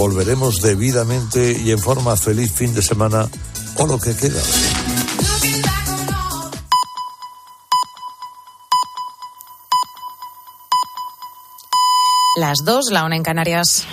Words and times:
volveremos 0.00 0.62
debidamente 0.62 1.52
y 1.62 1.72
en 1.72 1.78
forma 1.78 2.16
feliz 2.16 2.50
fin 2.50 2.72
de 2.72 2.80
semana 2.80 3.28
o 3.76 3.86
lo 3.86 3.98
que 3.98 4.16
queda. 4.16 4.40
Las 12.38 12.64
dos, 12.64 12.90
la 12.90 13.04
una 13.04 13.16
en 13.16 13.22
Canarias. 13.22 13.84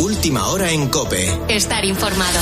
Última 0.00 0.48
hora 0.48 0.72
en 0.72 0.88
Cope. 0.88 1.38
Estar 1.46 1.84
informado. 1.84 2.40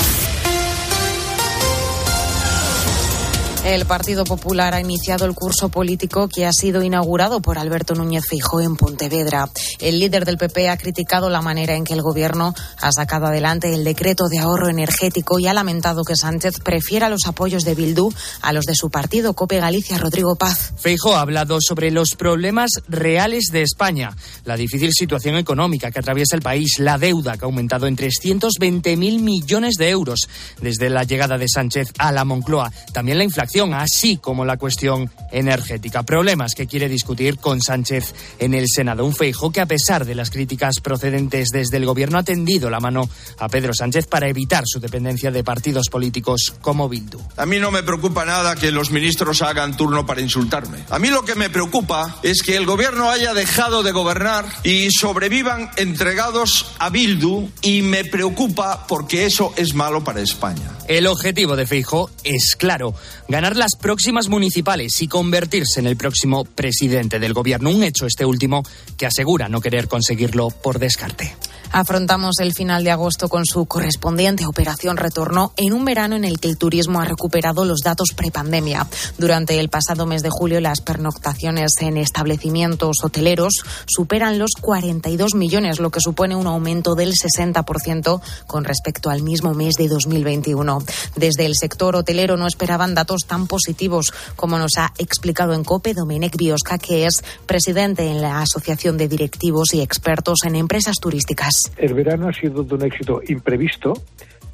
El 3.68 3.84
Partido 3.84 4.24
Popular 4.24 4.72
ha 4.72 4.80
iniciado 4.80 5.26
el 5.26 5.34
curso 5.34 5.68
político 5.68 6.26
que 6.26 6.46
ha 6.46 6.52
sido 6.54 6.82
inaugurado 6.82 7.42
por 7.42 7.58
Alberto 7.58 7.94
Núñez 7.94 8.24
Feijóo 8.26 8.62
en 8.62 8.76
Pontevedra. 8.76 9.50
El 9.78 10.00
líder 10.00 10.24
del 10.24 10.38
PP 10.38 10.70
ha 10.70 10.78
criticado 10.78 11.28
la 11.28 11.42
manera 11.42 11.74
en 11.74 11.84
que 11.84 11.92
el 11.92 12.00
gobierno 12.00 12.54
ha 12.80 12.92
sacado 12.92 13.26
adelante 13.26 13.74
el 13.74 13.84
decreto 13.84 14.28
de 14.28 14.38
ahorro 14.38 14.70
energético 14.70 15.38
y 15.38 15.48
ha 15.48 15.52
lamentado 15.52 16.02
que 16.02 16.16
Sánchez 16.16 16.60
prefiera 16.60 17.10
los 17.10 17.26
apoyos 17.26 17.62
de 17.64 17.74
Bildu 17.74 18.10
a 18.40 18.54
los 18.54 18.64
de 18.64 18.74
su 18.74 18.88
partido 18.88 19.34
Cope 19.34 19.60
Galicia 19.60 19.98
Rodrigo 19.98 20.34
Paz. 20.36 20.72
Feijóo 20.78 21.16
ha 21.16 21.20
hablado 21.20 21.58
sobre 21.60 21.90
los 21.90 22.14
problemas 22.14 22.70
reales 22.88 23.50
de 23.52 23.60
España, 23.60 24.16
la 24.46 24.56
difícil 24.56 24.94
situación 24.94 25.36
económica 25.36 25.90
que 25.90 25.98
atraviesa 25.98 26.36
el 26.36 26.42
país, 26.42 26.78
la 26.78 26.96
deuda 26.96 27.36
que 27.36 27.44
ha 27.44 27.48
aumentado 27.48 27.86
en 27.86 27.98
320.000 27.98 29.20
millones 29.20 29.74
de 29.74 29.90
euros 29.90 30.20
desde 30.62 30.88
la 30.88 31.04
llegada 31.04 31.36
de 31.36 31.48
Sánchez 31.48 31.92
a 31.98 32.12
la 32.12 32.24
Moncloa, 32.24 32.72
también 32.94 33.18
la 33.18 33.24
inflación 33.24 33.57
así 33.66 34.18
como 34.18 34.44
la 34.44 34.56
cuestión 34.56 35.10
energética. 35.32 36.04
Problemas 36.04 36.54
que 36.54 36.66
quiere 36.66 36.88
discutir 36.88 37.38
con 37.38 37.60
Sánchez 37.60 38.14
en 38.38 38.54
el 38.54 38.66
Senado. 38.68 39.04
Un 39.04 39.14
feijo 39.14 39.50
que, 39.50 39.60
a 39.60 39.66
pesar 39.66 40.04
de 40.04 40.14
las 40.14 40.30
críticas 40.30 40.80
procedentes 40.80 41.48
desde 41.48 41.76
el 41.76 41.86
gobierno, 41.86 42.18
ha 42.18 42.22
tendido 42.22 42.70
la 42.70 42.80
mano 42.80 43.08
a 43.38 43.48
Pedro 43.48 43.74
Sánchez 43.74 44.06
para 44.06 44.28
evitar 44.28 44.64
su 44.66 44.78
dependencia 44.78 45.30
de 45.30 45.42
partidos 45.42 45.88
políticos 45.88 46.54
como 46.60 46.88
Bildu. 46.88 47.20
A 47.36 47.46
mí 47.46 47.58
no 47.58 47.70
me 47.70 47.82
preocupa 47.82 48.24
nada 48.24 48.54
que 48.54 48.70
los 48.70 48.90
ministros 48.90 49.42
hagan 49.42 49.76
turno 49.76 50.06
para 50.06 50.20
insultarme. 50.20 50.84
A 50.90 50.98
mí 50.98 51.08
lo 51.08 51.24
que 51.24 51.34
me 51.34 51.50
preocupa 51.50 52.18
es 52.22 52.42
que 52.42 52.56
el 52.56 52.66
gobierno 52.66 53.10
haya 53.10 53.34
dejado 53.34 53.82
de 53.82 53.92
gobernar 53.92 54.46
y 54.62 54.90
sobrevivan 54.92 55.70
entregados 55.76 56.74
a 56.78 56.90
Bildu 56.90 57.48
y 57.62 57.82
me 57.82 58.04
preocupa 58.04 58.86
porque 58.86 59.26
eso 59.26 59.52
es 59.56 59.74
malo 59.74 60.04
para 60.04 60.20
España. 60.20 60.78
El 60.88 61.06
objetivo 61.06 61.54
de 61.54 61.66
Feijo 61.66 62.10
es 62.24 62.56
claro, 62.56 62.94
ganar 63.28 63.37
las 63.40 63.76
próximas 63.76 64.28
municipales 64.28 65.00
y 65.00 65.06
convertirse 65.06 65.78
en 65.78 65.86
el 65.86 65.96
próximo 65.96 66.44
presidente 66.44 67.20
del 67.20 67.34
gobierno. 67.34 67.70
Un 67.70 67.84
hecho 67.84 68.04
este 68.06 68.24
último 68.24 68.64
que 68.96 69.06
asegura 69.06 69.48
no 69.48 69.60
querer 69.60 69.86
conseguirlo 69.86 70.50
por 70.50 70.80
descarte. 70.80 71.36
Afrontamos 71.70 72.38
el 72.40 72.54
final 72.54 72.82
de 72.82 72.90
agosto 72.90 73.28
con 73.28 73.44
su 73.44 73.66
correspondiente 73.66 74.46
operación 74.46 74.96
retorno 74.96 75.52
en 75.56 75.72
un 75.72 75.84
verano 75.84 76.16
en 76.16 76.24
el 76.24 76.40
que 76.40 76.48
el 76.48 76.56
turismo 76.56 77.00
ha 77.00 77.04
recuperado 77.04 77.64
los 77.64 77.80
datos 77.80 78.08
prepandemia. 78.16 78.86
Durante 79.18 79.60
el 79.60 79.68
pasado 79.68 80.06
mes 80.06 80.22
de 80.22 80.30
julio, 80.30 80.60
las 80.60 80.80
pernoctaciones 80.80 81.72
en 81.80 81.98
establecimientos 81.98 82.96
hoteleros 83.02 83.62
superan 83.86 84.38
los 84.38 84.52
42 84.60 85.34
millones, 85.34 85.78
lo 85.78 85.90
que 85.90 86.00
supone 86.00 86.36
un 86.36 86.46
aumento 86.46 86.94
del 86.94 87.12
60% 87.12 88.20
con 88.46 88.64
respecto 88.64 89.10
al 89.10 89.22
mismo 89.22 89.52
mes 89.52 89.74
de 89.74 89.88
2021. 89.88 90.82
Desde 91.16 91.44
el 91.44 91.54
sector 91.54 91.96
hotelero 91.96 92.36
no 92.36 92.46
esperaban 92.46 92.94
datos 92.94 93.22
tan 93.26 93.46
positivos 93.46 94.12
como 94.36 94.58
nos 94.58 94.72
ha 94.78 94.92
explicado 94.98 95.52
en 95.52 95.64
COPE 95.64 95.94
Domenech 95.94 96.36
Biosca, 96.36 96.78
que 96.78 97.06
es 97.06 97.22
presidente 97.46 98.08
en 98.08 98.22
la 98.22 98.40
Asociación 98.40 98.96
de 98.96 99.08
Directivos 99.08 99.74
y 99.74 99.80
Expertos 99.80 100.38
en 100.44 100.56
Empresas 100.56 100.96
Turísticas. 100.96 101.57
El 101.76 101.94
verano 101.94 102.28
ha 102.28 102.32
sido 102.32 102.62
de 102.62 102.74
un 102.74 102.82
éxito 102.82 103.20
imprevisto, 103.28 103.94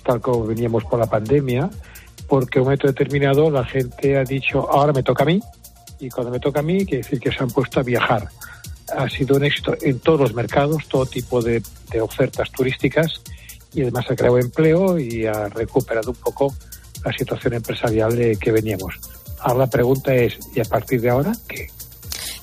tal 0.05 0.20
como 0.20 0.47
veníamos 0.47 0.84
por 0.84 0.98
la 0.98 1.06
pandemia, 1.06 1.70
porque 2.28 2.58
en 2.58 2.62
un 2.62 2.66
momento 2.66 2.86
determinado 2.86 3.50
la 3.50 3.64
gente 3.64 4.16
ha 4.16 4.24
dicho, 4.24 4.70
ahora 4.70 4.92
me 4.92 5.02
toca 5.02 5.25
a 5.25 5.26
mí, 5.26 5.41
y 6.00 6.09
cuando 6.09 6.32
me 6.32 6.41
toca 6.41 6.60
a 6.60 6.62
mí 6.62 6.84
quiere 6.84 7.03
decir 7.03 7.20
que 7.20 7.32
se 7.32 7.42
han 7.42 7.50
puesto 7.50 7.81
a 7.81 7.82
viajar. 7.82 8.28
Ha 8.94 9.09
sido 9.09 9.37
un 9.37 9.44
éxito 9.44 9.75
en 9.81 9.98
todos 10.00 10.20
los 10.20 10.34
mercados, 10.34 10.87
todo 10.88 11.06
tipo 11.06 11.41
de, 11.41 11.62
de 11.91 12.00
ofertas 12.00 12.50
turísticas, 12.50 13.21
y 13.72 13.82
además 13.82 14.06
ha 14.10 14.16
creado 14.16 14.38
empleo 14.38 14.98
y 14.98 15.26
ha 15.26 15.48
recuperado 15.48 16.10
un 16.10 16.16
poco 16.16 16.54
la 17.04 17.12
situación 17.12 17.54
empresarial 17.54 18.15
de 18.16 18.36
que 18.36 18.53
veníamos. 18.53 18.94
Ahora 19.41 19.60
la 19.60 19.66
pregunta 19.66 20.15
es, 20.15 20.38
¿y 20.54 20.60
a 20.60 20.65
partir 20.65 21.00
de 21.00 21.10
ahora 21.10 21.32
qué? 21.48 21.69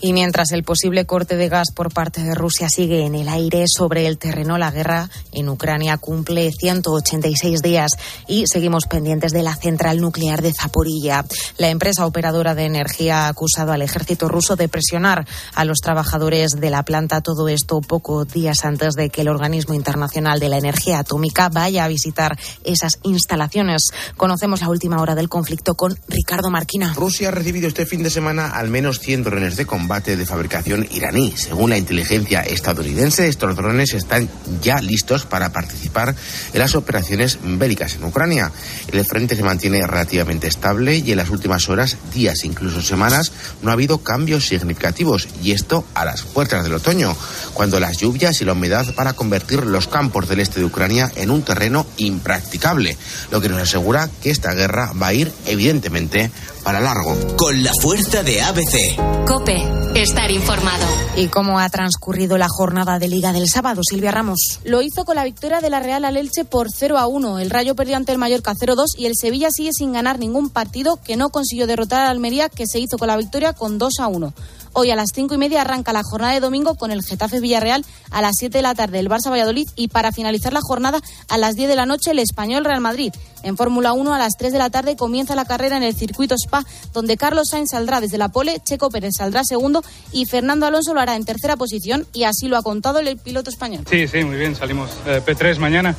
Y 0.03 0.13
mientras 0.13 0.51
el 0.51 0.63
posible 0.63 1.05
corte 1.05 1.35
de 1.35 1.47
gas 1.47 1.67
por 1.75 1.93
parte 1.93 2.23
de 2.23 2.33
Rusia 2.33 2.69
sigue 2.69 3.05
en 3.05 3.13
el 3.13 3.29
aire 3.29 3.65
sobre 3.67 4.07
el 4.07 4.17
terreno, 4.17 4.57
la 4.57 4.71
guerra 4.71 5.11
en 5.31 5.47
Ucrania 5.47 5.97
cumple 5.97 6.51
186 6.51 7.61
días 7.61 7.91
y 8.27 8.45
seguimos 8.47 8.87
pendientes 8.87 9.31
de 9.31 9.43
la 9.43 9.55
central 9.55 10.01
nuclear 10.01 10.41
de 10.41 10.53
Zaporilla. 10.59 11.23
La 11.57 11.69
empresa 11.69 12.07
operadora 12.07 12.55
de 12.55 12.65
energía 12.65 13.25
ha 13.25 13.27
acusado 13.27 13.73
al 13.73 13.83
ejército 13.83 14.27
ruso 14.27 14.55
de 14.55 14.67
presionar 14.67 15.27
a 15.53 15.65
los 15.65 15.81
trabajadores 15.81 16.53
de 16.59 16.71
la 16.71 16.81
planta. 16.81 17.21
Todo 17.21 17.47
esto 17.47 17.79
pocos 17.81 18.27
días 18.27 18.65
antes 18.65 18.95
de 18.95 19.11
que 19.11 19.21
el 19.21 19.29
Organismo 19.29 19.75
Internacional 19.75 20.39
de 20.39 20.49
la 20.49 20.57
Energía 20.57 20.97
Atómica 20.97 21.49
vaya 21.49 21.85
a 21.85 21.87
visitar 21.87 22.39
esas 22.63 22.93
instalaciones. 23.03 23.83
Conocemos 24.17 24.61
la 24.61 24.69
última 24.69 24.99
hora 24.99 25.13
del 25.13 25.29
conflicto 25.29 25.75
con 25.75 25.95
Ricardo 26.07 26.49
Marquina. 26.49 26.95
Rusia 26.95 27.27
ha 27.27 27.31
recibido 27.31 27.67
este 27.67 27.85
fin 27.85 28.01
de 28.01 28.09
semana 28.09 28.47
al 28.47 28.69
menos 28.69 28.99
100 28.99 29.23
drones 29.25 29.57
de 29.57 29.67
combate 29.67 29.90
de 29.91 30.25
fabricación 30.25 30.87
iraní. 30.89 31.33
Según 31.35 31.71
la 31.71 31.77
inteligencia 31.77 32.41
estadounidense, 32.43 33.27
estos 33.27 33.57
drones 33.57 33.93
están 33.93 34.29
ya 34.61 34.79
listos 34.79 35.25
para 35.25 35.51
participar 35.51 36.15
en 36.53 36.59
las 36.59 36.75
operaciones 36.75 37.39
bélicas 37.43 37.95
en 37.95 38.05
Ucrania. 38.05 38.53
El 38.87 39.03
frente 39.03 39.35
se 39.35 39.43
mantiene 39.43 39.85
relativamente 39.85 40.47
estable 40.47 40.95
y 40.95 41.11
en 41.11 41.17
las 41.17 41.29
últimas 41.29 41.67
horas, 41.67 41.97
días, 42.13 42.45
incluso 42.45 42.81
semanas, 42.81 43.33
no 43.61 43.69
ha 43.69 43.73
habido 43.73 43.97
cambios 43.97 44.47
significativos 44.47 45.27
y 45.43 45.51
esto 45.51 45.83
a 45.93 46.05
las 46.05 46.21
puertas 46.21 46.63
del 46.63 46.75
otoño, 46.75 47.13
cuando 47.53 47.77
las 47.81 47.97
lluvias 47.97 48.39
y 48.39 48.45
la 48.45 48.53
humedad 48.53 48.85
van 48.95 49.07
a 49.07 49.13
convertir 49.13 49.65
los 49.65 49.89
campos 49.89 50.29
del 50.29 50.39
este 50.39 50.61
de 50.61 50.65
Ucrania 50.67 51.11
en 51.17 51.31
un 51.31 51.41
terreno 51.43 51.85
impracticable, 51.97 52.97
lo 53.29 53.41
que 53.41 53.49
nos 53.49 53.61
asegura 53.61 54.09
que 54.23 54.31
esta 54.31 54.53
guerra 54.53 54.93
va 54.93 55.07
a 55.07 55.13
ir 55.13 55.33
evidentemente 55.47 56.31
para 56.63 56.79
largo. 56.79 57.15
Con 57.37 57.63
la 57.63 57.71
fuerza 57.81 58.23
de 58.23 58.41
ABC. 58.41 59.25
Cope, 59.27 59.63
estar 59.95 60.31
informado. 60.31 60.85
¿Y 61.15 61.27
cómo 61.27 61.59
ha 61.59 61.69
transcurrido 61.69 62.37
la 62.37 62.47
jornada 62.49 62.99
de 62.99 63.07
Liga 63.07 63.33
del 63.33 63.47
sábado, 63.47 63.81
Silvia 63.83 64.11
Ramos? 64.11 64.59
Lo 64.63 64.81
hizo 64.81 65.05
con 65.05 65.15
la 65.15 65.23
victoria 65.23 65.59
de 65.59 65.69
la 65.69 65.79
Real 65.79 66.05
al 66.05 66.17
Elche 66.17 66.45
por 66.45 66.67
0 66.71 66.97
a 66.97 67.07
1. 67.07 67.39
El 67.39 67.49
Rayo 67.49 67.75
perdió 67.75 67.97
ante 67.97 68.11
el 68.11 68.17
Mallorca 68.17 68.53
0-2 68.53 68.85
y 68.97 69.05
el 69.05 69.13
Sevilla 69.15 69.49
sigue 69.51 69.71
sin 69.73 69.93
ganar 69.93 70.19
ningún 70.19 70.49
partido 70.49 70.97
que 71.03 71.17
no 71.17 71.29
consiguió 71.29 71.67
derrotar 71.67 72.01
al 72.01 72.11
Almería, 72.11 72.49
que 72.49 72.65
se 72.67 72.79
hizo 72.79 72.97
con 72.97 73.07
la 73.07 73.17
victoria 73.17 73.53
con 73.53 73.77
2 73.77 73.93
a 73.99 74.07
1. 74.07 74.33
Hoy 74.73 74.89
a 74.89 74.95
las 74.95 75.09
cinco 75.13 75.35
y 75.35 75.37
media 75.37 75.61
arranca 75.61 75.91
la 75.91 76.01
jornada 76.01 76.33
de 76.33 76.39
domingo 76.39 76.75
con 76.75 76.91
el 76.91 77.03
Getafe 77.03 77.41
Villarreal 77.41 77.83
a 78.09 78.21
las 78.21 78.35
7 78.39 78.57
de 78.57 78.61
la 78.61 78.73
tarde 78.73 78.99
el 78.99 79.09
Barça 79.09 79.29
Valladolid 79.29 79.67
y 79.75 79.89
para 79.89 80.13
finalizar 80.13 80.53
la 80.53 80.61
jornada 80.61 81.01
a 81.27 81.37
las 81.37 81.55
10 81.55 81.67
de 81.67 81.75
la 81.75 81.85
noche 81.85 82.11
el 82.11 82.19
Español 82.19 82.63
Real 82.63 82.79
Madrid. 82.79 83.13
En 83.43 83.57
Fórmula 83.57 83.91
1 83.91 84.13
a 84.13 84.17
las 84.17 84.37
3 84.37 84.53
de 84.53 84.59
la 84.59 84.69
tarde 84.69 84.95
comienza 84.95 85.35
la 85.35 85.43
carrera 85.43 85.75
en 85.75 85.83
el 85.83 85.95
circuito 85.95 86.35
Spa 86.51 86.65
donde 86.93 87.17
Carlos 87.17 87.47
Sainz 87.49 87.69
saldrá 87.71 88.01
desde 88.01 88.17
la 88.17 88.29
pole, 88.29 88.59
Checo 88.63 88.89
Pérez 88.89 89.13
saldrá 89.17 89.43
segundo 89.43 89.83
y 90.11 90.25
Fernando 90.25 90.65
Alonso 90.65 90.93
lo 90.93 90.99
hará 90.99 91.15
en 91.15 91.23
tercera 91.23 91.55
posición 91.55 92.05
y 92.13 92.23
así 92.23 92.47
lo 92.47 92.57
ha 92.57 92.61
contado 92.61 92.99
el 92.99 93.17
piloto 93.17 93.49
español. 93.49 93.85
Sí, 93.89 94.07
sí, 94.07 94.23
muy 94.23 94.37
bien, 94.37 94.55
salimos 94.55 94.89
eh, 95.05 95.21
P3 95.25 95.57
mañana. 95.57 95.95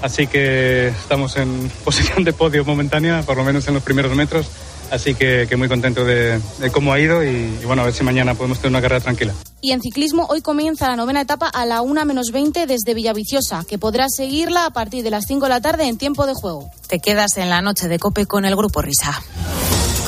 Así 0.00 0.28
que 0.28 0.88
estamos 0.88 1.36
en 1.36 1.70
posición 1.84 2.22
de 2.22 2.32
podio 2.32 2.64
momentánea, 2.64 3.22
por 3.22 3.36
lo 3.36 3.44
menos 3.44 3.66
en 3.66 3.74
los 3.74 3.82
primeros 3.82 4.14
metros. 4.14 4.46
Así 4.90 5.14
que, 5.14 5.46
que 5.46 5.56
muy 5.56 5.68
contento 5.68 6.02
de, 6.02 6.40
de, 6.60 6.70
cómo 6.70 6.94
ha 6.94 6.98
ido 6.98 7.22
y, 7.22 7.28
y, 7.28 7.64
bueno, 7.66 7.82
a 7.82 7.84
ver 7.84 7.94
si 7.94 8.02
mañana 8.04 8.34
podemos 8.34 8.58
tener 8.58 8.70
una 8.70 8.80
carrera 8.80 9.02
tranquila. 9.02 9.34
Y 9.60 9.72
en 9.72 9.82
ciclismo, 9.82 10.26
hoy 10.30 10.40
comienza 10.40 10.88
la 10.88 10.96
novena 10.96 11.20
etapa 11.20 11.46
a 11.46 11.66
la 11.66 11.82
1 11.82 12.06
menos 12.06 12.30
20 12.32 12.66
desde 12.66 12.94
Villaviciosa, 12.94 13.66
que 13.68 13.76
podrás 13.76 14.12
seguirla 14.16 14.64
a 14.64 14.70
partir 14.70 15.04
de 15.04 15.10
las 15.10 15.26
5 15.26 15.44
de 15.44 15.48
la 15.50 15.60
tarde 15.60 15.86
en 15.88 15.98
tiempo 15.98 16.26
de 16.26 16.32
juego. 16.32 16.70
Te 16.86 17.00
quedas 17.00 17.36
en 17.36 17.50
la 17.50 17.60
noche 17.60 17.88
de 17.88 17.98
Cope 17.98 18.24
con 18.24 18.46
el 18.46 18.56
Grupo 18.56 18.80
Risa. 18.80 19.22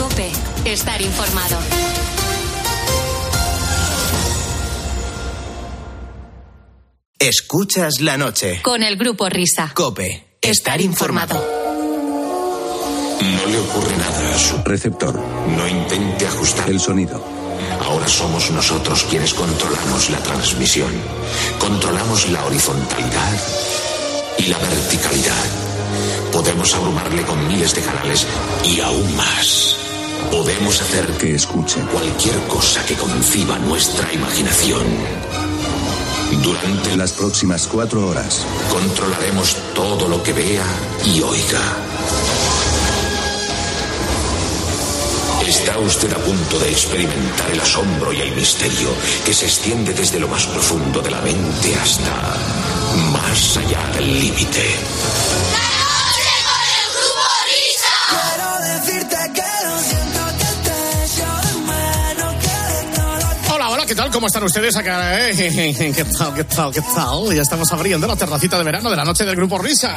Cope, 0.00 0.32
estar 0.64 1.02
informado. 1.02 1.58
Escuchas 7.18 8.00
la 8.00 8.16
noche. 8.16 8.62
Con 8.62 8.82
el 8.82 8.96
Grupo 8.96 9.28
Risa. 9.28 9.72
Cope, 9.74 10.38
estar 10.40 10.80
informado. 10.80 11.34
No 13.20 13.46
le 13.46 13.58
ocurre 13.58 13.94
nada 13.98 14.34
a 14.34 14.38
su 14.38 14.56
receptor. 14.64 15.14
No 15.14 15.68
intente 15.68 16.26
ajustar 16.26 16.70
el 16.70 16.80
sonido. 16.80 17.22
Ahora 17.82 18.08
somos 18.08 18.50
nosotros 18.52 19.04
quienes 19.10 19.34
controlamos 19.34 20.08
la 20.08 20.18
transmisión. 20.20 20.92
Controlamos 21.58 22.26
la 22.30 22.42
horizontalidad 22.46 23.38
y 24.38 24.46
la 24.46 24.56
verticalidad. 24.56 25.44
Podemos 26.32 26.74
abrumarle 26.74 27.22
con 27.24 27.46
miles 27.48 27.74
de 27.74 27.82
canales 27.82 28.26
y 28.64 28.80
aún 28.80 29.14
más. 29.14 29.89
Podemos 30.30 30.80
hacer 30.80 31.06
que 31.18 31.34
escuche 31.34 31.80
cualquier 31.92 32.36
cosa 32.48 32.84
que 32.86 32.94
conciba 32.94 33.58
nuestra 33.58 34.12
imaginación. 34.12 34.84
Durante 36.42 36.96
las 36.96 37.12
próximas 37.12 37.66
cuatro 37.66 38.08
horas, 38.08 38.46
controlaremos 38.70 39.56
todo 39.74 40.08
lo 40.08 40.22
que 40.22 40.32
vea 40.32 40.64
y 41.04 41.20
oiga. 41.20 41.60
Está 45.46 45.78
usted 45.78 46.12
a 46.12 46.18
punto 46.18 46.58
de 46.60 46.70
experimentar 46.70 47.50
el 47.50 47.60
asombro 47.60 48.12
y 48.12 48.20
el 48.20 48.34
misterio 48.36 48.88
que 49.24 49.34
se 49.34 49.46
extiende 49.46 49.92
desde 49.92 50.20
lo 50.20 50.28
más 50.28 50.46
profundo 50.46 51.00
de 51.00 51.10
la 51.10 51.20
mente 51.20 51.74
hasta 51.74 52.36
más 53.12 53.56
allá 53.56 53.90
del 53.94 54.20
límite. 54.20 55.89
¿Qué 63.90 63.96
tal? 63.96 64.08
¿Cómo 64.12 64.28
están 64.28 64.44
ustedes 64.44 64.76
acá? 64.76 65.28
eh? 65.30 65.34
¿Qué 65.96 66.04
tal, 66.16 66.32
qué 66.32 66.44
tal, 66.44 66.72
qué 66.72 66.80
tal? 66.80 67.34
Ya 67.34 67.42
estamos 67.42 67.72
abriendo 67.72 68.06
la 68.06 68.14
terracita 68.14 68.56
de 68.56 68.62
verano 68.62 68.88
de 68.88 68.94
la 68.94 69.04
noche 69.04 69.24
del 69.24 69.34
Grupo 69.34 69.58
Risa. 69.58 69.96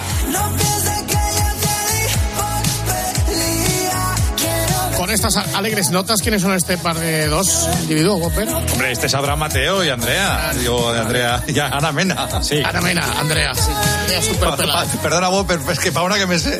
Con 4.97 5.11
estas 5.11 5.37
alegres 5.37 5.91
notas, 5.91 6.23
¿quiénes 6.23 6.41
son 6.41 6.53
este 6.53 6.75
par 6.79 6.97
de 6.97 7.27
dos 7.27 7.69
individuos, 7.81 8.19
Whopper? 8.19 8.49
Hombre, 8.49 8.93
este 8.93 9.05
es 9.05 9.13
Abraham 9.13 9.39
Mateo 9.39 9.83
y 9.83 9.89
Andrea. 9.89 10.51
Digo, 10.57 10.89
Andrea, 10.89 11.43
ya, 11.47 11.67
Ana 11.67 11.91
Mena. 11.91 12.41
Sí. 12.41 12.63
Ana 12.65 12.81
Mena, 12.81 13.05
Andrea, 13.19 13.53
sí. 13.53 13.69
Andrea 13.69 14.55
pelada. 14.57 14.85
Perdona, 15.03 15.29
Whopper, 15.29 15.59
es 15.71 15.79
que 15.79 15.91
para 15.91 16.07
una 16.07 16.17
que 16.17 16.25
me 16.25 16.39
sé. 16.39 16.59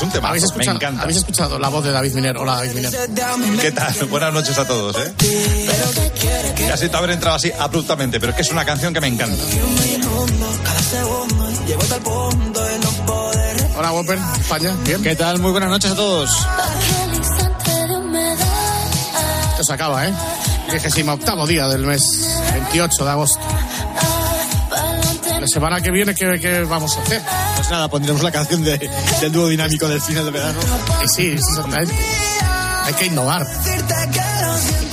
Es 0.00 0.04
un 0.04 0.12
tema, 0.12 0.30
¿Habéis 0.30 0.56
me 0.56 0.64
encanta. 0.64 1.02
¿Habéis 1.02 1.18
escuchado 1.18 1.58
la 1.58 1.68
voz 1.68 1.84
de 1.84 1.92
David 1.92 2.14
Miner? 2.14 2.38
Hola, 2.38 2.54
David 2.56 2.72
Miner. 2.72 3.60
¿Qué 3.60 3.70
tal? 3.70 3.94
Buenas 4.08 4.32
noches 4.32 4.56
a 4.56 4.66
todos, 4.66 4.96
¿eh? 4.96 5.12
Ya 6.66 6.76
siento 6.78 6.96
haber 6.96 7.10
entrado 7.10 7.36
así 7.36 7.52
abruptamente, 7.58 8.18
pero 8.18 8.30
es 8.30 8.36
que 8.36 8.40
es 8.40 8.50
una 8.50 8.64
canción 8.64 8.94
que 8.94 9.00
me 9.02 9.08
encanta. 9.08 9.36
Hola, 13.76 13.92
Whopper, 13.92 14.18
España, 14.40 14.74
bien. 14.86 15.02
¿Qué 15.02 15.16
tal? 15.16 15.38
Muy 15.38 15.50
buenas 15.50 15.68
noches 15.68 15.90
a 15.90 15.94
todos. 15.94 16.30
Esto 19.50 19.64
se 19.64 19.72
acaba, 19.74 20.08
¿eh? 20.08 20.14
Vigésimo 20.72 21.12
octavo 21.12 21.46
día 21.46 21.68
del 21.68 21.84
mes 21.84 22.00
28 22.54 23.04
de 23.04 23.10
agosto. 23.10 23.38
La 25.40 25.46
semana 25.46 25.80
que 25.80 25.90
viene, 25.90 26.14
¿qué, 26.14 26.38
qué 26.40 26.62
vamos 26.64 26.96
a 26.96 27.02
hacer? 27.02 27.22
Pues 27.56 27.70
nada, 27.70 27.88
pondremos 27.88 28.22
la 28.22 28.30
canción 28.30 28.62
de- 28.62 28.90
del 29.20 29.32
dúo 29.32 29.48
dinámico 29.48 29.88
del 29.88 30.00
final 30.00 30.24
de 30.26 30.30
verano. 30.30 30.58
Y 31.04 31.08
sí, 31.08 31.26
exactamente. 31.28 31.94
Hay 32.84 32.94
que 32.94 33.06
innovar. 33.06 33.46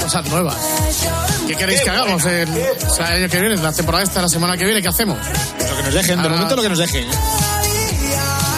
Cosas 0.02 0.26
nuevas. 0.30 0.56
¿Qué 1.48 1.56
queréis 1.56 1.82
que 1.82 1.90
hagamos 1.90 2.24
el, 2.26 2.50
o 2.90 2.94
sea, 2.94 3.14
el 3.16 3.24
año 3.24 3.30
que 3.32 3.40
viene, 3.42 3.58
la 3.58 3.74
temporada 3.74 4.04
esta, 4.04 4.22
la 4.22 4.30
semana 4.30 4.56
que 4.58 4.64
viene? 4.66 4.82
¿Qué 4.82 4.88
hacemos? 4.90 5.18
Lo 5.18 5.76
que 5.78 5.84
nos 5.84 5.94
dejen, 5.94 6.22
de 6.22 6.30
momento 6.30 6.56
lo 6.56 6.62
que 6.62 6.70
nos 6.70 6.78
dejen. 6.80 7.04
¿eh? 7.04 7.12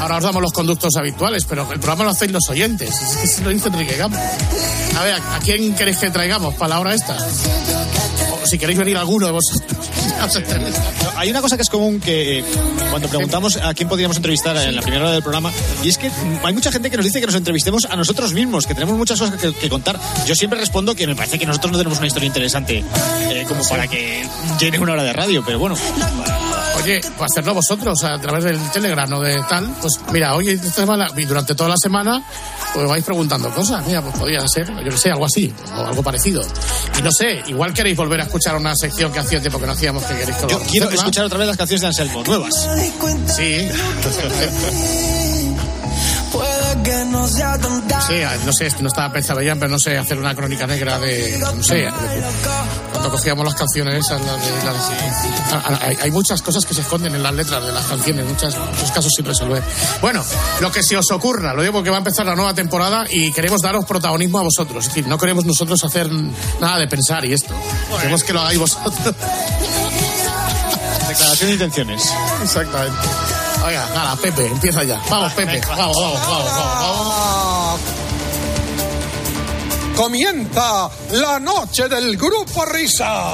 Ahora 0.01 0.17
os 0.17 0.23
damos 0.23 0.41
los 0.41 0.51
conductos 0.53 0.95
habituales, 0.95 1.45
pero 1.45 1.63
el 1.71 1.79
programa 1.79 2.05
lo 2.05 2.09
hacéis 2.11 2.31
los 2.31 2.47
oyentes. 2.49 2.89
Es 2.89 3.17
que 3.17 3.27
se 3.27 3.41
lo 3.41 3.49
dice 3.49 3.67
Enrique 3.69 3.95
Campos. 3.97 4.19
A 4.97 5.03
ver, 5.03 5.15
¿a 5.15 5.39
quién 5.43 5.75
queréis 5.75 5.97
que 5.97 6.09
traigamos 6.09 6.53
para 6.55 6.69
la 6.69 6.79
hora 6.79 6.93
esta? 6.93 7.15
O 8.43 8.45
si 8.47 8.57
queréis 8.57 8.77
venir 8.79 8.97
alguno 8.97 9.25
de 9.27 9.31
vosotros. 9.33 9.78
Hay 11.15 11.29
una 11.29 11.41
cosa 11.41 11.55
que 11.55 11.63
es 11.63 11.69
común 11.69 11.99
que 11.99 12.39
eh, 12.39 12.45
cuando 12.89 13.07
preguntamos 13.07 13.57
a 13.57 13.73
quién 13.73 13.89
podríamos 13.89 14.17
entrevistar 14.17 14.55
en 14.57 14.75
la 14.75 14.81
primera 14.81 15.03
hora 15.03 15.13
del 15.13 15.23
programa, 15.23 15.51
y 15.83 15.89
es 15.89 15.97
que 15.97 16.11
hay 16.43 16.53
mucha 16.53 16.71
gente 16.71 16.89
que 16.89 16.97
nos 16.97 17.05
dice 17.05 17.19
que 17.19 17.25
nos 17.25 17.35
entrevistemos 17.35 17.85
a 17.85 17.95
nosotros 17.95 18.33
mismos, 18.33 18.65
que 18.65 18.73
tenemos 18.73 18.97
muchas 18.97 19.19
cosas 19.19 19.39
que, 19.39 19.53
que 19.53 19.69
contar. 19.69 19.99
Yo 20.25 20.35
siempre 20.35 20.59
respondo 20.59 20.95
que 20.95 21.07
me 21.07 21.15
parece 21.15 21.39
que 21.39 21.45
nosotros 21.45 21.71
no 21.71 21.77
tenemos 21.77 21.97
una 21.97 22.07
historia 22.07 22.27
interesante 22.27 22.83
eh, 23.31 23.45
como 23.47 23.67
para 23.67 23.87
que 23.87 24.25
llene 24.59 24.79
una 24.79 24.93
hora 24.93 25.03
de 25.03 25.13
radio, 25.13 25.43
pero 25.45 25.59
bueno. 25.59 25.75
Oye, 26.83 27.01
pues 27.17 27.31
hacerlo 27.31 27.53
vosotros 27.53 28.03
a 28.03 28.19
través 28.19 28.43
del 28.43 28.71
Telegram 28.71 29.11
o 29.13 29.21
de 29.21 29.41
tal. 29.49 29.67
Pues 29.81 29.99
mira, 30.11 30.33
esta 30.45 30.71
semana 30.71 31.07
y 31.15 31.25
durante 31.25 31.55
toda 31.55 31.69
la 31.69 31.77
semana 31.77 32.23
pues 32.73 32.87
vais 32.87 33.03
preguntando 33.03 33.49
cosas. 33.49 33.85
Mira, 33.85 34.01
pues 34.01 34.15
podría 34.17 34.47
ser, 34.47 34.67
yo 34.83 34.91
que 34.91 34.97
sé, 34.97 35.11
algo 35.11 35.25
así 35.25 35.53
o 35.75 35.85
algo 35.85 36.03
parecido. 36.03 36.41
Y 36.97 37.01
no 37.01 37.11
sé, 37.11 37.43
igual 37.47 37.73
queréis 37.73 37.97
volver 37.97 38.21
a 38.21 38.23
escuchar 38.23 38.55
una 38.55 38.75
sección 38.75 39.11
que 39.11 39.19
hacía 39.19 39.39
tiempo 39.39 39.59
que 39.59 39.65
no 39.65 39.73
hacíamos 39.73 40.03
que 40.03 40.15
queréis 40.15 40.37
que 40.37 40.47
Yo 40.47 40.59
quiero 40.59 40.89
escuchar 40.89 41.25
otra 41.25 41.37
vez 41.37 41.47
las 41.47 41.57
canciones 41.57 41.81
de 41.81 41.87
Anselmo, 41.87 42.23
nuevas. 42.23 42.53
Sí. 43.35 43.69
Sí, 48.07 48.15
no 48.45 48.53
sé, 48.53 48.69
no 48.81 48.87
estaba 48.87 49.11
pensado 49.13 49.41
ya, 49.41 49.55
pero 49.55 49.67
no 49.67 49.79
sé, 49.79 49.97
hacer 49.97 50.17
una 50.17 50.33
crónica 50.35 50.65
negra 50.67 50.97
de, 50.99 51.37
no 51.37 51.63
sé, 51.63 51.75
de- 51.75 51.91
cuando 52.91 53.11
cogíamos 53.11 53.45
las 53.45 53.55
canciones 53.55 54.05
esas, 54.05 54.19
las 54.21 54.41
de- 54.45 54.65
las- 54.65 55.53
a- 55.53 55.73
a- 55.73 55.85
hay, 55.87 55.97
hay 56.01 56.11
muchas 56.11 56.41
cosas 56.41 56.65
que 56.65 56.73
se 56.73 56.81
esconden 56.81 57.13
en 57.15 57.23
las 57.23 57.33
letras 57.33 57.63
de 57.65 57.71
las 57.71 57.85
canciones, 57.85 58.25
muchas, 58.25 58.57
muchos 58.57 58.91
casos 58.91 59.11
sin 59.15 59.25
resolver. 59.25 59.63
Bueno, 60.01 60.23
lo 60.61 60.71
que 60.71 60.81
se 60.83 60.97
os 60.97 61.09
ocurra, 61.11 61.53
lo 61.53 61.61
digo 61.61 61.73
porque 61.73 61.89
va 61.89 61.97
a 61.97 61.99
empezar 61.99 62.25
la 62.25 62.35
nueva 62.35 62.53
temporada 62.53 63.05
y 63.09 63.31
queremos 63.31 63.61
daros 63.61 63.85
protagonismo 63.85 64.39
a 64.39 64.43
vosotros, 64.43 64.85
es 64.85 64.93
decir, 64.93 65.07
no 65.07 65.17
queremos 65.17 65.45
nosotros 65.45 65.83
hacer 65.83 66.09
nada 66.59 66.77
de 66.79 66.87
pensar 66.87 67.23
y 67.25 67.33
esto, 67.33 67.53
queremos 67.97 68.23
que 68.23 68.33
lo 68.33 68.41
hagáis 68.41 68.59
vosotros. 68.59 69.15
Declaración 71.07 71.47
de 71.49 71.53
intenciones. 71.53 72.03
Exactamente. 72.43 72.97
Oiga, 73.65 73.89
nada, 73.93 74.15
Pepe, 74.15 74.45
empieza 74.47 74.83
ya. 74.83 75.01
Vamos, 75.09 75.33
Pepe, 75.33 75.61
vamos, 75.67 75.95
vamos, 75.97 76.21
vamos, 76.21 76.53
vamos. 76.53 77.79
Comienza 79.95 80.89
la 81.11 81.39
noche 81.39 81.89
del 81.89 82.15
grupo 82.15 82.65
Risa. 82.65 83.33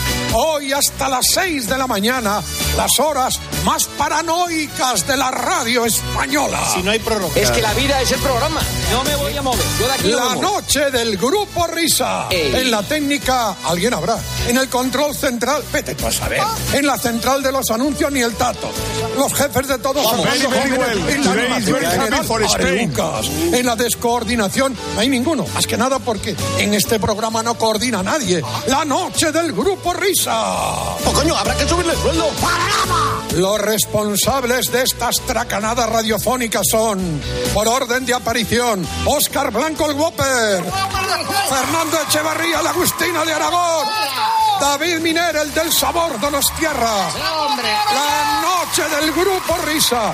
Hoy 0.33 0.71
hasta 0.71 1.09
las 1.09 1.25
6 1.33 1.67
de 1.67 1.77
la 1.77 1.87
mañana, 1.87 2.41
las 2.77 2.99
horas 2.99 3.37
más 3.65 3.83
paranoicas 3.97 5.05
de 5.05 5.17
la 5.17 5.29
radio 5.29 5.83
española. 5.85 6.57
Si 6.73 6.81
no 6.81 6.91
hay 6.91 6.99
prórroga. 6.99 7.33
Es 7.35 7.51
que 7.51 7.61
la 7.61 7.73
vida 7.73 7.99
es 8.01 8.13
el 8.13 8.19
programa. 8.21 8.61
No 8.93 9.03
me 9.03 9.13
voy 9.17 9.35
a 9.35 9.41
mover. 9.41 9.65
Yo 9.77 9.87
de 9.87 9.93
aquí 9.93 10.07
no 10.07 10.17
La 10.17 10.35
me 10.35 10.41
noche 10.41 10.89
del 10.89 11.17
grupo 11.17 11.67
Risa. 11.67 12.27
Ey. 12.29 12.55
En 12.55 12.71
la 12.71 12.81
técnica, 12.81 13.57
alguien 13.65 13.93
habrá. 13.93 14.17
En 14.47 14.57
el 14.57 14.69
control 14.69 15.13
central, 15.13 15.63
vete 15.71 15.95
tú 15.95 16.07
a 16.07 16.11
saber. 16.13 16.41
En 16.71 16.87
la 16.87 16.97
central 16.97 17.43
de 17.43 17.51
los 17.51 17.69
anuncios, 17.69 18.09
ni 18.09 18.21
el 18.21 18.33
tato. 18.35 18.71
Los 19.17 19.33
jefes 19.33 19.67
de 19.67 19.79
todos 19.79 20.05
Vamos. 20.05 20.25
Very, 20.25 20.47
very 20.47 20.71
well. 20.71 21.09
En 21.09 21.25
la 21.25 21.59
very 21.59 21.85
general, 21.87 22.23
for 22.23 22.41
areucas. 22.41 23.27
En 23.27 23.65
la 23.65 23.75
descoordinación, 23.75 24.77
no 24.95 25.01
hay 25.01 25.09
ninguno. 25.09 25.45
Más 25.53 25.67
que 25.67 25.75
nada 25.75 25.99
porque 25.99 26.37
en 26.57 26.73
este 26.73 26.99
programa 26.99 27.43
no 27.43 27.55
coordina 27.55 28.01
nadie. 28.01 28.41
La 28.67 28.85
noche 28.85 29.33
del 29.33 29.51
grupo 29.51 29.93
Risa. 29.93 30.20
Oh, 30.29 30.97
coño, 31.13 31.35
habrá 31.35 31.55
que 31.55 31.67
subirle 31.67 31.93
el 31.93 31.99
sueldo. 31.99 32.29
Los 33.35 33.59
responsables 33.59 34.71
de 34.71 34.83
estas 34.83 35.15
tracanadas 35.25 35.89
radiofónicas 35.89 36.67
son, 36.69 37.21
por 37.53 37.67
orden 37.67 38.05
de 38.05 38.13
aparición, 38.13 38.85
Óscar 39.05 39.51
Blanco 39.51 39.89
el 39.89 39.95
Whopper, 39.95 40.63
Fernando 41.49 41.99
Echevarría, 42.07 42.61
la 42.61 42.69
Agustina 42.71 43.23
de 43.25 43.33
Aragón, 43.33 43.87
David 44.59 44.99
Miner, 44.99 45.35
el 45.37 45.53
del 45.53 45.71
sabor 45.71 46.19
Donostierra, 46.19 47.09
la 47.93 48.41
noche 48.41 48.83
del 48.95 49.11
grupo 49.11 49.57
Risa. 49.65 50.13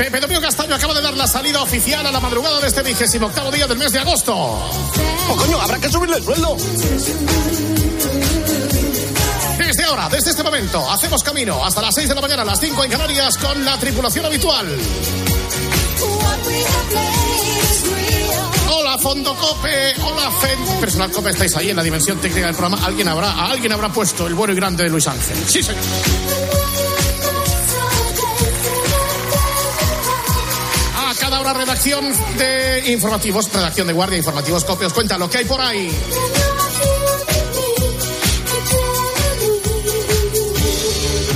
Pepe 0.00 0.18
Domingo 0.18 0.40
Castaño 0.40 0.74
acaba 0.76 0.94
de 0.94 1.02
dar 1.02 1.14
la 1.14 1.26
salida 1.26 1.60
oficial 1.60 2.06
a 2.06 2.10
la 2.10 2.20
madrugada 2.20 2.58
de 2.58 2.68
este 2.68 2.82
vigésimo 2.82 3.26
octavo 3.26 3.50
día 3.50 3.66
del 3.66 3.76
mes 3.76 3.92
de 3.92 3.98
agosto. 3.98 4.34
Oh, 4.34 5.36
coño, 5.36 5.60
habrá 5.60 5.78
que 5.78 5.90
subirle 5.90 6.16
el 6.16 6.24
sueldo. 6.24 6.56
Desde 9.58 9.84
ahora, 9.84 10.08
desde 10.08 10.30
este 10.30 10.42
momento, 10.42 10.90
hacemos 10.90 11.22
camino 11.22 11.62
hasta 11.62 11.82
las 11.82 11.94
6 11.94 12.08
de 12.08 12.14
la 12.14 12.20
mañana, 12.22 12.40
a 12.40 12.44
las 12.46 12.60
5 12.60 12.82
en 12.82 12.90
Canarias, 12.90 13.36
con 13.36 13.62
la 13.62 13.78
tripulación 13.78 14.24
habitual. 14.24 14.74
Hola 18.70 18.96
Fondo 19.02 19.36
Cope, 19.36 19.94
hola 20.02 20.30
Fen. 20.40 20.80
Personal 20.80 21.10
Cope, 21.10 21.28
estáis 21.28 21.54
ahí 21.56 21.68
en 21.68 21.76
la 21.76 21.82
dimensión 21.82 22.18
técnica 22.18 22.46
del 22.46 22.56
programa. 22.56 22.86
Alguien 22.86 23.06
habrá, 23.06 23.32
a 23.32 23.50
alguien 23.50 23.70
habrá 23.70 23.90
puesto 23.90 24.26
el 24.26 24.32
bueno 24.32 24.54
y 24.54 24.56
grande 24.56 24.84
de 24.84 24.88
Luis 24.88 25.06
Ángel. 25.06 25.36
Sí, 25.46 25.62
señor. 25.62 26.29
Redacción 31.82 32.36
de 32.36 32.92
informativos, 32.92 33.50
redacción 33.50 33.86
de 33.86 33.94
guardia, 33.94 34.18
informativos 34.18 34.64
Cope, 34.64 34.84
os 34.84 34.92
cuenta 34.92 35.16
lo 35.16 35.30
que 35.30 35.38
hay 35.38 35.44
por 35.46 35.60
ahí. 35.62 35.90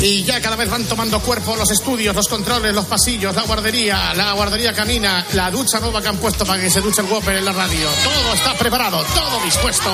Y 0.03 0.23
ya 0.25 0.43
cada 0.43 0.57
vez 0.57 0.69
van 0.69 0.85
tomando 0.85 1.19
cuerpo 1.21 1.57
los 1.57 1.71
estudios, 1.71 2.15
los 2.15 2.29
controles, 2.29 2.75
los 2.75 2.85
pasillos, 2.85 3.35
la 3.35 3.43
guardería, 3.45 4.13
la 4.13 4.35
guardería 4.35 4.75
canina, 4.75 5.25
la 5.33 5.51
ducha 5.51 5.81
nueva 5.81 6.03
que 6.03 6.09
han 6.09 6.19
puesto 6.19 6.45
para 6.45 6.61
que 6.61 6.69
se 6.69 6.83
duche 6.83 7.01
el 7.01 7.11
Whopper 7.11 7.39
en 7.39 7.45
la 7.47 7.53
radio. 7.53 7.89
Todo 8.03 8.35
está 8.35 8.53
preparado, 8.55 9.03
todo 9.15 9.43
dispuesto 9.45 9.91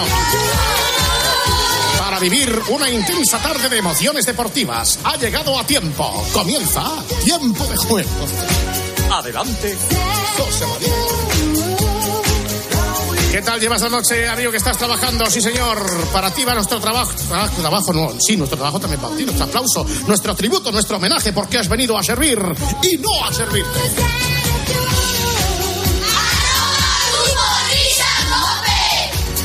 para 1.97 2.19
vivir 2.19 2.61
una 2.71 2.91
intensa 2.91 3.39
tarde 3.39 3.69
de 3.69 3.79
emociones 3.79 4.27
deportivas. 4.27 4.99
Ha 5.05 5.17
llegado 5.17 5.57
a 5.57 5.65
tiempo. 5.65 6.27
Comienza 6.33 6.83
tiempo 7.25 7.65
de 7.67 7.77
juego. 7.77 8.27
Adelante. 9.13 9.77
José 10.37 10.67
María. 10.67 12.01
¿Qué 13.33 13.43
tal 13.43 13.61
llevas 13.61 13.81
la 13.83 13.89
noche, 13.89 14.29
amigo, 14.29 14.51
que 14.51 14.57
estás 14.57 14.77
trabajando? 14.77 15.27
Sí, 15.31 15.41
señor. 15.41 15.79
Para 16.13 16.33
ti 16.33 16.45
va 16.45 16.55
nuestro 16.55 16.81
trabajo. 16.81 17.13
Ah, 17.33 17.49
trabajo 17.61 17.93
no. 17.93 18.13
Sí, 18.19 18.37
nuestro 18.37 18.57
trabajo 18.57 18.81
también 18.81 19.01
para 19.01 19.15
ti. 19.17 19.25
Nuestro 19.25 19.47
aplauso, 19.47 19.87
nuestro 20.07 20.35
tributo, 20.35 20.73
nuestro 20.73 20.97
homenaje, 20.97 21.33
porque 21.33 21.59
has 21.59 21.69
venido 21.69 21.97
a 21.97 22.03
servir 22.03 22.39
y 22.83 22.97
no 22.97 23.25
a 23.25 23.33
servirte. 23.33 23.81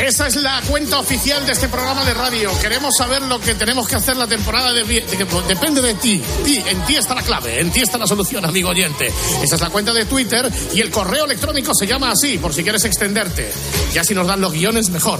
Esa 0.06 0.28
es 0.28 0.36
la 0.36 0.62
cuenta 0.68 1.00
oficial 1.00 1.44
de 1.48 1.54
este 1.54 1.68
programa 1.68 2.06
de 2.06 2.14
radio. 2.14 2.52
Queremos 2.62 2.96
saber 2.96 3.24
lo 3.24 3.40
que 3.40 3.56
tenemos 3.56 3.88
que 3.88 3.96
hacer 3.96 4.16
la 4.16 4.28
temporada 4.28 4.72
de, 4.72 4.84
de- 4.84 5.26
depende 5.48 5.82
de 5.82 5.96
ti. 5.96 6.22
ti. 6.44 6.64
En 6.68 6.86
ti 6.86 6.96
está 6.96 7.16
la 7.16 7.24
clave, 7.24 7.60
en 7.60 7.72
ti 7.72 7.82
está 7.82 7.98
la 7.98 8.06
solución, 8.06 8.46
amigo 8.46 8.70
oyente. 8.70 9.12
Esa 9.42 9.56
es 9.56 9.62
la 9.62 9.70
cuenta 9.72 9.94
de 9.94 10.06
Twitter 10.06 10.50
y 10.76 10.82
el 10.82 10.92
correo 10.92 11.26
electrónico 11.26 11.74
se 11.74 11.88
llama 11.88 12.12
así, 12.12 12.38
por 12.38 12.54
si 12.54 12.62
quieres 12.64 12.86
extenderte. 12.86 13.52
Ya 13.94 14.04
si 14.04 14.14
nos 14.14 14.28
dan 14.28 14.42
los 14.42 14.54
guiones 14.54 14.90
mejor. 14.90 15.20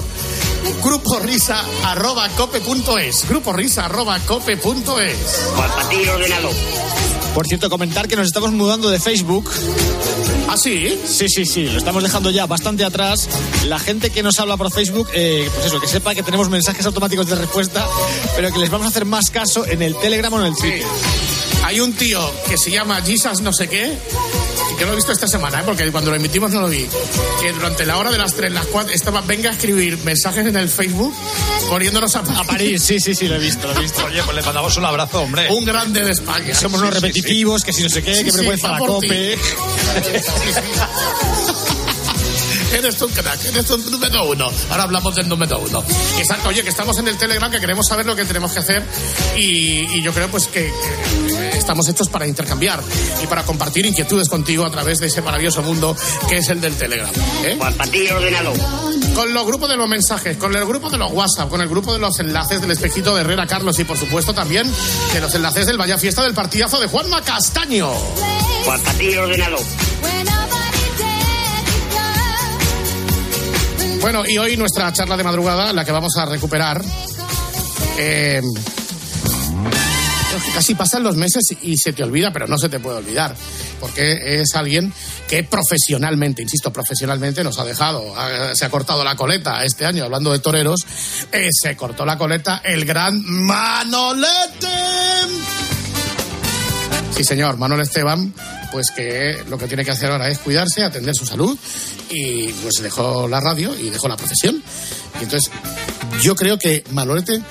Grupo 0.84 1.20
risa 1.20 1.64
arroba 1.84 2.30
cope.es. 2.30 3.28
Grupo 3.28 3.54
risa 3.54 3.86
arroba 3.86 4.20
cope.es. 4.20 5.18
Por 7.34 7.48
cierto, 7.48 7.70
comentar 7.72 8.08
que 8.08 8.16
nos 8.16 8.28
estamos 8.28 8.52
mudando 8.52 8.90
de 8.90 9.00
Facebook. 9.00 9.50
¿Ah, 10.48 10.58
sí? 10.58 10.98
Sí, 11.06 11.28
sí, 11.28 11.46
sí, 11.46 11.66
lo 11.66 11.78
estamos 11.78 12.04
dejando 12.04 12.30
ya 12.30 12.46
bastante 12.46 12.84
atrás. 12.84 13.28
La 13.68 13.80
gente 13.80 14.10
que 14.10 14.22
nos 14.22 14.40
habla 14.40 14.58
por 14.58 14.72
Facebook, 14.72 15.10
eh, 15.14 15.50
pues 15.54 15.68
eso, 15.68 15.80
que 15.82 15.88
sepa 15.88 16.14
que 16.14 16.24
tenemos 16.24 16.50
mensajes 16.50 16.86
automáticos 16.86 17.28
de 17.28 17.36
respuesta, 17.36 17.88
pero 18.36 18.52
que 18.52 18.60
les 18.60 18.70
vamos 18.70 18.86
a 18.86 18.90
hacer 18.90 19.06
más 19.06 19.32
caso 19.32 19.66
en 19.66 19.82
el 19.82 19.96
Telegram 19.96 20.32
o 20.34 20.40
en 20.42 20.48
el 20.48 20.56
Twitter. 20.56 20.84
Hay 21.64 21.80
un 21.80 21.94
tío 21.94 22.20
que 22.48 22.58
se 22.58 22.70
llama 22.70 23.02
Jesus 23.02 23.42
no 23.42 23.52
sé 23.52 23.68
qué, 23.68 23.98
y 24.72 24.76
que 24.78 24.86
lo 24.86 24.94
he 24.94 24.96
visto 24.96 25.12
esta 25.12 25.28
semana, 25.28 25.62
¿eh? 25.62 25.64
porque 25.66 25.92
cuando 25.92 26.12
lo 26.12 26.18
emitimos 26.18 26.52
no 26.52 26.62
lo 26.62 26.68
vi, 26.70 26.86
que 27.42 27.52
durante 27.52 27.86
la 27.86 27.98
hora 27.98 28.12
de 28.12 28.20
las 28.20 28.36
3, 28.36 28.52
las 28.52 28.68
4, 28.68 28.94
estaba, 28.94 29.22
venga 29.22 29.50
a 29.50 29.54
escribir 29.54 29.98
mensajes 30.06 30.46
en 30.46 30.56
el 30.56 30.70
Facebook 30.70 31.14
poniéndonos 31.70 32.16
a, 32.16 32.20
A 32.20 32.44
París, 32.44 32.84
sí, 32.84 33.00
sí, 33.00 33.16
sí, 33.16 33.28
lo 33.28 33.36
he 33.36 33.40
visto, 33.40 33.68
lo 33.68 33.80
he 33.80 33.82
visto. 33.82 34.06
Oye, 34.06 34.22
pues 34.24 34.36
le 34.36 34.44
mandamos 34.44 34.78
un 34.78 34.86
abrazo, 34.86 35.22
hombre. 35.22 35.48
Un 35.52 35.66
grande 35.66 36.04
de 36.04 36.12
España. 36.12 36.54
Somos 36.54 36.80
unos 36.80 36.94
sí, 36.94 37.00
sí. 37.00 37.06
repetitivos, 37.06 37.64
que 37.64 37.74
si 37.74 37.82
no 37.82 37.90
sé 37.90 38.04
qué, 38.04 38.16
Sí, 38.16 38.24
que 38.24 38.32
sí, 38.32 38.38
vergüenza 38.38 38.72
la 38.72 38.78
cope. 38.78 39.38
Eres 42.74 43.02
un 43.02 43.12
crack, 43.12 43.46
eres 43.46 43.70
un 43.70 43.90
número 43.90 44.30
uno. 44.30 44.52
Ahora 44.70 44.84
hablamos 44.84 45.16
del 45.16 45.30
número 45.30 45.60
uno. 45.60 45.82
Exacto, 46.18 46.50
oye, 46.50 46.62
que 46.62 46.70
estamos 46.70 46.98
en 46.98 47.08
el 47.08 47.18
Telegram, 47.18 47.50
que 47.50 47.60
queremos 47.60 47.88
saber 47.88 48.06
lo 48.06 48.18
que 48.18 48.26
tenemos 48.26 48.52
que 48.52 48.60
hacer 48.60 48.84
y, 49.38 49.98
y 49.98 50.02
yo 50.02 50.12
creo 50.12 50.28
pues 50.30 50.48
que, 50.48 50.74
que 51.52 51.58
estamos 51.58 51.88
hechos 51.88 52.10
para 52.10 52.28
intercambiar 52.28 52.82
y 53.24 53.28
para 53.28 53.44
compartir 53.44 53.86
inquietudes 53.86 54.28
contigo 54.28 54.66
a 54.66 54.72
través 54.72 55.00
de 55.00 55.08
ese 55.08 55.22
maravilloso 55.22 55.62
mundo 55.62 55.96
que 56.28 56.38
es 56.38 56.50
el 56.50 56.60
del 56.60 56.76
Telegram. 56.76 57.12
¿eh? 57.46 57.56
Con 59.14 59.34
los 59.34 59.46
grupos 59.46 59.70
de 59.70 59.78
los 59.78 59.88
mensajes, 59.88 60.36
con 60.36 60.54
el 60.54 60.66
grupo 60.66 60.90
de 60.90 60.98
los 60.98 61.12
WhatsApp, 61.14 61.50
con 61.50 61.62
el 61.62 61.70
grupo 61.70 61.94
de 61.94 62.00
los 62.00 62.20
enlaces 62.20 62.60
del 62.60 62.72
espejito 62.72 63.16
de 63.16 63.22
Herrera 63.22 63.48
Carlos 63.48 63.80
y 63.80 63.86
por 63.86 63.98
supuesto 63.98 64.34
también 64.34 64.70
de 65.14 65.22
los 65.22 65.34
enlaces 65.34 65.66
del 65.66 65.78
Vaya 65.78 65.98
Fiesta 65.98 66.24
del 66.24 66.34
partidazo 66.34 66.82
de 66.82 66.88
Juanma 66.88 67.22
Castaño. 67.22 67.94
Bueno, 74.02 74.24
y 74.28 74.38
hoy 74.38 74.58
nuestra 74.58 74.92
charla 74.94 75.18
de 75.18 75.24
madrugada, 75.24 75.74
la 75.74 75.86
que 75.86 75.92
vamos 75.92 76.16
a 76.18 76.26
recuperar. 76.26 76.84
eh, 77.98 78.42
casi 80.54 80.76
pasan 80.76 81.04
los 81.04 81.16
meses 81.16 81.44
y 81.62 81.78
se 81.78 81.94
te 81.94 82.04
olvida, 82.04 82.32
pero 82.32 82.48
no 82.48 82.58
se 82.58 82.70
te 82.70 82.80
puede 82.80 82.98
olvidar, 82.98 83.36
porque 83.80 84.42
es 84.42 84.56
alguien 84.56 84.92
que 85.28 85.44
profesionalmente, 85.44 86.42
insisto, 86.42 86.72
profesionalmente 86.72 87.44
nos 87.44 87.58
ha 87.60 87.64
dejado, 87.66 88.14
se 88.54 88.66
ha 88.66 88.70
cortado 88.70 89.04
la 89.04 89.16
coleta 89.16 89.64
este 89.64 89.86
año, 89.86 90.04
hablando 90.04 90.32
de 90.32 90.40
toreros, 90.40 90.86
eh, 91.32 91.50
se 91.52 91.76
cortó 91.76 92.06
la 92.06 92.18
coleta 92.18 92.62
el 92.64 92.86
gran 92.86 93.22
Manolete. 93.26 94.68
Sí, 97.16 97.24
señor, 97.24 97.58
Manuel 97.58 97.80
Esteban, 97.80 98.34
pues 98.74 98.88
que 98.94 99.42
lo 99.48 99.58
que 99.58 99.68
tiene 99.68 99.86
que 99.86 99.92
hacer 99.92 100.12
ahora 100.12 100.28
es 100.28 100.38
cuidarse, 100.40 100.84
atender 100.84 101.16
su 101.16 101.26
salud 101.26 101.58
y 102.10 102.50
pues 102.50 102.76
dejó 102.82 103.28
la 103.30 103.40
radio 103.40 103.74
y 103.74 103.90
dejó 103.90 104.10
la 104.10 104.18
profesión. 104.18 104.62
Y 105.22 105.24
entonces, 105.24 105.50
yo 106.22 106.36
creo 106.36 106.60
que 106.60 106.84
Manolete 106.92 107.42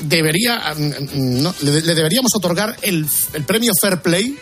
debería, 0.00 0.74
mm, 0.74 1.42
no, 1.42 1.54
le, 1.60 1.82
le 1.82 1.94
deberíamos 1.94 2.34
otorgar 2.34 2.76
el, 2.80 3.06
el 3.34 3.44
premio 3.44 3.72
Fair 3.78 4.00
Play, 4.00 4.38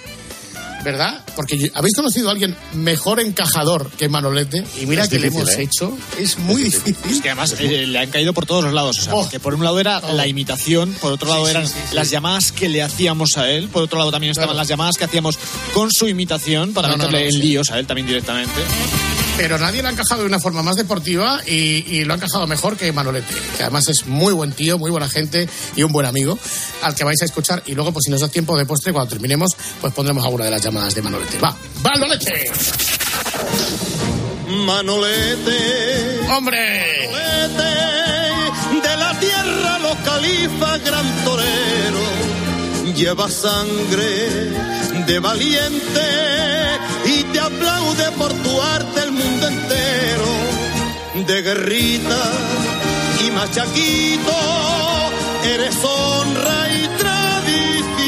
¿verdad? 0.85 1.23
Porque 1.37 1.59
yo- 1.59 1.69
habéis 1.75 1.95
conocido 1.95 2.29
a 2.29 2.33
alguien 2.33 2.57
mejor 2.75 3.21
encajador 3.21 3.91
que 3.91 4.09
Manolete 4.09 4.65
y 4.81 4.87
mira 4.87 5.05
Es 5.05 5.09
que 5.09 5.19
le 5.19 5.29
hemos 5.29 5.49
¿eh? 5.51 5.63
hecho, 5.63 5.97
es 6.19 6.39
muy 6.39 6.63
difícil. 6.63 6.97
Es 7.11 7.21
que 7.21 7.31
además 7.31 7.55
eh, 7.59 7.87
le 7.87 7.99
han 7.99 8.11
caído 8.11 8.33
por 8.35 8.47
todos 8.47 8.65
los 8.65 8.73
lados. 8.73 8.99
O 8.99 9.03
sea, 9.03 9.13
porque 9.15 9.41
por 9.41 9.55
un 9.55 9.65
lado 9.65 9.79
era 9.81 10.01
la 10.13 10.27
imitación, 10.27 10.93
por 11.01 11.13
otro 11.13 11.29
lado 11.29 11.45
Sí, 11.45 11.51
eran 11.51 11.67
sí, 11.69 11.75
sí. 11.91 11.95
las 11.95 12.11
llamadas 12.11 12.53
que 12.53 12.69
le 12.69 12.83
hacíamos 12.83 13.37
a 13.39 13.49
él, 13.51 13.69
por 13.69 13.83
otro 13.83 13.99
lado 13.99 14.11
también 14.11 14.31
estaban 14.33 14.49
Claro. 14.51 14.59
las 14.59 14.69
llamadas 14.69 14.97
que 14.97 15.05
hacíamos 15.05 15.39
con 15.73 15.91
su 15.93 16.09
imitación 16.09 16.73
para 16.73 16.89
No, 16.89 16.97
no, 16.97 16.99
meterle 17.05 17.21
no, 17.21 17.27
en 17.27 17.33
sí. 17.33 17.39
líos 17.39 17.71
a 17.71 17.79
él 17.79 17.87
también 17.87 18.07
directamente. 18.07 18.53
Pero 19.43 19.59
nadie 19.59 19.83
lo 19.83 19.89
ha 19.89 19.91
encajado 19.91 20.21
de 20.21 20.29
una 20.29 20.39
forma 20.39 20.63
más 20.63 20.77
deportiva 20.77 21.41
y, 21.45 21.85
y 21.89 22.05
lo 22.05 22.13
ha 22.13 22.17
encajado 22.17 22.47
mejor 22.47 22.77
que 22.77 22.93
Manolete, 22.93 23.35
que 23.57 23.65
además 23.65 23.89
es 23.89 24.07
muy 24.07 24.33
buen 24.33 24.53
tío, 24.53 24.79
muy 24.79 24.89
buena 24.89 25.09
gente 25.09 25.49
y 25.75 25.83
un 25.83 25.91
buen 25.91 26.07
amigo 26.07 26.39
al 26.81 26.95
que 26.95 27.03
vais 27.03 27.21
a 27.23 27.25
escuchar 27.25 27.61
y 27.67 27.75
luego 27.75 27.93
pues 27.93 28.05
si 28.05 28.13
nos 28.13 28.21
da 28.21 28.29
tiempo 28.29 28.57
de 28.57 28.67
postre 28.67 28.93
cuando 28.93 29.11
terminemos 29.11 29.51
pues 29.81 29.93
pondremos 29.93 30.25
alguna 30.25 30.45
de 30.45 30.53
las 30.53 30.63
llamadas 30.63 30.95
de 30.95 31.03
Manolete. 31.03 31.39
Va, 31.41 31.57
Manolete. 31.83 32.53
Manolete. 34.65 36.21
Hombre. 36.31 37.09
De 38.81 38.97
la 38.97 39.19
tierra 39.19 39.79
los 39.81 39.97
califas, 40.05 40.85
gran 40.85 41.25
torero. 41.25 42.95
Lleva 42.95 43.29
sangre 43.29 44.53
de 45.05 45.19
valiente 45.19 46.62
y 47.19 47.25
te 47.25 47.41
aplaude 47.41 48.11
por 48.19 48.33
tu 48.33 48.63
arte 48.63 49.03
el 49.03 49.13
mundo 49.13 49.49
entero. 49.49 50.25
De 51.27 51.43
guerrita 51.43 52.23
y 53.27 53.31
machaquito, 53.31 54.33
eres 55.45 55.77
honra 55.85 56.69
y 56.75 56.89
tradición 56.99 57.99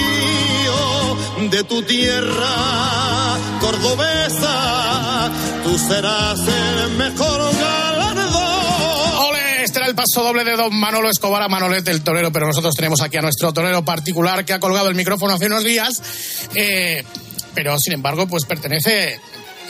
de 1.50 1.64
tu 1.64 1.82
tierra 1.82 3.37
cordobesa. 3.61 5.30
Tú 5.64 5.78
serás 5.78 6.40
el 6.40 6.90
mejor. 6.96 7.44
Este 9.64 9.80
el 9.88 9.94
paso 9.94 10.23
doble 10.23 10.44
de 10.44 10.56
don 10.56 10.78
Manolo 10.78 11.08
Escobar 11.08 11.42
a 11.42 11.49
Manolete 11.49 11.90
el 11.90 12.04
torero, 12.04 12.30
pero 12.30 12.46
nosotros 12.46 12.75
tenemos 12.76 13.00
aquí 13.00 13.16
a 13.16 13.23
nuestro 13.23 13.52
torero 13.52 13.82
particular 13.82 14.44
que 14.44 14.52
ha 14.52 14.61
colgado 14.61 14.88
el 14.90 14.94
micrófono 14.94 15.32
hace 15.32 15.46
unos 15.46 15.64
días, 15.64 16.02
eh, 16.54 17.02
pero 17.54 17.78
sin 17.78 17.94
embargo 17.94 18.26
pues 18.26 18.44
pertenece, 18.44 19.18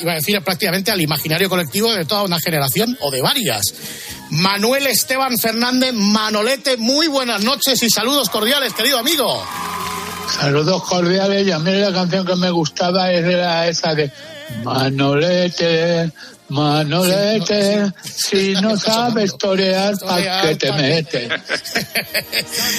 iba 0.01 0.13
a 0.13 0.17
decir 0.17 0.41
prácticamente 0.43 0.91
al 0.91 1.01
imaginario 1.01 1.49
colectivo 1.49 1.93
de 1.93 2.05
toda 2.05 2.23
una 2.23 2.39
generación 2.41 2.97
o 3.01 3.11
de 3.11 3.23
varias. 3.23 3.63
Manuel 4.31 4.87
Esteban 4.87 5.37
Fernández 5.39 5.93
Manolete, 5.93 6.77
muy 6.77 7.09
buenas 7.09 7.43
noches 7.43 7.83
y 7.83 7.91
saludos 7.91 8.31
cordiales, 8.31 8.73
querido 8.73 8.99
amigo. 8.99 9.45
Saludos 10.29 10.83
cordiales 10.85 11.47
y 11.47 11.53
a 11.53 11.59
mí 11.59 11.73
la 11.73 11.93
canción 11.93 12.27
que 12.27 12.35
me 12.37 12.51
gustaba 12.51 13.13
era 13.13 13.69
esa 13.69 13.95
de 13.95 14.11
Manolete, 14.63 16.13
Manolete, 16.49 17.91
si 18.05 18.53
no 18.53 18.77
sabes 18.77 19.37
torear, 19.39 19.99
¿para 19.99 20.43
qué 20.43 20.57
te 20.57 20.73
metes? 20.73 21.29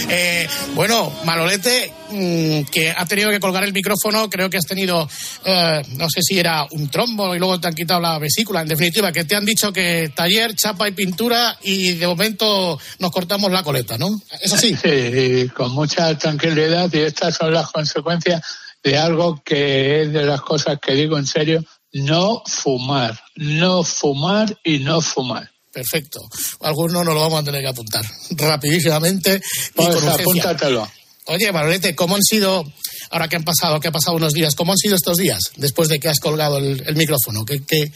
Eh, 0.07 0.47
bueno, 0.75 1.11
Manolete, 1.25 1.91
mm, 2.11 2.63
que 2.71 2.91
ha 2.91 3.05
tenido 3.05 3.31
que 3.31 3.39
colgar 3.39 3.63
el 3.63 3.73
micrófono, 3.73 4.29
creo 4.29 4.49
que 4.49 4.57
has 4.57 4.65
tenido, 4.65 5.09
eh, 5.43 5.81
no 5.97 6.07
sé 6.09 6.21
si 6.21 6.39
era 6.39 6.65
un 6.71 6.89
trombo 6.89 7.35
y 7.35 7.39
luego 7.39 7.59
te 7.59 7.67
han 7.67 7.73
quitado 7.73 7.99
la 7.99 8.19
vesícula. 8.19 8.61
En 8.61 8.67
definitiva, 8.67 9.11
que 9.11 9.25
te 9.25 9.35
han 9.35 9.45
dicho 9.45 9.73
que 9.73 10.11
taller, 10.15 10.55
chapa 10.55 10.87
y 10.87 10.91
pintura 10.91 11.57
y 11.63 11.93
de 11.93 12.07
momento 12.07 12.79
nos 12.99 13.11
cortamos 13.11 13.51
la 13.51 13.63
coleta, 13.63 13.97
¿no? 13.97 14.09
¿Es 14.41 14.53
así? 14.53 14.75
Sí, 14.75 15.49
con 15.49 15.71
mucha 15.71 16.15
tranquilidad 16.17 16.89
y 16.93 16.99
estas 16.99 17.35
son 17.35 17.53
las 17.53 17.71
consecuencias 17.71 18.41
de 18.85 18.97
algo 18.99 19.41
que 19.43 20.03
es 20.03 20.13
de 20.13 20.23
las 20.23 20.41
cosas 20.41 20.77
que 20.79 20.93
digo 20.93 21.17
en 21.17 21.25
serio, 21.25 21.65
no 21.91 22.43
fumar, 22.45 23.19
no 23.35 23.83
fumar 23.83 24.55
y 24.63 24.77
no 24.77 25.01
fumar. 25.01 25.49
Perfecto. 25.73 26.21
Algunos 26.61 27.03
nos 27.03 27.15
lo 27.15 27.21
vamos 27.21 27.41
a 27.41 27.43
tener 27.43 27.61
que 27.61 27.67
apuntar 27.67 28.05
rapidísimamente. 28.29 29.41
y 29.41 29.71
Pues 29.73 29.95
con 29.95 30.07
apúntatelo. 30.07 30.87
Oye, 31.25 31.51
Manolete, 31.51 31.95
¿cómo 31.95 32.15
han 32.15 32.21
sido, 32.21 32.63
ahora 33.09 33.27
que 33.27 33.37
han 33.37 33.43
pasado, 33.43 33.79
que 33.79 33.87
ha 33.87 33.91
pasado 33.91 34.15
unos 34.17 34.33
días, 34.33 34.53
cómo 34.53 34.71
han 34.71 34.77
sido 34.77 34.95
estos 34.95 35.17
días 35.17 35.39
después 35.55 35.89
de 35.89 35.99
que 35.99 36.07
has 36.07 36.19
colgado 36.19 36.59
el, 36.59 36.83
el 36.85 36.95
micrófono? 36.95 37.43
¿Qué, 37.43 37.63
qué, 37.67 37.91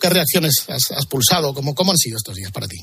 qué 0.00 0.08
reacciones 0.08 0.54
has, 0.68 0.92
has 0.92 1.06
pulsado? 1.06 1.52
¿Cómo, 1.52 1.74
¿Cómo 1.74 1.90
han 1.90 1.98
sido 1.98 2.16
estos 2.16 2.36
días 2.36 2.52
para 2.52 2.68
ti? 2.68 2.76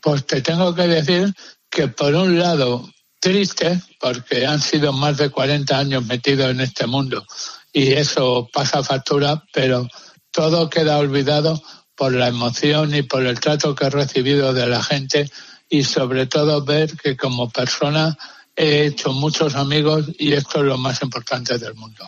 Pues 0.00 0.26
te 0.26 0.40
tengo 0.40 0.74
que 0.74 0.88
decir 0.88 1.34
que 1.68 1.88
por 1.88 2.14
un 2.14 2.38
lado 2.38 2.93
triste, 3.24 3.80
porque 3.98 4.44
han 4.46 4.60
sido 4.60 4.92
más 4.92 5.16
de 5.16 5.30
40 5.30 5.78
años 5.78 6.04
metidos 6.04 6.50
en 6.50 6.60
este 6.60 6.86
mundo 6.86 7.24
y 7.72 7.92
eso 7.92 8.48
pasa 8.52 8.82
factura, 8.84 9.42
pero 9.52 9.88
todo 10.30 10.68
queda 10.68 10.98
olvidado 10.98 11.60
por 11.96 12.12
la 12.12 12.28
emoción 12.28 12.94
y 12.94 13.02
por 13.02 13.24
el 13.24 13.40
trato 13.40 13.74
que 13.74 13.86
he 13.86 13.90
recibido 13.90 14.52
de 14.52 14.66
la 14.66 14.82
gente 14.82 15.30
y 15.70 15.84
sobre 15.84 16.26
todo 16.26 16.62
ver 16.64 16.94
que 17.02 17.16
como 17.16 17.48
persona 17.50 18.16
he 18.54 18.84
hecho 18.84 19.12
muchos 19.12 19.54
amigos 19.54 20.04
y 20.18 20.34
esto 20.34 20.58
es 20.60 20.66
lo 20.66 20.76
más 20.76 21.00
importante 21.02 21.56
del 21.58 21.74
mundo. 21.74 22.04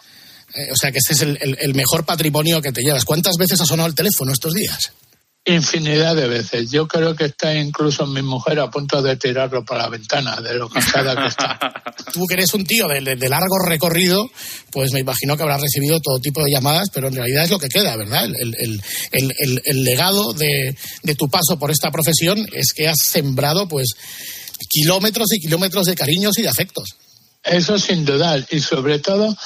Eh, 0.55 0.71
o 0.71 0.77
sea, 0.77 0.93
que 0.93 0.99
este 0.99 1.15
es 1.15 1.23
el, 1.23 1.39
el- 1.41 1.75
mejor 1.75 2.05
patrimonio 2.05 2.61
que 2.61 2.73
te 2.73 2.83
llevas. 2.83 3.05
¿Cuántas 3.07 3.37
veces 3.39 3.61
ha 3.61 3.67
sonado 3.67 3.89
el 3.89 3.95
teléfono 3.95 4.33
estos 4.33 4.53
días? 4.53 4.93
Infinidad 5.49 6.17
de 6.17 6.27
veces. 6.27 6.71
Yo 6.73 6.89
creo 6.89 7.15
que 7.15 7.27
está 7.27 7.55
incluso 7.55 8.05
mi 8.07 8.21
mujer 8.21 8.59
a 8.59 8.69
punto 8.69 9.01
de 9.01 9.17
tirarlo 9.17 9.65
por 9.65 9.77
la 9.79 9.89
ventana 9.89 10.41
de 10.41 10.55
lo 10.55 10.69
cansada 10.69 11.15
que 11.23 11.29
está. 11.29 11.59
Tú 12.13 12.27
que 12.27 12.35
eres 12.35 12.53
un 12.55 12.65
tío 12.67 12.89
de, 12.89 13.01
de- 13.01 13.15
de 13.15 13.29
largo 13.29 13.57
recorrido, 13.65 14.29
pues 14.73 14.91
me 14.93 15.01
imagino 15.01 15.37
que 15.37 15.45
habrás 15.45 15.61
recibido 15.61 16.01
todo 16.01 16.19
tipo 16.19 16.43
de 16.43 16.51
llamadas, 16.51 16.89
pero 16.93 17.07
en 17.09 17.15
realidad 17.15 17.45
es 17.45 17.51
lo 17.51 17.61
que 17.61 17.69
queda, 17.69 17.95
¿verdad? 17.97 18.25
El, 18.25 18.35
el- 18.35 18.55
el- 18.59 18.83
el- 19.13 19.33
el- 19.39 19.63
el 19.65 19.85
legado 19.85 20.33
de, 20.33 20.77
de 21.05 21.15
tu 21.15 21.29
paso 21.29 21.57
por 21.61 21.71
esta 21.71 21.93
profesión 21.93 22.45
es 22.53 22.73
que 22.75 22.89
has 22.89 22.99
sembrado, 23.01 23.69
pues, 23.69 23.91
kilómetros 24.69 25.29
y 25.33 25.39
kilómetros 25.41 25.87
de 25.87 25.95
cariños 25.95 26.37
y 26.39 26.43
de 26.43 26.49
afectos. 26.49 26.89
Eso 27.45 27.79
sin 27.79 28.05
dudar. 28.05 28.45
Y 28.51 28.59
sobre 28.59 28.99
todo, 28.99 29.37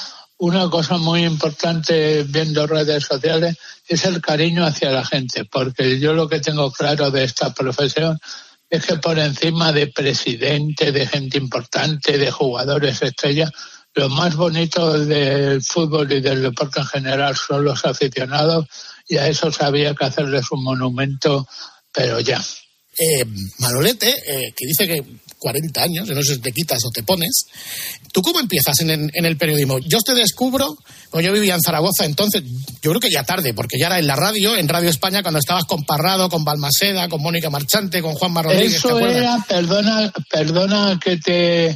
una 0.41 0.71
cosa 0.71 0.97
muy 0.97 1.23
importante 1.23 2.23
viendo 2.23 2.65
redes 2.65 3.05
sociales 3.05 3.57
es 3.87 4.05
el 4.05 4.19
cariño 4.21 4.65
hacia 4.65 4.89
la 4.89 5.05
gente. 5.05 5.45
Porque 5.45 5.99
yo 5.99 6.13
lo 6.13 6.27
que 6.27 6.39
tengo 6.39 6.71
claro 6.71 7.11
de 7.11 7.23
esta 7.23 7.53
profesión 7.53 8.17
es 8.67 8.87
que 8.87 8.97
por 8.97 9.19
encima 9.19 9.71
de 9.71 9.87
presidente, 9.87 10.91
de 10.91 11.05
gente 11.05 11.37
importante, 11.37 12.17
de 12.17 12.31
jugadores 12.31 13.03
estrellas, 13.03 13.51
lo 13.93 14.09
más 14.09 14.35
bonito 14.35 14.97
del 14.97 15.61
fútbol 15.61 16.11
y 16.11 16.21
del 16.21 16.41
deporte 16.41 16.79
en 16.79 16.87
general 16.87 17.35
son 17.35 17.63
los 17.63 17.85
aficionados 17.85 18.65
y 19.07 19.17
a 19.17 19.27
eso 19.27 19.51
había 19.59 19.93
que 19.93 20.05
hacerles 20.05 20.51
un 20.51 20.63
monumento, 20.63 21.47
pero 21.91 22.19
ya. 22.19 22.41
Eh, 23.03 23.25
Manolete, 23.57 24.09
eh, 24.09 24.53
que 24.55 24.67
dice 24.67 24.85
que 24.87 25.03
40 25.39 25.81
años, 25.81 26.07
no 26.07 26.21
sé 26.21 26.35
si 26.35 26.39
te 26.41 26.51
quitas 26.51 26.85
o 26.85 26.91
te 26.91 27.01
pones. 27.01 27.45
¿Tú 28.13 28.21
cómo 28.21 28.39
empiezas 28.39 28.79
en, 28.81 28.91
en- 28.91 29.11
en 29.11 29.25
el 29.25 29.37
periodismo? 29.37 29.79
Yo 29.79 29.99
te 30.01 30.13
descubro, 30.13 30.77
pues 31.09 31.25
yo 31.25 31.33
vivía 31.33 31.55
en 31.55 31.61
Zaragoza 31.61 32.05
entonces, 32.05 32.43
yo 32.81 32.91
creo 32.91 32.99
que 32.99 33.09
ya 33.09 33.23
tarde, 33.23 33.55
porque 33.55 33.79
ya 33.79 33.87
era 33.87 33.97
en 33.97 34.05
la 34.05 34.15
radio, 34.15 34.55
en 34.55 34.67
Radio 34.67 34.89
España, 34.91 35.23
cuando 35.23 35.39
estabas 35.39 35.65
con 35.65 35.83
Parrado, 35.83 36.29
con 36.29 36.43
Balmaseda, 36.45 37.09
con 37.09 37.23
Mónica 37.23 37.49
Marchante, 37.49 38.03
con 38.03 38.13
Juanma 38.13 38.43
Rodríguez. 38.43 38.73
¿te 38.73 38.77
Eso 38.77 38.99
era, 38.99 39.43
perdona, 39.47 40.13
perdona 40.29 40.99
que 41.03 41.17
te 41.17 41.67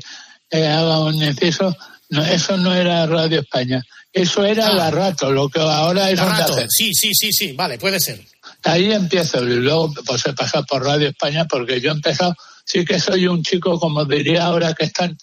eh, 0.52 0.68
haga 0.68 1.00
un 1.00 1.16
inciso, 1.24 1.76
no, 2.10 2.24
eso 2.24 2.58
no 2.58 2.72
era 2.76 3.08
Radio 3.08 3.40
España, 3.40 3.82
eso 4.14 4.46
era 4.46 4.72
la 4.74 4.92
rato, 4.92 5.32
lo 5.32 5.50
que 5.50 5.60
ahora 5.60 6.12
es 6.12 6.18
La 6.20 6.26
Rato. 6.26 6.56
Sí, 6.70 6.92
sí, 6.94 7.10
sí, 7.14 7.32
sí, 7.34 7.52
vale, 7.54 7.80
puede 7.80 8.00
ser. 8.00 8.22
Ahí 8.66 8.92
empiezo 8.92 9.44
y 9.44 9.58
luego 9.58 9.94
pues 10.06 10.26
he 10.26 10.34
pasado 10.34 10.66
por 10.66 10.84
Radio 10.84 11.10
España 11.10 11.46
porque 11.46 11.80
yo 11.80 11.92
he 11.92 11.94
empezado, 11.94 12.36
sí 12.66 12.84
que 12.84 13.00
soy 13.00 13.28
un 13.28 13.44
chico, 13.44 13.80
como 13.80 14.06
diría 14.06 14.46
ahora 14.46 14.74
que 14.74 14.86
están 14.86 15.16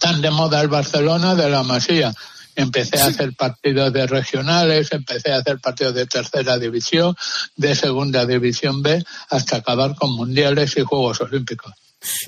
tan 0.00 0.20
de 0.20 0.30
moda 0.30 0.60
el 0.60 0.68
Barcelona, 0.68 1.36
de 1.36 1.48
la 1.48 1.62
Masía. 1.62 2.12
Empecé 2.56 2.98
a 2.98 3.06
hacer 3.06 3.34
partidos 3.34 3.92
de 3.92 4.06
regionales, 4.08 4.90
empecé 4.90 5.30
a 5.30 5.36
hacer 5.36 5.60
partidos 5.60 5.94
de 5.94 6.06
tercera 6.06 6.58
división, 6.58 7.14
de 7.54 7.76
segunda 7.76 8.26
división 8.26 8.82
B, 8.82 9.04
hasta 9.30 9.58
acabar 9.58 9.94
con 9.94 10.12
mundiales 10.16 10.76
y 10.76 10.82
Juegos 10.82 11.20
Olímpicos. 11.20 11.72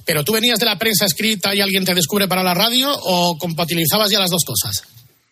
¿Pero 0.05 0.22
tú 0.22 0.33
venías 0.33 0.61
de 0.61 0.66
la 0.66 0.79
prensa 0.79 1.07
escrita 1.07 1.53
y 1.53 1.61
alguien 1.61 1.85
te 1.85 1.94
descubre 1.94 2.29
para 2.29 2.44
la 2.44 2.55
radio 2.55 2.90
o 2.92 3.37
compatibilizabas 3.38 4.11
ya 4.11 4.20
las 4.20 4.31
dos 4.31 4.44
cosas? 4.44 4.85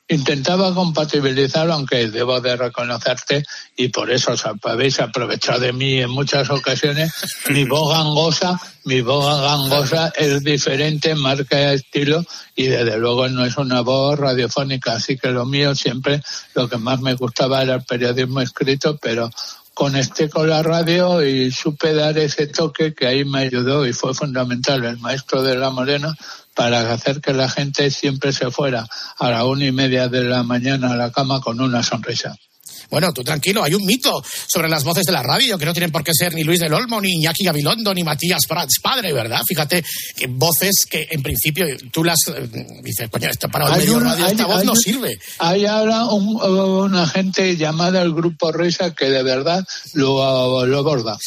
Intentaba 0.09 0.73
compatibilizarlo, 0.73 1.75
aunque 1.75 2.09
debo 2.09 2.41
de 2.41 2.57
reconocerte, 2.57 3.45
y 3.77 3.89
por 3.89 4.11
eso 4.11 4.33
os 4.33 4.45
habéis 4.63 5.01
aprovechado 5.01 5.61
de 5.61 5.73
mí 5.73 6.01
en 6.01 6.11
muchas 6.11 6.49
ocasiones, 6.49 7.13
mi 7.51 7.65
voz 7.65 7.93
gangosa, 7.93 8.61
mi 8.85 9.01
voz 9.01 9.41
gangosa 9.41 10.13
es 10.17 10.45
diferente, 10.45 11.17
marca 11.17 11.73
estilo, 11.73 12.25
y 12.55 12.67
desde 12.67 12.99
luego 12.99 13.29
no 13.29 13.45
es 13.45 13.57
una 13.57 13.81
voz 13.81 14.17
radiofónica, 14.17 14.93
así 14.93 15.19
que 15.19 15.31
lo 15.31 15.45
mío 15.45 15.75
siempre, 15.75 16.23
lo 16.55 16.69
que 16.69 16.79
más 16.79 17.01
me 17.01 17.15
gustaba 17.15 17.63
era 17.63 17.75
el 17.75 17.83
periodismo 17.83 18.41
escrito, 18.41 18.97
pero 18.99 19.29
conecté 19.77 20.31
con 20.31 20.49
la 20.49 20.63
radio 20.63 21.23
y 21.23 21.51
supe 21.51 21.93
dar 21.93 22.17
ese 22.17 22.47
toque 22.47 22.95
que 22.95 23.07
ahí 23.07 23.27
me 23.27 23.41
ayudó 23.41 23.87
y 23.87 23.93
fue 23.93 24.15
fundamental. 24.15 24.83
El 24.85 24.99
maestro 25.01 25.43
de 25.43 25.55
la 25.55 25.69
Morena 25.69 26.17
para 26.57 26.93
hacer 26.93 27.21
que 27.21 27.35
la 27.35 27.49
gente 27.49 27.91
siempre 27.91 28.33
se 28.33 28.51
fuera 28.51 28.89
a 29.19 29.31
la 29.31 29.45
una 29.45 29.67
y 29.67 29.73
media 29.73 30.09
de 30.09 30.25
la 30.25 30.43
mañana 30.43 30.93
a 30.93 30.97
la 30.97 31.13
cama 31.13 31.41
con 31.41 31.61
una 31.61 31.83
sonrisa. 31.83 32.35
Bueno, 32.91 33.13
tú 33.13 33.23
tranquilo, 33.25 33.63
hay 33.65 33.75
un 33.75 33.85
mito 33.85 34.23
sobre 34.47 34.69
las 34.69 34.85
voces 34.85 35.05
de 35.05 35.13
la 35.13 35.23
radio 35.23 35.59
que 35.59 35.65
no 35.67 35.73
tienen 35.73 35.91
por 35.91 36.03
qué 36.05 36.13
ser 36.15 36.35
ni 36.35 36.45
Luis 36.45 36.61
del 36.61 36.73
Olmo, 36.73 37.01
ni 37.01 37.13
Iñaki 37.15 37.45
Gabilondo, 37.45 37.93
ni 37.95 38.05
Matías 38.05 38.43
Prats 38.49 38.79
padre, 38.83 39.13
¿verdad? 39.13 39.41
Fíjate 39.47 39.85
que 40.17 40.27
voces 40.29 40.87
que 40.89 41.07
en 41.11 41.23
principio 41.23 41.67
tú 41.93 42.05
las 42.05 42.19
eh, 42.29 42.49
dices, 42.83 43.09
coño, 43.11 43.29
esto 43.29 43.49
para 43.49 43.67
Hay 43.67 43.81
medio 43.81 43.97
una- 43.97 44.11
radio, 44.13 44.25
hay- 44.27 44.31
esta 44.33 44.47
voz 44.47 44.61
hay 44.61 44.67
no 44.67 44.77
sirve. 44.77 45.19
Hay 45.39 45.67
ahora 45.67 46.05
un- 46.07 46.37
una 46.43 47.07
gente 47.09 47.57
llamada 47.57 48.03
el 48.03 48.13
Grupo 48.15 48.53
Risa 48.53 48.95
que 48.95 49.07
de 49.07 49.23
verdad 49.23 49.65
lo, 49.95 50.65
lo 50.67 50.79
aborda. 50.79 51.17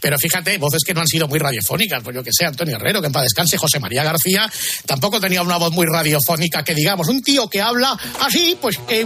Pero 0.00 0.16
fíjate, 0.18 0.58
voces 0.58 0.82
que 0.86 0.94
no 0.94 1.00
han 1.00 1.06
sido 1.08 1.26
muy 1.28 1.38
radiofónicas, 1.38 2.02
pues 2.02 2.14
yo 2.14 2.22
que 2.22 2.30
sé, 2.32 2.44
Antonio 2.46 2.76
Herrero, 2.76 3.00
que 3.00 3.06
en 3.08 3.12
paz 3.12 3.22
descanse, 3.24 3.56
José 3.56 3.80
María 3.80 4.04
García, 4.04 4.50
tampoco 4.86 5.20
tenía 5.20 5.42
una 5.42 5.56
voz 5.56 5.72
muy 5.72 5.86
radiofónica, 5.86 6.62
que 6.62 6.74
digamos, 6.74 7.08
un 7.08 7.22
tío 7.22 7.48
que 7.48 7.60
habla 7.60 7.96
así, 8.20 8.56
pues 8.60 8.78
que 8.86 9.04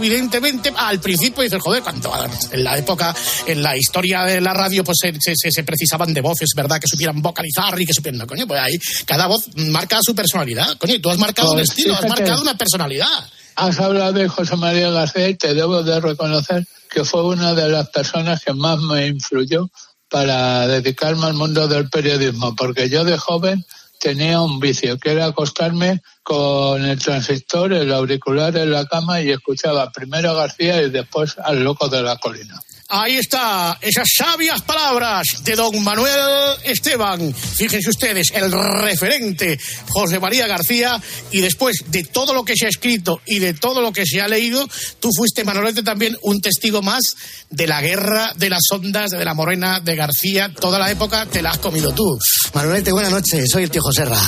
evidentemente 0.59 0.73
al 0.79 0.99
principio 0.99 1.43
dices, 1.43 1.59
joder, 1.61 1.81
cuando 1.83 2.11
en 2.51 2.63
la 2.63 2.77
época, 2.77 3.15
en 3.47 3.61
la 3.63 3.75
historia 3.77 4.23
de 4.23 4.41
la 4.41 4.53
radio, 4.53 4.83
pues 4.83 4.97
se, 5.01 5.13
se- 5.19 5.51
se- 5.51 5.63
precisaban 5.63 6.13
de 6.13 6.21
voces, 6.21 6.49
¿verdad? 6.55 6.79
Que 6.79 6.87
supieran 6.87 7.21
vocalizar 7.21 7.79
y 7.79 7.85
que 7.85 7.93
supieran, 7.93 8.25
coño, 8.27 8.47
pues 8.47 8.59
ahí 8.61 8.77
cada 9.05 9.27
voz 9.27 9.45
marca 9.55 9.99
su 10.01 10.15
personalidad, 10.15 10.77
coño, 10.77 10.99
tú 11.01 11.09
has 11.09 11.17
marcado 11.17 11.51
un 11.51 11.57
Pues 11.57 11.69
estilo, 11.69 11.93
has 11.95 12.07
marcado 12.07 12.41
una 12.41 12.57
personalidad. 12.57 13.07
Has 13.55 13.79
hablado 13.79 14.13
de 14.13 14.27
José 14.27 14.55
María 14.55 14.89
García 14.89 15.29
y 15.29 15.35
te 15.35 15.53
debo 15.53 15.83
de 15.83 15.99
reconocer 15.99 16.65
que 16.89 17.03
fue 17.03 17.23
una 17.25 17.53
de 17.53 17.69
las 17.69 17.89
personas 17.89 18.41
que 18.43 18.53
más 18.53 18.79
me 18.79 19.07
influyó 19.07 19.69
para 20.09 20.65
dedicarme 20.67 21.25
al 21.27 21.33
mundo 21.35 21.67
del 21.67 21.89
periodismo, 21.89 22.55
porque 22.55 22.89
yo 22.89 23.03
de 23.03 23.17
joven 23.17 23.63
tenía 23.99 24.41
un 24.41 24.59
vicio, 24.59 24.97
que 24.97 25.11
era 25.11 25.25
acostarme 25.25 26.01
con 26.23 26.83
el 26.83 26.99
transistor, 26.99 27.73
el 27.73 27.93
auricular 27.93 28.55
en 28.57 28.71
la 28.71 28.85
cama 28.85 29.21
y 29.21 29.29
escuchaba 29.29 29.91
primero 29.91 30.31
a 30.31 30.35
García 30.35 30.81
y 30.81 30.89
después 30.89 31.37
al 31.37 31.63
loco 31.63 31.89
de 31.89 32.01
la 32.01 32.17
colina. 32.17 32.59
Ahí 32.91 33.17
está, 33.17 33.77
esas 33.81 34.07
sabias 34.17 34.63
palabras 34.63 35.43
de 35.43 35.55
don 35.55 35.83
Manuel 35.83 36.57
Esteban. 36.63 37.31
Fíjense 37.35 37.87
ustedes, 37.87 38.31
el 38.33 38.51
referente 38.51 39.59
José 39.89 40.19
María 40.19 40.47
García. 40.47 40.99
Y 41.29 41.41
después 41.41 41.83
de 41.85 42.03
todo 42.05 42.33
lo 42.33 42.43
que 42.43 42.55
se 42.55 42.65
ha 42.65 42.69
escrito 42.69 43.21
y 43.27 43.37
de 43.37 43.53
todo 43.53 43.81
lo 43.81 43.93
que 43.93 44.07
se 44.07 44.21
ha 44.21 44.27
leído, 44.27 44.67
tú 44.99 45.11
fuiste, 45.15 45.43
Manolete, 45.43 45.83
también 45.83 46.17
un 46.23 46.41
testigo 46.41 46.81
más 46.81 47.03
de 47.51 47.67
la 47.67 47.79
guerra 47.79 48.33
de 48.35 48.49
las 48.49 48.63
ondas, 48.71 49.11
de 49.11 49.23
la 49.23 49.35
morena, 49.35 49.79
de 49.79 49.95
García. 49.95 50.51
Toda 50.59 50.79
la 50.79 50.89
época 50.89 51.27
te 51.27 51.43
la 51.43 51.51
has 51.51 51.59
comido 51.59 51.91
tú. 51.93 52.17
Manolete, 52.55 52.91
buenas 52.91 53.11
noches. 53.11 53.51
Soy 53.51 53.65
el 53.65 53.69
tío 53.69 53.83
Joserra. 53.83 54.19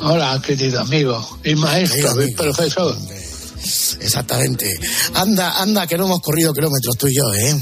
Hola, 0.00 0.38
querido 0.44 0.80
amigo 0.80 1.40
y 1.42 1.54
maestro 1.54 2.22
y 2.22 2.34
profesor. 2.34 2.94
Exactamente. 4.00 4.78
Anda, 5.14 5.60
anda, 5.60 5.86
que 5.86 5.96
no 5.96 6.06
hemos 6.06 6.20
corrido 6.20 6.52
kilómetros 6.52 6.96
tú 6.96 7.06
y 7.08 7.16
yo, 7.16 7.32
¿eh? 7.34 7.54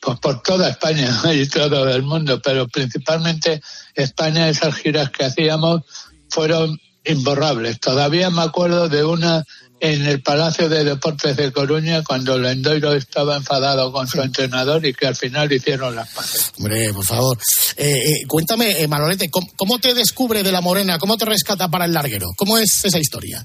Pues 0.00 0.18
por 0.18 0.42
toda 0.42 0.70
España 0.70 1.20
y 1.34 1.46
todo 1.46 1.88
el 1.88 2.02
mundo, 2.02 2.40
pero 2.42 2.66
principalmente 2.68 3.60
España, 3.94 4.48
esas 4.48 4.74
giras 4.76 5.10
que 5.10 5.24
hacíamos 5.24 5.82
fueron 6.28 6.78
imborrables. 7.04 7.80
Todavía 7.80 8.30
me 8.30 8.42
acuerdo 8.42 8.88
de 8.88 9.04
una 9.04 9.44
en 9.80 10.06
el 10.06 10.22
Palacio 10.22 10.68
de 10.68 10.84
Deportes 10.84 11.36
de 11.36 11.52
Coruña 11.52 12.04
cuando 12.04 12.38
Lendoiro 12.38 12.92
estaba 12.92 13.36
enfadado 13.36 13.90
con 13.90 14.06
su 14.06 14.20
entrenador 14.20 14.84
y 14.84 14.92
que 14.92 15.06
al 15.06 15.16
final 15.16 15.50
hicieron 15.50 15.96
las 15.96 16.08
paces. 16.10 16.52
Hombre, 16.58 16.92
por 16.92 17.04
favor. 17.04 17.38
Eh, 17.76 17.90
eh, 17.90 18.26
cuéntame, 18.28 18.82
eh, 18.82 18.86
Manolete, 18.86 19.30
¿cómo, 19.30 19.48
¿cómo, 19.56 19.78
te 19.78 19.94
descubre 19.94 20.42
de 20.42 20.52
la 20.52 20.60
morena? 20.60 20.98
¿Cómo 20.98 21.16
te 21.16 21.24
rescata 21.24 21.68
para 21.68 21.86
el 21.86 21.92
larguero? 21.92 22.28
¿Cómo 22.36 22.58
es 22.58 22.84
esa 22.84 22.98
historia? 22.98 23.42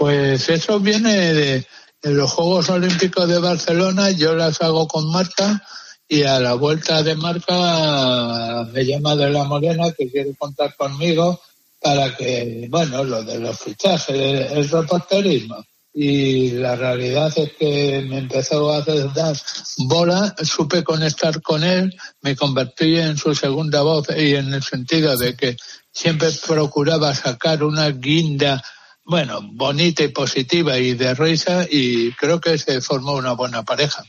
Pues 0.00 0.48
eso 0.48 0.80
viene 0.80 1.34
de, 1.34 1.66
los 2.04 2.32
Juegos 2.32 2.70
Olímpicos 2.70 3.28
de 3.28 3.38
Barcelona, 3.38 4.10
yo 4.10 4.34
las 4.34 4.62
hago 4.62 4.88
con 4.88 5.12
Marta 5.12 5.62
y 6.08 6.22
a 6.22 6.40
la 6.40 6.54
vuelta 6.54 7.02
de 7.02 7.14
Marca 7.16 8.66
me 8.72 8.86
llama 8.86 9.14
de 9.14 9.28
la 9.28 9.44
Morena 9.44 9.92
que 9.92 10.10
quiere 10.10 10.34
contar 10.38 10.74
conmigo 10.74 11.38
para 11.82 12.16
que, 12.16 12.66
bueno, 12.70 13.04
lo 13.04 13.22
de 13.24 13.40
los 13.40 13.58
fichajes, 13.58 14.50
el 14.50 14.70
reporterismo. 14.70 15.62
Y 15.92 16.52
la 16.52 16.76
realidad 16.76 17.30
es 17.36 17.52
que 17.58 18.02
me 18.08 18.20
empezó 18.20 18.72
a 18.72 18.78
hacer 18.78 19.12
dar 19.12 19.36
bola, 19.76 20.34
supe 20.42 20.82
conectar 20.82 21.42
con 21.42 21.62
él, 21.62 21.94
me 22.22 22.34
convertí 22.34 22.96
en 22.96 23.18
su 23.18 23.34
segunda 23.34 23.82
voz 23.82 24.06
y 24.16 24.34
en 24.34 24.54
el 24.54 24.62
sentido 24.62 25.14
de 25.18 25.36
que 25.36 25.58
siempre 25.92 26.30
procuraba 26.46 27.14
sacar 27.14 27.62
una 27.62 27.90
guinda, 27.90 28.62
bueno, 29.04 29.40
bonita 29.52 30.02
y 30.02 30.08
positiva 30.08 30.78
y 30.78 30.94
de 30.94 31.14
risa 31.14 31.66
y 31.70 32.12
creo 32.12 32.40
que 32.40 32.58
se 32.58 32.80
formó 32.80 33.14
una 33.14 33.32
buena 33.32 33.64
pareja 33.64 34.04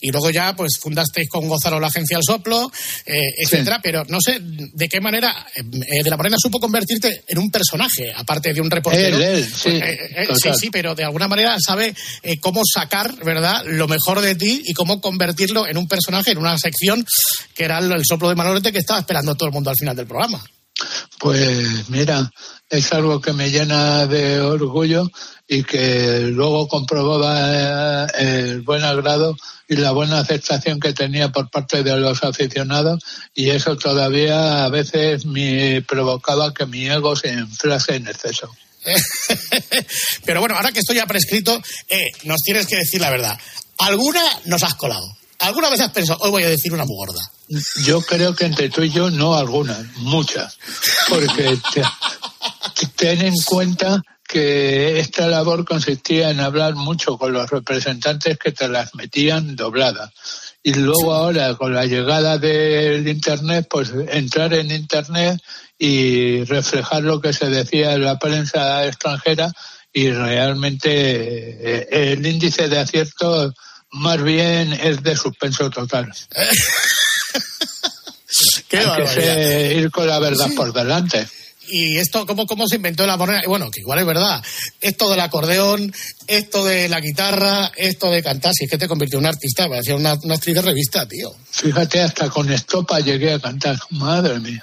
y 0.00 0.10
luego 0.10 0.30
ya 0.30 0.54
pues 0.54 0.78
fundasteis 0.80 1.28
con 1.28 1.48
Gonzalo 1.48 1.80
la 1.80 1.88
agencia 1.88 2.16
El 2.16 2.22
Soplo, 2.24 2.70
eh, 3.06 3.14
etcétera, 3.38 3.76
sí. 3.76 3.80
pero 3.82 4.04
no 4.08 4.18
sé 4.20 4.38
de 4.40 4.88
qué 4.88 5.00
manera 5.00 5.46
eh, 5.54 5.62
de 6.02 6.10
la 6.10 6.16
Morena 6.16 6.36
supo 6.38 6.60
convertirte 6.60 7.24
en 7.26 7.38
un 7.38 7.50
personaje, 7.50 8.12
aparte 8.14 8.52
de 8.52 8.60
un 8.60 8.70
reportero. 8.70 9.16
Él, 9.16 9.22
él, 9.22 9.44
sí, 9.44 9.70
eh, 9.70 10.28
sí, 10.40 10.50
sí, 10.58 10.70
pero 10.70 10.94
de 10.94 11.04
alguna 11.04 11.28
manera 11.28 11.56
sabe 11.64 11.94
cómo 12.40 12.62
sacar, 12.64 13.14
¿verdad?, 13.24 13.64
lo 13.66 13.88
mejor 13.88 14.20
de 14.20 14.34
ti 14.34 14.62
y 14.64 14.72
cómo 14.74 15.00
convertirlo 15.00 15.66
en 15.66 15.76
un 15.76 15.88
personaje, 15.88 16.32
en 16.32 16.38
una 16.38 16.56
sección 16.58 17.04
que 17.54 17.64
era 17.64 17.78
el, 17.78 17.90
el 17.92 18.02
soplo 18.04 18.28
de 18.28 18.34
Manolete 18.34 18.72
que 18.72 18.78
estaba 18.78 19.00
esperando 19.00 19.34
todo 19.34 19.48
el 19.48 19.52
mundo 19.52 19.70
al 19.70 19.76
final 19.76 19.96
del 19.96 20.06
programa. 20.06 20.42
Pues 21.18 21.88
mira, 21.88 22.30
es 22.68 22.92
algo 22.92 23.20
que 23.20 23.32
me 23.32 23.50
llena 23.50 24.06
de 24.06 24.40
orgullo 24.40 25.10
y 25.46 25.62
que 25.62 26.20
luego 26.32 26.68
comprobaba 26.68 28.06
el 28.06 28.62
buen 28.62 28.82
agrado 28.82 29.36
y 29.68 29.76
la 29.76 29.92
buena 29.92 30.18
aceptación 30.18 30.80
que 30.80 30.92
tenía 30.92 31.30
por 31.30 31.50
parte 31.50 31.82
de 31.82 31.96
los 31.96 32.22
aficionados 32.24 33.02
y 33.34 33.50
eso 33.50 33.76
todavía 33.76 34.64
a 34.64 34.68
veces 34.68 35.24
me 35.26 35.82
provocaba 35.82 36.52
que 36.52 36.66
mi 36.66 36.86
ego 36.86 37.16
se 37.16 37.32
inflase 37.32 37.96
en 37.96 38.08
exceso. 38.08 38.50
Pero 40.24 40.40
bueno, 40.40 40.56
ahora 40.56 40.72
que 40.72 40.80
estoy 40.80 40.96
ya 40.96 41.06
prescrito, 41.06 41.62
eh, 41.88 42.10
nos 42.24 42.40
tienes 42.42 42.66
que 42.66 42.76
decir 42.76 43.00
la 43.00 43.10
verdad. 43.10 43.38
¿Alguna 43.78 44.22
nos 44.44 44.62
has 44.62 44.74
colado? 44.74 45.16
¿Alguna 45.40 45.70
vez 45.70 45.80
has 45.80 45.90
pensado, 45.90 46.18
hoy 46.22 46.30
voy 46.30 46.42
a 46.44 46.48
decir 46.48 46.72
una 46.72 46.84
muy 46.84 46.96
gorda? 46.96 47.20
Yo 47.84 48.00
creo 48.02 48.34
que 48.34 48.46
entre 48.46 48.70
tú 48.70 48.82
y 48.82 48.90
yo 48.90 49.10
no 49.10 49.34
algunas, 49.34 49.84
muchas. 49.96 50.58
Porque 51.08 51.58
te, 51.72 51.82
ten 52.96 53.20
en 53.20 53.34
cuenta 53.44 54.02
que 54.26 54.98
esta 54.98 55.26
labor 55.26 55.64
consistía 55.64 56.30
en 56.30 56.40
hablar 56.40 56.74
mucho 56.74 57.18
con 57.18 57.32
los 57.32 57.50
representantes 57.50 58.38
que 58.38 58.52
te 58.52 58.68
las 58.68 58.94
metían 58.94 59.56
dobladas. 59.56 60.12
Y 60.62 60.74
luego 60.74 61.12
ahora, 61.12 61.54
con 61.56 61.74
la 61.74 61.84
llegada 61.84 62.38
del 62.38 63.06
Internet, 63.06 63.66
pues 63.68 63.92
entrar 64.08 64.54
en 64.54 64.70
Internet 64.70 65.40
y 65.78 66.44
reflejar 66.44 67.02
lo 67.02 67.20
que 67.20 67.34
se 67.34 67.50
decía 67.50 67.92
en 67.92 68.04
la 68.04 68.18
prensa 68.18 68.86
extranjera 68.86 69.52
y 69.92 70.10
realmente 70.10 72.12
el 72.12 72.26
índice 72.26 72.68
de 72.68 72.78
acierto 72.78 73.52
más 73.94 74.22
bien 74.22 74.72
es 74.72 75.02
de 75.02 75.16
suspenso 75.16 75.70
total. 75.70 76.12
Qué 78.68 78.78
Hay 78.78 79.14
que 79.14 79.74
ir 79.74 79.90
con 79.90 80.06
la 80.08 80.18
verdad 80.18 80.48
por 80.56 80.72
delante. 80.72 81.26
Y 81.68 81.96
esto, 81.96 82.26
¿cómo, 82.26 82.46
¿cómo 82.46 82.66
se 82.66 82.76
inventó 82.76 83.06
la 83.06 83.16
morena? 83.16 83.40
Bueno, 83.46 83.70
que 83.70 83.80
igual 83.80 84.00
es 84.00 84.06
verdad. 84.06 84.42
Esto 84.80 85.08
del 85.08 85.20
acordeón, 85.20 85.94
esto 86.26 86.64
de 86.64 86.88
la 86.88 87.00
guitarra, 87.00 87.72
esto 87.76 88.10
de 88.10 88.22
cantar, 88.22 88.52
si 88.52 88.64
es 88.64 88.70
que 88.70 88.76
te 88.76 88.88
convirtió 88.88 89.18
en 89.18 89.24
un 89.24 89.28
artista, 89.28 89.68
parecía 89.68 89.94
una, 89.96 90.14
una 90.24 90.34
actriz 90.34 90.56
de 90.56 90.62
revista, 90.62 91.06
tío. 91.06 91.34
Fíjate, 91.50 92.02
hasta 92.02 92.28
con 92.28 92.52
estopa 92.52 93.00
llegué 93.00 93.32
a 93.32 93.38
cantar. 93.38 93.78
Madre 93.90 94.40
mía. 94.40 94.62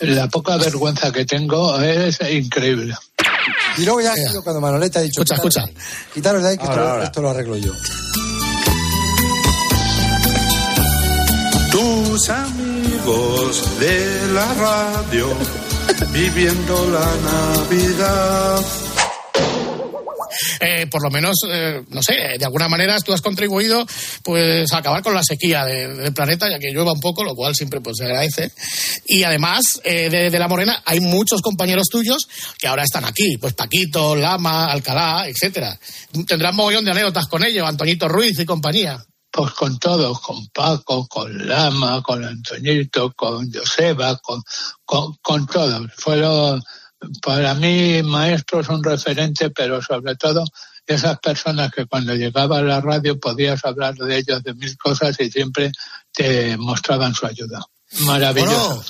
La 0.00 0.28
poca 0.28 0.56
vergüenza 0.58 1.10
que 1.10 1.24
tengo 1.24 1.80
es 1.80 2.20
increíble. 2.30 2.94
Y 3.78 3.82
luego 3.82 4.02
ya 4.02 4.14
cuando 4.44 4.60
Manoleta 4.60 5.00
ha 5.00 5.02
dicho... 5.02 5.22
Escucha, 5.22 5.34
escucha. 5.34 5.64
Quitaros 6.14 6.42
de 6.42 6.50
ahí 6.50 6.58
que 6.58 6.64
ahora, 6.64 6.74
esto, 6.74 6.90
ahora. 6.90 7.04
esto 7.04 7.22
lo 7.22 7.30
arreglo 7.30 7.56
yo. 7.56 7.72
Tus 12.08 12.30
amigos 12.30 13.78
de 13.78 14.32
la 14.32 14.54
radio 14.54 15.28
viviendo 16.14 16.90
la 16.90 17.06
Navidad. 17.30 18.64
Eh, 20.58 20.86
por 20.86 21.02
lo 21.02 21.10
menos, 21.10 21.36
eh, 21.50 21.82
no 21.90 22.02
sé, 22.02 22.14
de 22.38 22.44
alguna 22.46 22.66
manera 22.66 22.98
tú 23.00 23.12
has 23.12 23.20
contribuido 23.20 23.86
pues 24.24 24.72
a 24.72 24.78
acabar 24.78 25.02
con 25.02 25.12
la 25.12 25.22
sequía 25.22 25.66
de, 25.66 25.96
del 25.96 26.14
planeta, 26.14 26.48
ya 26.50 26.58
que 26.58 26.72
llueva 26.72 26.92
un 26.92 27.00
poco, 27.00 27.22
lo 27.22 27.34
cual 27.34 27.54
siempre 27.54 27.82
pues 27.82 27.98
se 27.98 28.04
agradece. 28.04 28.52
Y 29.04 29.22
además, 29.24 29.82
eh, 29.84 30.08
de, 30.08 30.30
de, 30.30 30.38
La 30.38 30.48
Morena 30.48 30.82
hay 30.86 31.00
muchos 31.00 31.42
compañeros 31.42 31.88
tuyos 31.90 32.26
que 32.58 32.68
ahora 32.68 32.84
están 32.84 33.04
aquí, 33.04 33.36
pues 33.36 33.52
Paquito, 33.52 34.16
Lama, 34.16 34.72
Alcalá, 34.72 35.28
etcétera. 35.28 35.78
Tendrás 36.26 36.54
mogollón 36.54 36.86
de 36.86 36.92
anécdotas 36.92 37.26
con 37.26 37.44
ellos, 37.44 37.68
Antoñito 37.68 38.08
Ruiz 38.08 38.38
y 38.38 38.46
compañía. 38.46 39.04
Pues 39.38 39.52
con 39.52 39.78
todos, 39.78 40.20
con 40.20 40.48
Paco, 40.48 41.06
con 41.06 41.46
Lama, 41.46 42.02
con 42.02 42.24
Antoñito, 42.24 43.12
con 43.12 43.48
Joseba, 43.52 44.16
con, 44.16 44.42
con, 44.84 45.14
con 45.22 45.46
todos. 45.46 45.88
Fueron, 45.96 46.60
para 47.22 47.54
mí, 47.54 48.02
maestros 48.02 48.66
son 48.66 48.82
referentes, 48.82 49.52
pero 49.54 49.80
sobre 49.80 50.16
todo 50.16 50.42
esas 50.84 51.20
personas 51.20 51.70
que 51.70 51.86
cuando 51.86 52.16
llegaba 52.16 52.58
a 52.58 52.62
la 52.62 52.80
radio 52.80 53.20
podías 53.20 53.64
hablar 53.64 53.94
de 53.94 54.18
ellos 54.18 54.42
de 54.42 54.54
mil 54.54 54.76
cosas 54.76 55.14
y 55.20 55.30
siempre 55.30 55.70
te 56.12 56.56
mostraban 56.56 57.14
su 57.14 57.24
ayuda. 57.24 57.60
Maravilloso. 58.00 58.84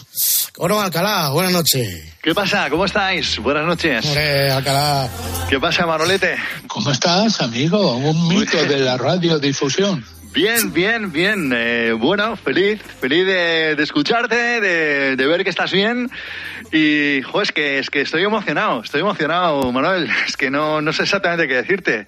Oro, 0.56 0.76
Oro 0.76 0.80
Alcalá, 0.80 1.28
buenas 1.28 1.52
noches. 1.52 2.14
¿Qué 2.22 2.34
pasa? 2.34 2.70
¿Cómo 2.70 2.86
estáis? 2.86 3.38
Buenas 3.38 3.66
noches. 3.66 4.02
Hombre, 4.02 4.50
Alcalá. 4.50 5.10
¿Qué 5.50 5.60
pasa, 5.60 5.84
Manolete? 5.84 6.36
¿Cómo 6.68 6.90
estás, 6.90 7.38
amigo? 7.42 7.96
Un 7.96 8.28
mito 8.28 8.64
de 8.64 8.78
la 8.78 8.96
radiodifusión. 8.96 10.02
Bien, 10.38 10.72
bien, 10.72 11.10
bien. 11.10 11.52
Eh, 11.52 11.92
bueno, 11.98 12.36
feliz, 12.36 12.80
feliz 13.00 13.26
de, 13.26 13.74
de 13.74 13.82
escucharte, 13.82 14.60
de, 14.60 15.16
de, 15.16 15.26
ver 15.26 15.42
que 15.42 15.50
estás 15.50 15.72
bien. 15.72 16.08
Y, 16.70 17.22
jo, 17.22 17.42
es 17.42 17.50
que, 17.50 17.80
es 17.80 17.90
que 17.90 18.02
estoy 18.02 18.22
emocionado, 18.22 18.80
estoy 18.84 19.00
emocionado, 19.00 19.72
Manuel. 19.72 20.08
Es 20.28 20.36
que 20.36 20.48
no, 20.48 20.80
no 20.80 20.92
sé 20.92 21.02
exactamente 21.02 21.48
qué 21.48 21.54
decirte. 21.54 22.06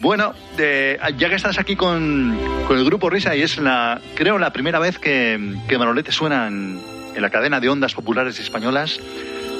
Bueno, 0.00 0.34
ya 0.58 1.28
que 1.28 1.34
estás 1.36 1.60
aquí 1.60 1.76
con, 1.76 2.36
con, 2.66 2.76
el 2.76 2.84
grupo 2.84 3.08
Risa 3.08 3.36
y 3.36 3.42
es 3.42 3.56
la, 3.58 4.00
creo, 4.16 4.36
la 4.36 4.52
primera 4.52 4.80
vez 4.80 4.98
que, 4.98 5.54
que 5.68 5.78
Manolete 5.78 6.10
suena 6.10 6.48
en, 6.48 6.82
en, 7.14 7.22
la 7.22 7.30
cadena 7.30 7.60
de 7.60 7.68
ondas 7.68 7.94
populares 7.94 8.40
españolas, 8.40 8.98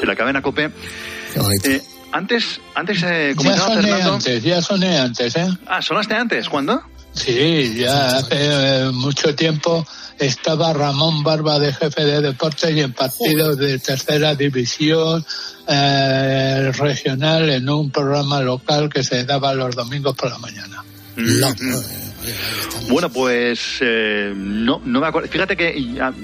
en 0.02 0.08
la 0.08 0.16
cadena 0.16 0.42
COPE. 0.42 0.64
Eh, 0.64 1.80
antes, 2.10 2.60
antes, 2.74 3.04
eh, 3.04 3.36
ya 3.38 3.56
soné 3.56 3.82
Fernando, 3.82 4.14
antes, 4.14 4.42
ya 4.42 4.60
soné 4.60 4.98
antes, 4.98 5.36
¿eh? 5.36 5.46
Ah, 5.68 5.80
¿sonaste 5.80 6.16
antes? 6.16 6.48
¿Cuándo? 6.48 6.82
Sí, 7.12 7.74
ya 7.76 8.18
hace 8.18 8.36
eh, 8.38 8.90
mucho 8.92 9.34
tiempo 9.34 9.86
estaba 10.18 10.72
Ramón 10.72 11.22
Barba 11.22 11.58
de 11.58 11.72
jefe 11.72 12.04
de 12.04 12.20
deportes 12.20 12.74
y 12.76 12.80
en 12.80 12.92
partidos 12.92 13.56
de 13.56 13.78
tercera 13.78 14.34
división 14.34 15.24
eh, 15.66 16.70
regional 16.72 17.48
en 17.50 17.68
un 17.68 17.90
programa 17.90 18.40
local 18.42 18.90
que 18.92 19.02
se 19.02 19.24
daba 19.24 19.54
los 19.54 19.74
domingos 19.74 20.14
por 20.16 20.30
la 20.30 20.38
mañana. 20.38 20.84
Mm 21.16 21.22
-hmm. 21.22 22.10
Bueno, 22.88 23.10
pues 23.10 23.78
eh, 23.80 24.32
no, 24.34 24.80
no 24.84 25.00
me 25.00 25.06
acuerdo. 25.06 25.28
Fíjate 25.28 25.56
que 25.56 25.74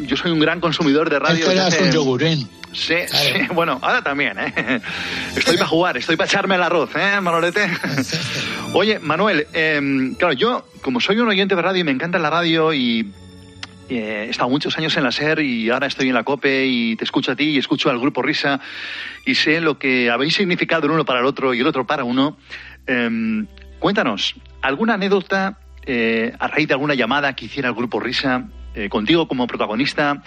yo 0.07 0.17
soy 0.17 0.31
un 0.31 0.41
gran 0.41 0.61
consumidor 0.61 1.11
de 1.11 1.19
radio. 1.19 1.45
Este 1.45 1.53
eras 1.53 1.75
hace... 1.75 1.85
un 1.85 1.93
yogurín. 1.93 2.49
Sí, 2.77 2.95
sí, 3.07 3.33
bueno, 3.55 3.79
ahora 3.81 4.03
también, 4.03 4.39
¿eh? 4.39 4.81
Estoy 5.37 5.57
para 5.57 5.67
jugar, 5.67 5.97
estoy 5.97 6.17
para 6.17 6.29
echarme 6.29 6.57
el 6.57 6.63
arroz, 6.63 6.91
¿eh, 6.95 7.21
Manolete? 7.23 7.67
Oye, 8.75 8.99
Manuel, 8.99 9.47
eh, 9.55 10.13
claro, 10.19 10.35
yo, 10.35 10.69
como 10.83 11.01
soy 11.01 11.19
un 11.19 11.29
oyente 11.29 11.57
de 11.57 11.63
radio 11.63 11.81
y 11.81 11.85
me 11.85 11.91
encanta 11.91 12.19
la 12.19 12.29
radio 12.29 12.75
y 12.75 13.13
eh, 13.89 14.25
he 14.27 14.31
estado 14.31 14.51
muchos 14.51 14.77
años 14.77 14.95
en 14.97 15.05
la 15.05 15.11
SER 15.11 15.41
y 15.41 15.71
ahora 15.71 15.87
estoy 15.87 16.09
en 16.09 16.15
la 16.15 16.23
COPE 16.23 16.67
y 16.67 16.97
te 16.97 17.05
escucho 17.05 17.33
a 17.33 17.37
ti 17.37 17.45
y 17.45 17.59
escucho 17.59 17.89
al 17.89 17.99
Grupo 17.99 18.21
Risa 18.21 18.61
y 19.25 19.35
sé 19.37 19.63
lo 19.63 19.79
que 19.79 20.11
habéis 20.11 20.35
significado 20.35 20.85
el 20.85 20.93
uno 20.93 21.07
para 21.07 21.21
el 21.21 21.27
otro 21.27 21.55
y 21.55 21.61
el 21.61 21.67
otro 21.67 21.87
para 21.87 22.05
uno. 22.05 22.37
Eh, 22.87 23.45
cuéntanos, 23.79 24.35
¿alguna 24.61 24.95
anécdota 24.95 25.61
eh, 25.87 26.35
a 26.39 26.47
raíz 26.47 26.69
de 26.69 26.75
alguna 26.75 26.95
llamada 26.95 27.35
que 27.35 27.47
hiciera 27.47 27.71
el 27.71 27.75
grupo 27.75 28.01
Risa 28.01 28.49
contigo 28.91 29.27
como 29.27 29.47
protagonista? 29.47 30.23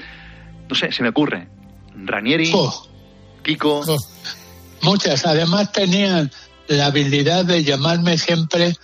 No 0.68 0.74
sé, 0.74 0.92
se 0.92 1.04
me 1.04 1.10
ocurre. 1.10 1.59
Ranieri, 2.06 2.52
Oh. 2.54 2.88
Kiko. 3.44 3.84
Muchas. 4.82 5.26
Además 5.26 5.72
tenían 5.72 6.32
la 6.68 6.86
habilidad 6.88 7.46
de 7.46 7.64
llamarme 7.64 8.18
siempre, 8.18 8.76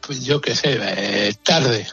pues 0.00 0.24
yo 0.24 0.40
qué 0.40 0.54
sé, 0.54 0.78
eh, 0.80 1.34
tarde. 1.42 1.86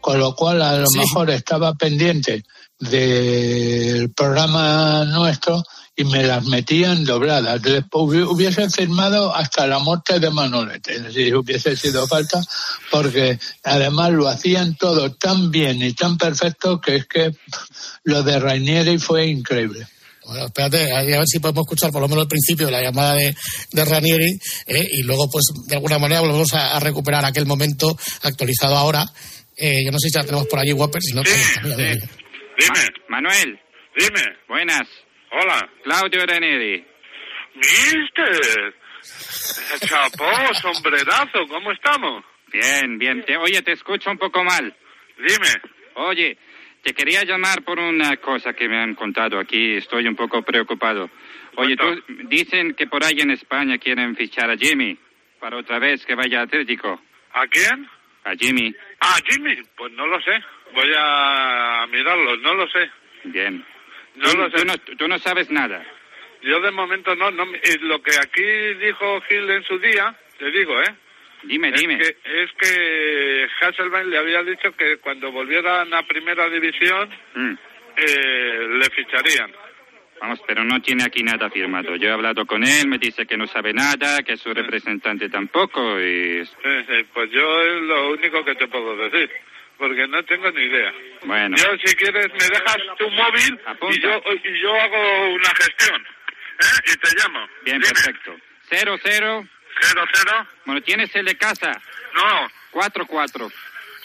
Con 0.00 0.18
lo 0.18 0.34
cual 0.34 0.60
a 0.62 0.76
lo 0.78 0.86
Sí. 0.86 0.98
mejor 0.98 1.30
estaba 1.30 1.74
pendiente 1.74 2.44
del 2.78 4.10
programa 4.12 5.04
nuestro 5.06 5.62
y 5.96 6.04
me 6.04 6.24
las 6.24 6.44
metían 6.44 7.04
dobladas. 7.04 7.62
Hubi- 7.92 8.26
hubiesen 8.26 8.70
firmado 8.70 9.34
hasta 9.34 9.66
la 9.66 9.78
muerte 9.78 10.18
de 10.20 10.28
Manolete, 10.30 11.10
si 11.12 11.32
hubiese 11.32 11.76
sido 11.76 12.06
falta, 12.06 12.40
porque 12.90 13.38
además 13.62 14.10
lo 14.10 14.28
hacían 14.28 14.74
todo 14.76 15.12
tan 15.12 15.50
bien 15.50 15.80
y 15.82 15.92
tan 15.94 16.18
perfecto 16.18 16.80
que 16.80 16.96
es 16.96 17.06
que 17.06 17.34
lo 18.02 18.22
de 18.22 18.40
Rainieri 18.40 18.98
fue 18.98 19.26
increíble. 19.28 19.86
Bueno, 20.26 20.46
espérate, 20.46 20.92
a 20.92 21.02
ver 21.02 21.26
si 21.26 21.38
podemos 21.38 21.62
escuchar 21.66 21.90
por 21.92 22.00
lo 22.00 22.08
menos 22.08 22.22
el 22.24 22.28
principio 22.28 22.66
de 22.66 22.72
la 22.72 22.82
llamada 22.82 23.14
de, 23.14 23.34
de 23.72 23.84
Ranieri 23.84 24.38
¿eh? 24.66 24.88
y 24.92 25.02
luego, 25.02 25.28
pues, 25.30 25.44
de 25.68 25.76
alguna 25.76 25.98
manera 25.98 26.20
volvemos 26.22 26.52
a, 26.54 26.76
a 26.76 26.80
recuperar 26.80 27.24
aquel 27.24 27.46
momento 27.46 27.96
actualizado 28.22 28.76
ahora. 28.76 29.04
Eh, 29.56 29.84
yo 29.84 29.92
no 29.92 29.98
sé 29.98 30.08
si 30.08 30.16
la 30.18 30.24
tenemos 30.24 30.46
por 30.46 30.58
allí, 30.58 30.72
Whopper, 30.72 31.02
si 31.02 31.12
no... 31.14 31.22
mira, 31.22 31.36
mira, 31.62 31.76
mira. 31.76 32.08
Dime. 32.58 32.88
Manuel. 33.08 33.60
Dime. 33.96 34.22
Buenas. 34.48 34.88
Hola. 35.30 35.68
Claudio 35.84 36.24
Ranieri. 36.26 36.84
Mister. 37.56 38.74
Chapó, 39.86 40.24
sombrerazo, 40.60 41.46
¿cómo 41.48 41.70
estamos? 41.72 42.24
Bien, 42.52 42.98
bien. 42.98 43.24
Te- 43.26 43.36
oye, 43.36 43.60
te 43.62 43.72
escucho 43.72 44.10
un 44.10 44.18
poco 44.18 44.42
mal. 44.42 44.74
Dime. 45.18 45.52
Oye, 45.96 46.36
te 46.84 46.92
quería 46.92 47.24
llamar 47.24 47.64
por 47.64 47.78
una 47.78 48.18
cosa 48.18 48.52
que 48.52 48.68
me 48.68 48.76
han 48.76 48.94
contado 48.94 49.38
aquí. 49.38 49.76
Estoy 49.76 50.06
un 50.06 50.14
poco 50.14 50.42
preocupado. 50.42 51.10
Oye, 51.56 51.76
tú, 51.76 52.02
dicen 52.28 52.74
que 52.74 52.86
por 52.86 53.02
ahí 53.02 53.20
en 53.20 53.30
España 53.30 53.78
quieren 53.78 54.14
fichar 54.14 54.50
a 54.50 54.56
Jimmy 54.56 54.98
para 55.40 55.56
otra 55.56 55.78
vez 55.78 56.04
que 56.04 56.14
vaya 56.14 56.40
a 56.40 56.42
Atlético. 56.42 57.00
¿A 57.32 57.46
quién? 57.46 57.88
A 58.24 58.34
Jimmy. 58.38 58.74
Ah, 59.00 59.16
Jimmy. 59.26 59.56
Pues 59.74 59.92
no 59.92 60.06
lo 60.06 60.20
sé. 60.20 60.32
Voy 60.74 60.92
a 60.94 61.86
mirarlo, 61.90 62.36
no 62.36 62.54
lo 62.54 62.68
sé. 62.68 62.90
Bien. 63.24 63.64
No 64.16 64.30
tú, 64.30 64.36
lo 64.36 64.50
sé. 64.50 64.56
Tú 64.58 64.64
no, 64.66 64.96
tú 64.98 65.08
no 65.08 65.18
sabes 65.18 65.50
nada. 65.50 65.82
Yo 66.42 66.60
de 66.60 66.70
momento 66.70 67.16
no, 67.16 67.30
no. 67.30 67.46
Lo 67.80 68.02
que 68.02 68.10
aquí 68.20 68.44
dijo 68.84 69.22
Gil 69.22 69.48
en 69.50 69.64
su 69.64 69.78
día, 69.78 70.14
te 70.38 70.50
digo, 70.50 70.78
¿eh? 70.82 70.94
Dime, 71.46 71.68
es 71.70 71.80
dime. 71.80 71.98
Que, 71.98 72.16
es 72.24 72.50
que 72.58 73.48
Hasselbein 73.60 74.10
le 74.10 74.18
había 74.18 74.42
dicho 74.42 74.74
que 74.76 74.98
cuando 74.98 75.30
volvieran 75.32 75.92
a 75.94 76.02
primera 76.06 76.48
división 76.48 77.08
Mm. 77.34 77.54
eh, 77.96 78.66
le 78.78 78.90
ficharían. 78.90 79.52
Vamos, 80.20 80.40
pero 80.46 80.64
no 80.64 80.80
tiene 80.80 81.04
aquí 81.04 81.22
nada 81.22 81.50
firmado. 81.50 81.96
Yo 81.96 82.08
he 82.08 82.12
hablado 82.12 82.46
con 82.46 82.62
él, 82.64 82.88
me 82.88 82.98
dice 82.98 83.26
que 83.26 83.36
no 83.36 83.46
sabe 83.46 83.72
nada, 83.74 84.22
que 84.22 84.36
su 84.36 84.54
representante 84.54 85.28
tampoco 85.28 86.00
y... 86.00 86.44
Sí, 86.46 86.84
sí, 86.88 87.04
pues 87.12 87.30
yo 87.30 87.62
es 87.62 87.82
lo 87.82 88.10
único 88.12 88.44
que 88.44 88.54
te 88.54 88.66
puedo 88.68 88.96
decir, 88.96 89.28
porque 89.76 90.06
no 90.06 90.22
tengo 90.24 90.50
ni 90.52 90.62
idea. 90.62 90.94
Bueno. 91.24 91.56
Yo, 91.58 91.76
si 91.84 91.94
quieres, 91.96 92.28
me 92.32 92.38
dejas 92.48 92.76
tu 92.96 93.10
móvil 93.10 93.58
y 93.90 94.00
yo, 94.00 94.22
y 94.44 94.60
yo 94.62 94.74
hago 94.80 95.34
una 95.34 95.50
gestión, 95.56 96.00
¿eh? 96.00 96.92
Y 96.92 96.96
te 96.96 97.16
llamo. 97.16 97.46
Bien, 97.64 97.80
perfecto. 97.82 98.36
Cero, 98.70 98.96
cero. 99.02 99.46
Cero, 99.80 100.04
cero. 100.12 100.46
Bueno, 100.66 100.80
¿tienes 100.82 101.14
el 101.14 101.24
de 101.26 101.36
casa? 101.36 101.70
No. 102.14 102.48
Cuatro, 102.70 103.06
cuatro. 103.06 103.50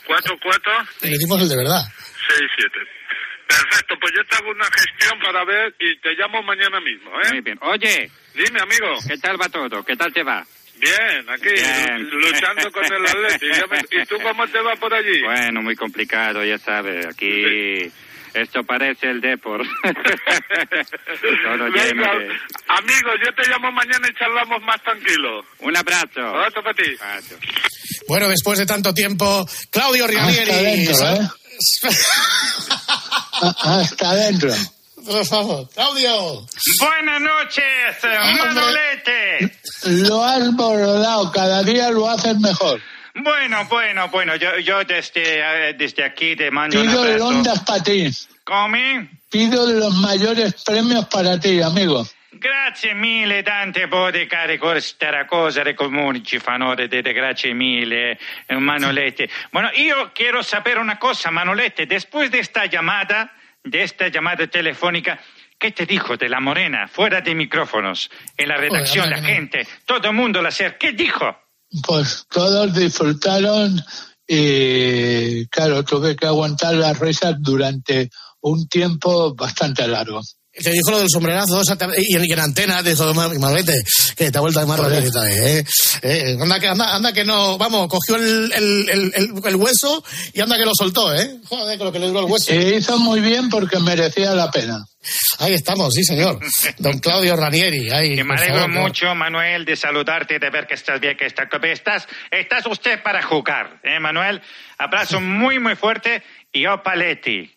Cuatro, 0.06 0.38
cuatro. 0.42 0.72
Le 1.02 1.18
dimos 1.18 1.42
el 1.42 1.50
de 1.50 1.56
verdad. 1.58 1.82
Seis, 2.28 2.50
siete. 2.58 2.80
Perfecto, 3.48 3.96
pues 4.00 4.14
yo 4.16 4.24
te 4.26 4.36
hago 4.38 4.52
una 4.52 4.66
gestión 4.66 5.20
para 5.20 5.44
ver 5.44 5.74
y 5.80 5.96
te 6.02 6.14
llamo 6.14 6.42
mañana 6.44 6.80
mismo, 6.82 7.10
¿eh? 7.22 7.30
Muy 7.32 7.42
bien. 7.42 7.58
Oye. 7.62 8.12
Dime, 8.36 8.60
amigo. 8.62 8.96
¿Qué 9.08 9.18
tal 9.18 9.42
va 9.42 9.50
todo? 9.50 9.84
¿Qué 9.84 9.96
tal 9.96 10.14
te 10.14 10.24
va? 10.24 10.46
Bien, 10.78 11.30
aquí, 11.30 11.50
Bien. 11.50 12.10
luchando 12.10 12.72
con 12.72 12.86
el 12.86 13.02
me- 13.02 14.02
¿Y 14.02 14.06
tú 14.06 14.18
cómo 14.22 14.48
te 14.48 14.62
va 14.62 14.76
por 14.78 14.94
allí? 14.94 15.22
Bueno, 15.24 15.62
muy 15.62 15.76
complicado, 15.76 16.44
ya 16.46 16.58
sabes. 16.58 17.06
Aquí 17.08 17.92
esto 18.34 18.64
parece 18.64 19.10
el 19.10 19.22
Depor. 19.22 19.62
todo 19.84 21.68
lleno 21.68 21.72
Venga, 21.72 22.16
de... 22.16 22.30
amigo, 22.68 23.10
yo 23.26 23.34
te 23.36 23.50
llamo 23.50 23.72
mañana 23.72 24.08
y 24.10 24.14
charlamos 24.18 24.62
más 24.64 24.82
tranquilo. 24.84 25.44
Un 25.60 25.76
abrazo. 25.76 26.22
Otro 26.48 26.64
para 26.64 26.74
ti. 26.74 26.96
Bueno, 28.08 28.30
después 28.30 28.60
de 28.60 28.66
tanto 28.66 28.94
tiempo, 28.94 29.48
Claudio 29.70 30.08
Ranieri. 30.08 30.52
Hasta 30.52 30.62
dentro, 30.62 31.10
¿eh? 31.10 31.30
Ah, 33.42 33.80
Hasta 33.82 34.10
adentro. 34.10 34.54
Por 35.06 35.26
favor, 35.26 35.70
Claudio. 35.74 36.46
Buenas 36.80 37.22
noches, 37.22 37.64
Manolete. 38.04 39.60
Lo 40.08 40.24
has 40.24 40.54
bordado, 40.56 41.32
cada 41.32 41.64
día 41.64 41.90
lo 41.90 42.10
haces 42.10 42.38
mejor. 42.38 42.82
Bueno, 43.22 43.66
bueno, 43.66 44.08
bueno, 44.10 44.36
yo, 44.36 44.58
yo 44.60 44.84
desde, 44.84 45.74
desde 45.74 46.04
aquí 46.04 46.36
te 46.36 46.52
mando 46.52 46.80
un 46.80 46.88
Pido 46.88 47.04
el 47.04 47.12
abrazo. 47.14 47.28
Ondas 47.28 47.60
para 47.64 47.84
ti. 47.84 48.10
Come? 48.44 49.10
Pido 49.30 49.68
los 49.68 49.94
mayores 49.96 50.64
premios 50.64 51.06
para 51.06 51.40
ti, 51.40 51.62
amigo. 51.62 52.06
Grazie 52.32 52.94
mille, 52.94 53.44
tante 53.44 53.88
volte 53.88 54.28
care 54.28 54.58
questa 54.58 55.26
cosa 55.26 55.64
de 55.64 55.74
comuni 55.74 56.24
ci 56.24 56.40
fanno 56.40 56.74
vedere, 56.76 57.12
grazie 57.12 57.54
mille, 57.54 58.18
eh, 58.46 58.56
Manolete. 58.56 59.30
Bueno, 59.52 59.72
yo 59.74 60.12
quiero 60.14 60.42
saber 60.42 60.78
una 60.78 60.98
cosa, 60.98 61.32
Manolete, 61.32 61.86
después 61.86 62.30
de 62.30 62.40
esta 62.40 62.66
llamada, 62.68 63.34
de 63.64 63.82
esta 63.82 64.08
llamada 64.08 64.48
telefónica, 64.48 65.20
¿qué 65.58 65.72
te 65.72 65.86
dijo 65.86 66.16
de 66.16 66.30
la 66.30 66.40
morena, 66.40 66.88
fuera 66.88 67.20
de 67.20 67.36
micrófonos, 67.36 68.10
en 68.38 68.48
la 68.48 68.56
redacción, 68.58 69.06
anda 69.06 69.18
la 69.18 69.24
gente, 69.24 69.68
todo 69.86 70.08
el 70.08 70.16
mundo 70.16 70.42
la 70.42 70.52
ser, 70.52 70.78
¿qué 70.78 70.94
dijo? 70.94 71.49
Pues 71.86 72.26
todos 72.30 72.74
disfrutaron 72.74 73.80
y, 74.28 75.46
claro, 75.48 75.84
tuve 75.84 76.16
que 76.16 76.26
aguantar 76.26 76.76
las 76.76 76.98
risas 77.00 77.36
durante 77.40 78.10
un 78.42 78.68
tiempo 78.68 79.34
bastante 79.36 79.88
largo. 79.88 80.22
Te 80.52 80.72
dijo 80.72 80.92
lo 80.92 81.00
del 81.00 81.10
sombrerazo 81.10 81.62
y 81.98 82.16
en, 82.16 82.26
y 82.26 82.34
en 82.34 82.40
antena 82.40 82.82
dijo 82.82 83.14
Manolete, 83.14 83.84
que 84.18 84.32
te 84.32 84.38
ha 84.38 84.42
vuelto 84.42 84.60
de 84.60 84.66
más 84.66 84.80
Ranieri 84.80 85.12
también, 85.12 85.44
¿eh? 85.60 85.64
Eh, 86.02 86.38
anda, 86.42 86.60
que, 86.60 86.68
anda, 86.68 86.96
anda 86.96 87.14
que 87.14 87.24
no, 87.24 87.58
vamos, 87.58 87.88
cogió 87.88 88.16
el, 88.16 88.52
el, 88.54 88.90
el, 88.90 89.34
el- 89.46 89.56
hueso 89.56 90.04
y 90.34 90.42
anda 90.42 90.58
que 90.58 90.66
lo 90.66 90.72
soltó, 90.78 91.14
¿eh? 91.16 91.38
Joder, 91.48 91.78
con 91.78 91.88
lo 91.88 91.94
que 91.94 92.00
le 92.00 92.08
duró 92.08 92.22
el 92.22 92.26
hueso. 92.26 92.52
E 92.52 92.78
hizo 92.78 92.98
muy 92.98 93.20
bien 93.22 93.50
porque 93.50 93.80
merecía 93.80 94.32
la 94.34 94.50
pena. 94.52 94.84
Ahí 95.38 95.54
estamos, 95.54 95.94
sí, 95.94 96.04
señor. 96.04 96.40
Don 96.80 97.00
Claudio 97.00 97.36
Ranieri. 97.36 97.90
Ahí, 97.92 98.16
Que 98.16 98.24
me 98.24 98.34
alegro 98.36 98.56
favor, 98.56 98.70
¿no? 98.74 98.82
mucho, 98.82 99.16
Manuel, 99.16 99.64
de 99.66 99.76
saludarte, 99.76 100.40
de 100.40 100.50
ver 100.50 100.68
que 100.68 100.74
estás 100.74 101.00
bien, 101.00 101.16
que 101.16 101.26
estás, 101.28 101.48
estás, 101.64 102.08
estás 102.32 102.66
usted 102.66 103.02
para 103.04 103.22
jugar, 103.22 103.80
¿eh, 103.84 104.00
Manuel? 104.00 104.42
Abrazo 104.78 105.22
muy, 105.22 105.60
muy 105.60 105.76
fuerte 105.76 106.22
y 106.52 106.66
oh, 106.66 106.82
Paletti. 106.84 107.50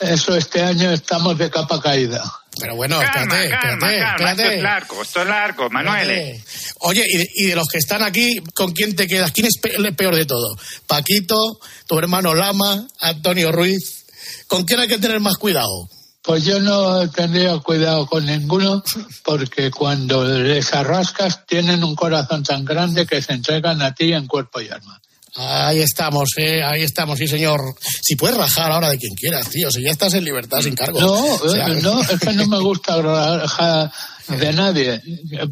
Eso 0.00 0.34
este 0.34 0.62
año 0.62 0.90
estamos 0.92 1.36
de 1.36 1.50
capa 1.50 1.80
caída. 1.80 2.24
Pero 2.58 2.74
bueno, 2.74 2.98
calma, 2.98 3.42
espérate, 3.44 3.50
calma, 3.50 3.92
espérate, 3.92 4.00
calma, 4.00 4.30
espérate. 4.30 4.42
esto 4.42 4.56
es 4.56 4.62
largo, 4.62 5.02
esto 5.02 5.20
es 5.22 5.28
largo, 5.28 5.70
Manuel. 5.70 6.42
Oye, 6.80 7.04
y 7.06 7.16
de, 7.18 7.28
y 7.34 7.46
de 7.48 7.54
los 7.54 7.68
que 7.68 7.78
están 7.78 8.02
aquí, 8.02 8.40
¿con 8.54 8.72
quién 8.72 8.96
te 8.96 9.06
quedas? 9.06 9.30
¿Quién 9.32 9.46
es 9.46 9.60
el 9.62 9.94
peor 9.94 10.14
de 10.14 10.24
todo? 10.24 10.56
Paquito, 10.86 11.60
tu 11.86 11.98
hermano 11.98 12.34
Lama, 12.34 12.86
Antonio 13.00 13.52
Ruiz. 13.52 14.06
¿Con 14.46 14.64
quién 14.64 14.80
hay 14.80 14.88
que 14.88 14.98
tener 14.98 15.20
más 15.20 15.36
cuidado? 15.36 15.88
Pues 16.22 16.44
yo 16.44 16.60
no 16.60 17.10
tendría 17.10 17.58
cuidado 17.58 18.06
con 18.06 18.26
ninguno 18.26 18.82
porque 19.24 19.70
cuando 19.70 20.24
les 20.24 20.72
arrascas 20.72 21.46
tienen 21.46 21.84
un 21.84 21.94
corazón 21.94 22.42
tan 22.42 22.64
grande 22.64 23.06
que 23.06 23.22
se 23.22 23.32
entregan 23.32 23.80
a 23.82 23.94
ti 23.94 24.12
en 24.12 24.26
cuerpo 24.26 24.60
y 24.60 24.68
alma. 24.68 25.00
Ahí 25.42 25.80
estamos, 25.80 26.28
eh, 26.36 26.62
ahí 26.62 26.82
estamos, 26.82 27.18
sí 27.18 27.26
señor. 27.26 27.60
Si 28.02 28.14
puedes 28.14 28.36
rajar 28.36 28.70
ahora 28.70 28.90
de 28.90 28.98
quien 28.98 29.14
quieras, 29.14 29.48
tío, 29.48 29.70
si 29.70 29.82
ya 29.82 29.90
estás 29.90 30.12
en 30.14 30.24
libertad 30.24 30.60
sin 30.60 30.74
cargo. 30.74 31.00
No, 31.00 31.34
O 31.34 31.48
sea, 31.48 31.68
eh, 31.68 31.80
no, 31.82 32.02
es 32.02 32.20
que 32.20 32.32
no 32.34 32.46
me 32.46 32.58
gusta 32.60 33.00
rajar 33.00 33.90
de 34.28 34.52
nadie. 34.52 35.02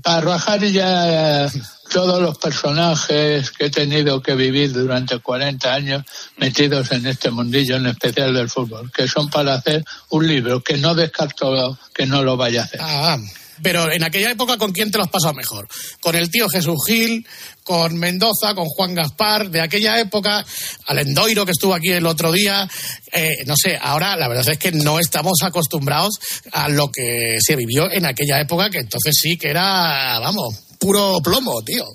Para 0.03 0.21
rajar 0.21 0.63
ya 0.65 1.47
eh, 1.47 1.51
todos 1.91 2.21
los 2.21 2.37
personajes 2.37 3.51
que 3.51 3.67
he 3.67 3.71
tenido 3.71 4.23
que 4.23 4.35
vivir 4.35 4.73
durante 4.73 5.19
40 5.19 5.73
años 5.73 6.05
metidos 6.37 6.93
en 6.93 7.07
este 7.07 7.31
mundillo, 7.31 7.77
en 7.77 7.87
especial 7.87 8.35
del 8.35 8.51
fútbol, 8.51 8.93
que 8.93 9.09
son 9.09 9.31
para 9.31 9.55
hacer 9.55 9.83
un 10.11 10.29
libro 10.29 10.63
que 10.63 10.77
no 10.77 10.95
descarto 10.95 11.79
que 11.95 12.07
no 12.07 12.23
lo 12.23 12.37
vaya 12.37 12.61
a 12.61 12.65
hacer. 12.65 12.81
Ah, 12.83 13.19
pero 13.63 13.91
en 13.91 14.03
aquella 14.03 14.31
época, 14.31 14.57
¿con 14.59 14.73
quién 14.73 14.91
te 14.91 14.99
lo 14.99 15.05
has 15.05 15.11
pasado 15.11 15.35
mejor? 15.35 15.69
¿Con 16.01 16.15
el 16.15 16.31
tío 16.31 16.49
Jesús 16.49 16.79
Gil? 16.87 17.27
¿Con 17.65 17.97
Mendoza? 17.99 18.55
¿Con 18.55 18.67
Juan 18.67 18.95
Gaspar? 18.95 19.51
De 19.51 19.61
aquella 19.61 19.99
época, 20.01 20.45
al 20.87 20.99
Endoiro 20.99 21.45
que 21.45 21.53
estuvo 21.53 21.75
aquí 21.75 21.89
el 21.89 22.07
otro 22.07 22.33
día. 22.33 22.69
eh, 23.13 23.45
no 23.47 23.55
sé, 23.57 23.79
ahora 23.81 24.17
la 24.17 24.29
verdad 24.29 24.49
es 24.51 24.59
que 24.59 24.73
no 24.73 24.99
estamos 24.99 25.39
acostumbrados 25.43 26.15
a 26.53 26.69
lo 26.69 26.91
que 26.91 27.37
se 27.41 27.57
vivió 27.57 27.91
en 27.91 28.07
aquella 28.07 28.41
época, 28.41 28.71
que 28.71 28.79
entonces 28.79 29.15
sí 29.21 29.37
que 29.37 29.51
era, 29.51 30.19
vamos, 30.21 30.55
puro 30.79 31.19
plomo, 31.23 31.63
tío. 31.63 31.87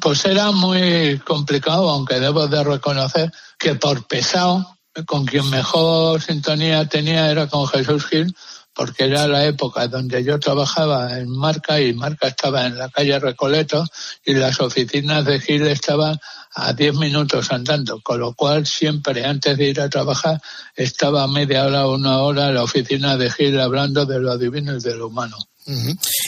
Pues 0.00 0.24
era 0.24 0.50
muy 0.50 1.18
complicado, 1.26 1.90
aunque 1.90 2.20
debo 2.20 2.46
de 2.46 2.64
reconocer 2.64 3.32
que 3.58 3.74
por 3.74 4.06
pesado, 4.06 4.78
con 5.06 5.26
quien 5.26 5.48
mejor 5.50 6.22
sintonía 6.22 6.88
tenía 6.88 7.30
era 7.30 7.48
con 7.48 7.66
Jesús 7.68 8.06
Gil, 8.06 8.34
porque 8.78 9.06
era 9.06 9.26
la 9.26 9.44
época 9.44 9.88
donde 9.88 10.22
yo 10.22 10.38
trabajaba 10.38 11.18
en 11.18 11.28
Marca 11.28 11.80
y 11.80 11.92
Marca 11.94 12.28
estaba 12.28 12.64
en 12.64 12.78
la 12.78 12.88
calle 12.88 13.18
Recoleto 13.18 13.84
y 14.24 14.34
las 14.34 14.60
oficinas 14.60 15.24
de 15.24 15.40
Gil 15.40 15.66
estaban 15.66 16.16
a 16.54 16.72
10 16.74 16.94
minutos 16.94 17.50
andando, 17.50 18.00
con 18.00 18.20
lo 18.20 18.34
cual 18.34 18.68
siempre 18.68 19.24
antes 19.24 19.58
de 19.58 19.70
ir 19.70 19.80
a 19.80 19.90
trabajar 19.90 20.40
estaba 20.76 21.26
media 21.26 21.66
hora 21.66 21.88
o 21.88 21.96
una 21.96 22.18
hora 22.18 22.50
en 22.50 22.54
la 22.54 22.62
oficina 22.62 23.16
de 23.16 23.32
Gil 23.32 23.58
hablando 23.58 24.06
de 24.06 24.20
lo 24.20 24.38
divino 24.38 24.76
y 24.76 24.80
de 24.80 24.94
lo 24.94 25.08
humano. 25.08 25.36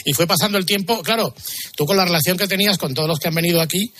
Y 0.03 0.11
fue 0.11 0.27
pasando 0.27 0.57
el 0.57 0.65
tiempo, 0.65 1.01
claro, 1.03 1.33
tú 1.77 1.85
con 1.85 1.95
la 1.95 2.03
relación 2.03 2.37
que 2.37 2.49
tenías 2.49 2.77
con 2.77 2.93
todos 2.93 3.07
los 3.07 3.17
que 3.17 3.29
han 3.29 3.35
venido 3.35 3.61
aquí, 3.61 3.93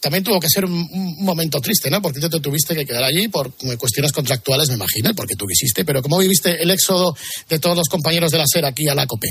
también 0.00 0.24
tuvo 0.24 0.40
que 0.40 0.48
ser 0.48 0.64
un, 0.64 1.16
momento 1.24 1.60
triste, 1.60 1.90
¿no? 1.90 2.00
Porque 2.00 2.20
tú 2.20 2.28
te 2.28 2.40
tuviste 2.40 2.74
que 2.74 2.84
quedar 2.84 3.04
allí 3.04 3.28
por 3.28 3.52
cuestiones 3.78 4.12
contractuales, 4.12 4.68
me 4.68 4.74
imagino, 4.74 5.14
porque 5.14 5.34
tú 5.34 5.46
quisiste. 5.46 5.84
Pero 5.84 6.02
¿cómo 6.02 6.18
viviste 6.18 6.62
el 6.62 6.70
éxodo 6.70 7.16
de 7.48 7.58
todos 7.58 7.76
los 7.76 7.88
compañeros 7.88 8.30
de 8.30 8.38
la 8.38 8.44
SER 8.46 8.64
aquí 8.64 8.88
a 8.88 8.94
la 8.94 9.06
COPE? 9.06 9.28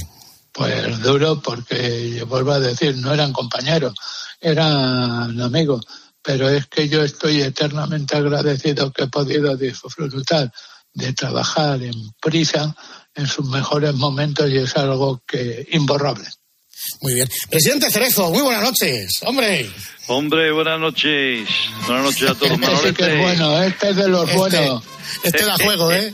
Pues 0.52 1.00
duro 1.02 1.42
porque, 1.42 2.16
yo 2.18 2.26
vuelvo 2.26 2.52
a 2.52 2.60
decir, 2.60 2.98
no 2.98 3.14
eran 3.14 3.32
compañeros, 3.32 3.94
eran 4.42 5.40
amigos. 5.40 5.86
Pero 6.22 6.50
es 6.50 6.66
que 6.68 6.90
yo 6.90 7.04
estoy 7.04 7.42
eternamente 7.42 8.18
agradecido 8.18 8.92
que 8.92 9.04
he 9.04 9.08
podido 9.08 9.56
disfrutar 9.56 10.52
de 10.94 11.14
trabajar 11.14 11.82
en 11.84 12.12
prisa 12.20 12.76
en 13.14 13.28
sus 13.28 13.48
mejores 13.48 13.94
momentos 13.94 14.50
y 14.50 14.58
es 14.58 14.76
algo 14.76 15.22
que 15.28 15.68
imborrable. 15.72 16.28
Muy 17.02 17.14
bien. 17.16 17.28
Presidente 17.50 17.90
Cerezo, 17.92 18.32
muy 18.32 18.42
buenas 18.42 18.64
noches. 18.64 19.20
Hombre. 19.26 19.70
Hombre, 20.08 20.52
buenas 20.52 20.80
noches. 20.80 21.48
Buenas 21.86 22.06
noches 22.06 22.30
a 22.30 22.36
todos. 22.36 22.52
Este 22.52 22.88
sí 22.88 22.94
que 22.94 23.14
es 23.14 23.20
bueno, 23.20 23.62
este 23.64 23.90
es 23.90 23.96
de 23.96 24.08
los 24.08 24.24
Este- 24.24 24.38
buenos. 24.38 24.84
Este 25.24 25.46
da 25.46 25.56
juego, 25.56 25.92
¿eh? 25.92 26.14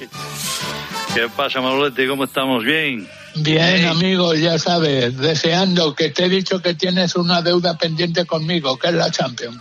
¿Qué 1.13 1.27
pasa, 1.35 1.61
Manolete? 1.61 2.07
¿Cómo 2.07 2.23
estamos? 2.23 2.63
¿Bien? 2.63 3.07
Bien, 3.35 3.85
amigo, 3.85 4.33
ya 4.35 4.59
sabes, 4.59 5.17
deseando 5.17 5.95
que 5.95 6.09
te 6.09 6.25
he 6.25 6.29
dicho 6.29 6.61
que 6.61 6.73
tienes 6.75 7.15
una 7.15 7.41
deuda 7.41 7.77
pendiente 7.77 8.25
conmigo, 8.25 8.77
que 8.77 8.87
es 8.89 8.93
la 8.93 9.09
Champions. 9.11 9.59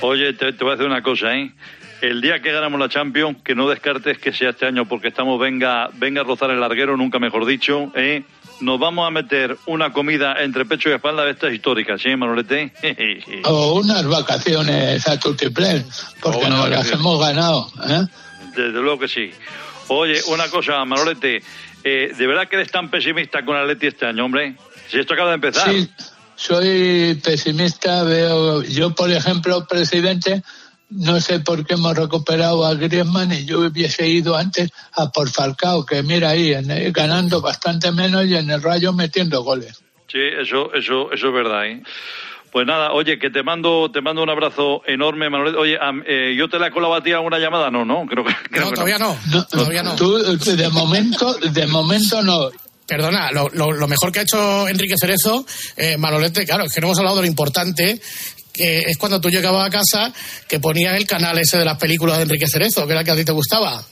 Oye, 0.00 0.32
te, 0.34 0.52
te 0.52 0.64
voy 0.64 0.72
a 0.72 0.76
decir 0.76 0.86
una 0.90 1.02
cosa, 1.02 1.34
¿eh? 1.36 1.52
El 2.00 2.20
día 2.20 2.40
que 2.40 2.52
ganamos 2.52 2.78
la 2.78 2.88
Champions, 2.88 3.38
que 3.44 3.56
no 3.56 3.68
descartes 3.68 4.18
que 4.18 4.32
sea 4.32 4.50
este 4.50 4.66
año, 4.66 4.88
porque 4.88 5.08
estamos 5.08 5.38
venga, 5.40 5.88
venga 5.94 6.20
a 6.20 6.24
rozar 6.24 6.50
el 6.50 6.60
larguero, 6.60 6.96
nunca 6.96 7.18
mejor 7.18 7.44
dicho, 7.44 7.90
¿eh? 7.96 8.22
Nos 8.60 8.80
vamos 8.80 9.06
a 9.06 9.10
meter 9.10 9.56
una 9.66 9.92
comida 9.92 10.42
entre 10.42 10.64
pecho 10.64 10.88
y 10.88 10.92
espalda 10.92 11.24
de 11.24 11.30
estas 11.32 11.52
históricas, 11.52 12.02
¿sí, 12.02 12.14
Manolete? 12.16 12.72
O 13.44 13.74
unas 13.74 14.06
vacaciones 14.06 15.06
a 15.06 15.18
Tutiplén, 15.18 15.86
porque 16.20 16.48
nos 16.48 16.68
las 16.68 16.90
hemos 16.90 17.20
ganado. 17.20 17.70
¿eh? 17.88 18.06
Desde 18.56 18.80
luego 18.80 18.98
que 18.98 19.08
sí. 19.08 19.30
Oye, 19.88 20.20
una 20.26 20.48
cosa, 20.48 20.84
Manolete, 20.84 21.42
eh, 21.84 22.12
¿de 22.16 22.26
verdad 22.26 22.48
que 22.48 22.56
eres 22.56 22.70
tan 22.70 22.90
pesimista 22.90 23.44
con 23.44 23.56
Atleti 23.56 23.86
este 23.86 24.06
año, 24.06 24.24
hombre? 24.24 24.56
Si 24.90 24.98
esto 24.98 25.14
acaba 25.14 25.30
de 25.30 25.36
empezar. 25.36 25.70
Sí, 25.70 25.88
soy 26.34 27.20
pesimista, 27.22 28.02
veo, 28.02 28.62
yo 28.62 28.94
por 28.94 29.10
ejemplo, 29.10 29.66
presidente, 29.66 30.42
no 30.90 31.20
sé 31.20 31.40
por 31.40 31.66
qué 31.66 31.74
hemos 31.74 31.96
recuperado 31.96 32.64
a 32.66 32.74
Griezmann 32.74 33.32
y 33.32 33.44
yo 33.44 33.60
hubiese 33.60 34.08
ido 34.08 34.36
antes 34.36 34.70
a 34.92 35.10
por 35.10 35.28
Falcao, 35.30 35.84
que 35.84 36.02
mira 36.02 36.30
ahí, 36.30 36.52
en 36.54 36.70
el- 36.70 36.92
ganando 36.92 37.40
bastante 37.40 37.92
menos 37.92 38.24
y 38.26 38.34
en 38.36 38.50
el 38.50 38.62
Rayo 38.62 38.92
metiendo 38.92 39.42
goles. 39.42 39.78
Sí, 40.10 40.18
eso, 40.40 40.72
eso, 40.72 41.12
eso 41.12 41.26
es 41.28 41.32
verdad, 41.34 41.66
¿eh? 41.66 41.82
Pues 42.50 42.66
nada, 42.66 42.92
oye, 42.92 43.18
que 43.18 43.28
te 43.28 43.42
mando, 43.42 43.90
te 43.92 44.00
mando 44.00 44.22
un 44.22 44.30
abrazo 44.30 44.80
enorme, 44.86 45.28
Manuel. 45.28 45.54
Oye, 45.56 45.76
am- 45.78 46.02
eh, 46.06 46.34
¿yo 46.36 46.48
te 46.48 46.58
la 46.58 46.68
he 46.68 46.70
colado 46.70 46.94
a 46.94 47.02
ti 47.02 47.12
alguna 47.12 47.38
llamada? 47.38 47.70
No, 47.70 47.84
no, 47.84 48.06
creo 48.06 48.24
que, 48.24 48.32
creo 48.50 48.70
que 48.70 48.74
todavía 48.74 48.98
no. 48.98 49.14
Todavía 49.50 49.82
no. 49.82 49.94
Tú, 49.96 50.16
de 50.18 50.68
momento, 50.70 51.34
de 51.34 51.66
momento 51.66 52.22
no. 52.22 52.48
Perdona, 52.86 53.30
lo, 53.32 53.50
lo- 53.50 53.72
lo 53.72 53.86
mejor 53.86 54.10
que 54.10 54.20
ha 54.20 54.22
hecho 54.22 54.66
Enrique 54.66 54.94
Cerezo, 54.98 55.44
eh, 55.76 55.98
Manolete, 55.98 56.46
claro, 56.46 56.64
es 56.64 56.72
que 56.72 56.80
no 56.80 56.86
hemos 56.86 56.98
hablado 56.98 57.16
de 57.16 57.22
lo 57.22 57.28
importante, 57.28 58.00
es 58.58 58.96
cuando 58.98 59.20
tú 59.20 59.30
llegabas 59.30 59.66
a 59.66 59.70
casa 59.70 60.12
que 60.46 60.60
ponías 60.60 60.96
el 60.96 61.06
canal 61.06 61.38
ese 61.38 61.58
de 61.58 61.64
las 61.64 61.78
películas 61.78 62.16
de 62.18 62.24
Enrique 62.24 62.46
Cerezo, 62.48 62.86
que 62.86 62.92
era 62.92 63.00
el 63.00 63.06
que 63.06 63.12
a 63.12 63.16
ti 63.16 63.24
te 63.24 63.32
gustaba. 63.32 63.82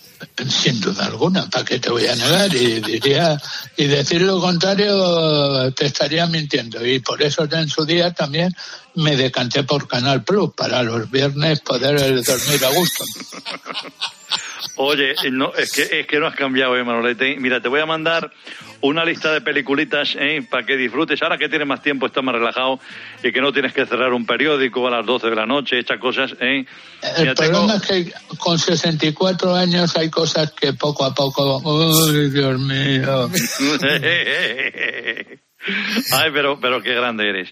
Sin 0.49 0.81
duda 0.81 1.07
alguna, 1.07 1.49
¿para 1.51 1.65
qué 1.65 1.79
te 1.79 1.91
voy 1.91 2.07
a 2.07 2.15
negar? 2.15 2.55
Y 2.55 2.81
diría, 2.81 3.41
y 3.77 3.85
decir 3.87 4.23
lo 4.23 4.41
contrario 4.41 5.73
te 5.73 5.87
estaría 5.87 6.27
mintiendo. 6.27 6.85
Y 6.87 7.01
por 7.01 7.23
eso 7.23 7.47
en 7.51 7.69
su 7.69 7.85
día 7.85 8.13
también 8.13 8.51
me 8.95 9.17
decanté 9.17 9.63
por 9.65 9.87
Canal 9.87 10.25
Plus, 10.25 10.53
para 10.55 10.83
los 10.83 11.11
viernes 11.11 11.61
poder 11.61 12.23
dormir 12.25 12.65
a 12.65 12.71
gusto. 12.71 13.05
Oye, 14.77 15.15
no, 15.31 15.55
es 15.55 15.73
que, 15.73 16.01
es 16.01 16.07
que 16.07 16.19
no 16.19 16.27
has 16.27 16.37
cambiado, 16.37 16.77
eh, 16.77 16.85
Manolete. 16.85 17.37
Mira, 17.39 17.61
te 17.61 17.69
voy 17.69 17.81
a 17.81 17.87
mandar 17.87 18.31
una 18.83 19.05
lista 19.05 19.33
de 19.33 19.41
peliculitas 19.41 20.17
eh, 20.19 20.47
para 20.49 20.65
que 20.67 20.77
disfrutes. 20.77 21.23
Ahora 21.23 21.39
que 21.39 21.49
tienes 21.49 21.67
más 21.67 21.83
tiempo, 21.83 22.07
estás 22.07 22.23
más 22.23 22.35
relajado 22.35 22.79
y 23.23 23.33
que 23.33 23.41
no 23.41 23.53
tienes 23.53 23.73
que 23.73 23.87
cerrar 23.87 24.13
un 24.13 24.27
periódico 24.27 24.87
a 24.87 24.91
las 24.91 25.07
12 25.07 25.29
de 25.31 25.37
la 25.37 25.47
noche, 25.47 25.79
estas 25.79 25.99
cosas. 25.99 26.33
Eh. 26.41 26.65
El 27.19 27.35
tengo- 27.35 27.67
problema 27.67 27.77
es 27.77 27.83
que 27.83 28.13
con 28.39 28.59
64 28.59 29.55
años 29.55 29.97
hay 29.97 30.11
cosas 30.11 30.53
que 30.53 30.73
poco 30.75 31.05
a 31.05 31.15
poco... 31.15 31.59
¡Uy, 31.65 32.31
Dios 32.31 32.59
mío! 32.61 33.31
Ay, 36.13 36.31
pero, 36.33 36.61
pero 36.61 36.81
qué 36.81 36.95
grande 36.95 37.29
eres. 37.29 37.49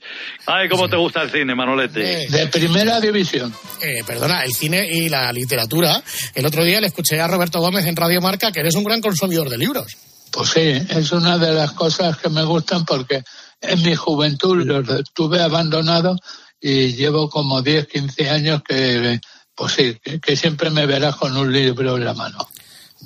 Ay, 0.47 0.69
cómo 0.69 0.89
te 0.89 0.97
gusta 0.97 1.23
el 1.23 1.31
cine, 1.31 1.55
Manolete. 1.57 2.29
De 2.29 2.47
primera 2.47 3.01
división. 3.01 3.53
Eh, 3.83 4.05
perdona, 4.07 4.45
el 4.45 4.53
cine 4.55 4.87
y 4.89 5.09
la 5.09 5.33
literatura. 5.33 6.01
El 6.35 6.47
otro 6.47 6.63
día 6.63 6.81
le 6.81 6.87
escuché 6.87 7.21
a 7.21 7.27
Roberto 7.27 7.59
Gómez 7.59 7.87
en 7.87 7.97
Radio 7.97 8.21
Marca 8.21 8.53
que 8.53 8.61
eres 8.61 8.77
un 8.77 8.85
gran 8.85 9.01
consumidor 9.01 9.49
de 9.51 9.59
libros. 9.59 9.97
Pues 10.35 10.49
sí, 10.49 10.61
es 10.89 11.13
una 11.13 11.39
de 11.39 11.53
las 11.53 11.73
cosas 11.73 12.19
que 12.19 12.29
me 12.29 12.43
gustan 12.43 12.85
porque 12.85 13.23
en 13.61 13.81
mi 13.83 13.95
juventud 13.95 14.65
los 14.65 15.05
tuve 15.13 15.41
abandonados 15.41 16.19
y 16.61 16.95
llevo 16.95 17.31
como 17.31 17.63
10, 17.63 17.87
15 17.87 18.31
años 18.31 18.63
que, 18.67 19.21
pues 19.55 19.73
sí, 19.75 19.97
que, 20.03 20.19
que 20.19 20.35
siempre 20.35 20.71
me 20.71 20.87
verás 20.87 21.15
con 21.15 21.37
un 21.37 21.53
libro 21.53 21.97
en 21.97 22.05
la 22.05 22.15
mano. 22.15 22.49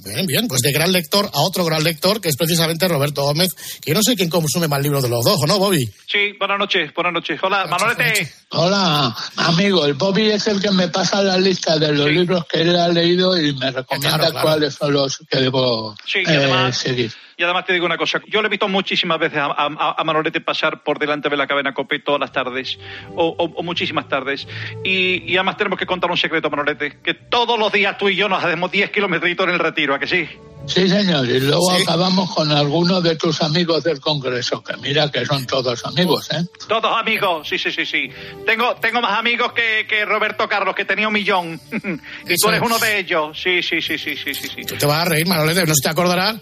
Bien, 0.05 0.27
bien, 0.27 0.49
pues 0.49 0.61
de 0.63 0.73
gran 0.73 0.93
lector 0.93 1.27
a 1.33 1.41
otro 1.41 1.65
gran 1.65 1.83
lector, 1.83 2.21
que 2.21 2.29
es 2.29 2.37
precisamente 2.37 2.87
Roberto 2.89 3.23
Gómez, 3.23 3.55
que 3.83 3.91
yo 3.91 3.95
no 3.95 4.03
sé 4.03 4.15
quién 4.17 4.29
consume 4.31 4.69
más 4.69 4.81
libros 4.83 5.03
de 5.03 5.09
los 5.09 5.25
dos, 5.25 5.39
¿o 5.43 5.47
no, 5.47 5.59
Bobby? 5.59 5.85
Sí, 6.07 6.33
buenas 6.39 6.59
noches, 6.59 6.93
buenas 6.95 7.13
noches. 7.13 7.39
Hola, 7.43 7.67
Manolete. 7.67 8.33
Hola, 8.51 9.15
amigo, 9.37 9.85
el 9.87 9.95
Bobby 9.95 10.31
es 10.31 10.47
el 10.47 10.61
que 10.61 10.71
me 10.71 10.89
pasa 10.89 11.23
la 11.23 11.39
lista 11.39 11.79
de 11.79 11.93
los 11.93 12.11
libros 12.11 12.45
que 12.47 12.63
él 12.63 12.77
ha 12.77 12.89
leído 12.89 13.39
y 13.41 13.53
me 13.55 13.71
recomienda 13.71 14.17
Claro, 14.19 14.31
claro. 14.33 14.47
cuáles 14.49 14.75
son 14.75 14.93
los 14.93 15.19
que 15.31 15.39
debo 15.39 15.95
Sí, 16.07 16.19
eh, 16.21 16.25
además- 16.29 16.79
seguir. 16.79 17.13
Y 17.39 17.45
además 17.45 17.65
te 17.67 17.73
digo 17.73 17.87
una 17.87 17.97
cosa, 17.97 18.21
yo 18.27 18.43
le 18.43 18.49
he 18.49 18.51
visto 18.51 18.67
muchísimas 18.67 19.17
veces 19.21 19.39
a, 19.39 19.47
a- 19.57 20.05
Manolete 20.05 20.41
pasar 20.41 20.83
por 20.83 20.99
delante 20.99 21.29
de 21.29 21.37
la 21.37 21.47
cadena 21.47 21.73
COPE 21.73 22.01
todas 22.01 22.21
las 22.21 22.33
tardes, 22.33 22.77
o, 23.15 23.27
o- 23.29 23.45
o 23.55 23.63
muchísimas 23.63 24.09
tardes. 24.09 24.49
Y, 24.83 25.37
además 25.37 25.57
tenemos 25.57 25.79
que 25.79 25.87
contar 25.87 26.11
un 26.11 26.17
secreto, 26.17 26.51
Manolete, 26.51 26.99
que 27.01 27.15
todos 27.15 27.57
los 27.57 27.71
días 27.71 27.97
tú 27.97 28.09
y 28.09 28.17
yo 28.17 28.29
nos 28.29 28.43
hacemos 28.43 28.73
10 28.73 28.91
kilómetros 28.91 29.31
en 29.39 29.51
el 29.51 29.59
retiro, 29.61 29.95
¿a 29.95 30.01
que 30.01 30.09
sí? 30.09 30.29
Sí, 30.69 30.89
señor, 30.89 31.27
y 31.29 31.41
luego 31.41 31.75
Sí. 31.77 31.83
acabamos 31.83 32.35
con 32.35 32.51
algunos 32.53 33.03
de 33.03 33.17
tus 33.17 33.41
amigos 33.43 33.83
del 33.85 34.01
Congreso, 34.01 34.63
que 34.63 34.77
mira 34.77 35.11
que 35.11 35.25
son 35.25 35.47
todos 35.47 35.85
amigos, 35.87 36.29
¿eh? 36.31 36.45
Todos 36.69 36.93
amigos, 36.97 37.49
sí, 37.49 37.59
sí, 37.59 37.73
sí, 37.73 37.87
sí. 37.87 38.11
Tengo, 38.47 38.75
tengo 38.77 39.01
más 39.01 39.19
amigos 39.19 39.53
que, 39.53 39.87
que 39.89 40.05
Roberto 40.05 40.49
Carlos, 40.49 40.75
que 40.75 40.85
tenía 40.85 41.09
un 41.09 41.15
millón. 41.15 41.61
y 41.73 42.33
Eso 42.33 42.37
tú 42.43 42.49
eres 42.49 42.61
es. 42.61 42.67
uno 42.67 42.79
de 42.79 42.99
ellos. 42.99 43.39
Sí, 43.43 43.63
sí, 43.63 43.81
sí, 43.81 43.97
sí, 43.99 44.15
sí, 44.17 44.35
sí. 44.35 44.49
sí. 44.55 44.63
Tú 44.67 44.77
te 44.77 44.87
vas 44.87 45.03
a 45.03 45.05
reír, 45.07 45.27
Manolete, 45.27 45.65
no 45.65 45.75
se 45.75 45.83
te 45.83 45.89
acordarás 45.89 46.37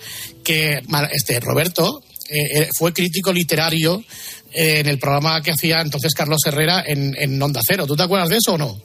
que 0.44 0.82
este 1.12 1.40
Roberto 1.40 2.02
eh, 2.28 2.62
eh, 2.62 2.68
fue 2.76 2.92
crítico 2.92 3.32
literario 3.32 4.02
eh, 4.52 4.80
en 4.80 4.88
el 4.88 4.98
programa 4.98 5.40
que 5.40 5.52
hacía 5.52 5.80
entonces 5.80 6.12
Carlos 6.14 6.40
Herrera 6.44 6.82
en, 6.86 7.14
en 7.18 7.40
Onda 7.40 7.60
Cero. 7.64 7.86
¿Tú 7.86 7.94
te 7.94 8.02
acuerdas 8.02 8.28
de 8.28 8.36
eso 8.38 8.54
o 8.54 8.58
no? 8.58 8.76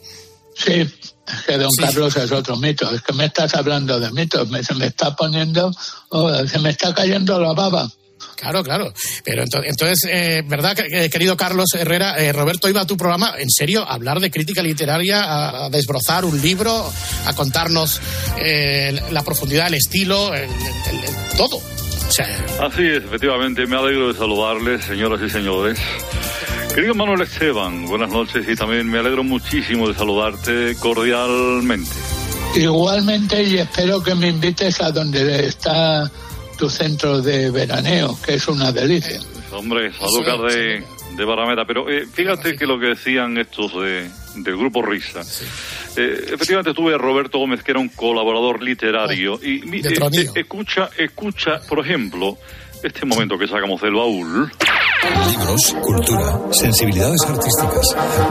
Sí, 0.54 0.72
es 0.80 1.42
que 1.46 1.56
don 1.58 1.70
Carlos 1.78 2.16
es 2.16 2.30
otro 2.32 2.56
mito. 2.56 2.90
Es 2.94 3.02
que 3.02 3.12
me 3.12 3.26
estás 3.26 3.54
hablando 3.54 3.98
de 3.98 4.10
mitos. 4.12 4.48
Me, 4.50 4.62
se 4.62 4.74
me 4.74 4.86
está 4.86 5.14
poniendo, 5.16 5.70
oh, 6.10 6.46
se 6.46 6.58
me 6.58 6.70
está 6.70 6.94
cayendo 6.94 7.40
la 7.40 7.52
baba. 7.52 7.88
Claro, 8.36 8.62
claro. 8.64 8.92
Pero 9.24 9.44
ento- 9.44 9.62
entonces, 9.64 9.98
eh, 10.10 10.42
¿verdad, 10.46 10.76
que- 10.76 11.04
eh, 11.04 11.10
querido 11.10 11.36
Carlos 11.36 11.68
Herrera? 11.74 12.18
eh, 12.18 12.32
Roberto 12.32 12.68
iba 12.68 12.80
a 12.80 12.86
tu 12.86 12.96
programa, 12.96 13.34
en 13.38 13.48
serio, 13.50 13.82
a 13.88 13.94
hablar 13.94 14.18
de 14.20 14.30
crítica 14.32 14.62
literaria, 14.62 15.22
a, 15.22 15.66
a 15.66 15.70
desbrozar 15.70 16.24
un 16.24 16.40
libro, 16.42 16.92
a 17.26 17.34
contarnos 17.34 18.00
eh, 18.38 19.00
la 19.12 19.22
profundidad, 19.22 19.68
el 19.68 19.74
estilo, 19.74 20.34
el- 20.34 20.42
el- 20.50 21.04
el- 21.04 21.36
todo. 21.38 21.56
O 21.56 22.10
sea, 22.14 22.26
Así 22.60 22.82
es, 22.82 23.04
efectivamente, 23.04 23.64
me 23.66 23.76
alegro 23.76 24.12
de 24.12 24.18
saludarles, 24.18 24.84
señoras 24.84 25.20
y 25.24 25.30
señores. 25.30 25.78
Querido 26.74 26.94
Manuel 26.94 27.20
Esteban, 27.20 27.84
buenas 27.86 28.10
noches 28.10 28.46
y 28.48 28.56
también 28.56 28.88
me 28.90 28.98
alegro 28.98 29.22
muchísimo 29.22 29.88
de 29.88 29.94
saludarte 29.94 30.74
cordialmente. 30.80 31.90
Igualmente, 32.56 33.42
y 33.42 33.58
espero 33.58 34.02
que 34.02 34.14
me 34.14 34.28
invites 34.28 34.80
a 34.80 34.90
donde 34.90 35.46
está 35.46 36.10
tu 36.58 36.70
centro 36.70 37.20
de 37.20 37.50
veraneo, 37.50 38.18
que 38.24 38.34
es 38.34 38.48
una 38.48 38.72
delicia. 38.72 39.20
Hombre, 39.52 39.92
Sanlúcar 39.92 40.38
de, 40.50 40.82
de 41.16 41.24
Barrameda. 41.24 41.64
Pero 41.66 41.90
eh, 41.90 42.06
fíjate 42.10 42.56
que 42.56 42.66
lo 42.66 42.78
que 42.80 42.86
decían 42.86 43.36
estos 43.36 43.72
de, 43.74 44.08
del 44.36 44.56
grupo 44.56 44.80
Risa. 44.82 45.20
Eh, 45.96 46.24
efectivamente 46.32 46.72
tuve 46.72 46.94
a 46.94 46.98
Roberto 46.98 47.38
Gómez, 47.38 47.62
que 47.62 47.72
era 47.72 47.80
un 47.80 47.88
colaborador 47.90 48.62
literario. 48.62 49.38
y 49.42 49.60
mi- 49.66 49.82
de 49.82 49.90
eh, 49.90 49.98
eh, 50.12 50.30
escucha, 50.36 50.88
escucha, 50.96 51.60
por 51.68 51.80
ejemplo, 51.80 52.38
este 52.82 53.06
momento 53.06 53.36
que 53.38 53.46
sacamos 53.46 53.80
del 53.80 53.94
baúl. 53.94 54.50
Libros, 55.28 55.74
cultura, 55.82 56.40
sensibilidades 56.52 57.20
artísticas, 57.26 57.86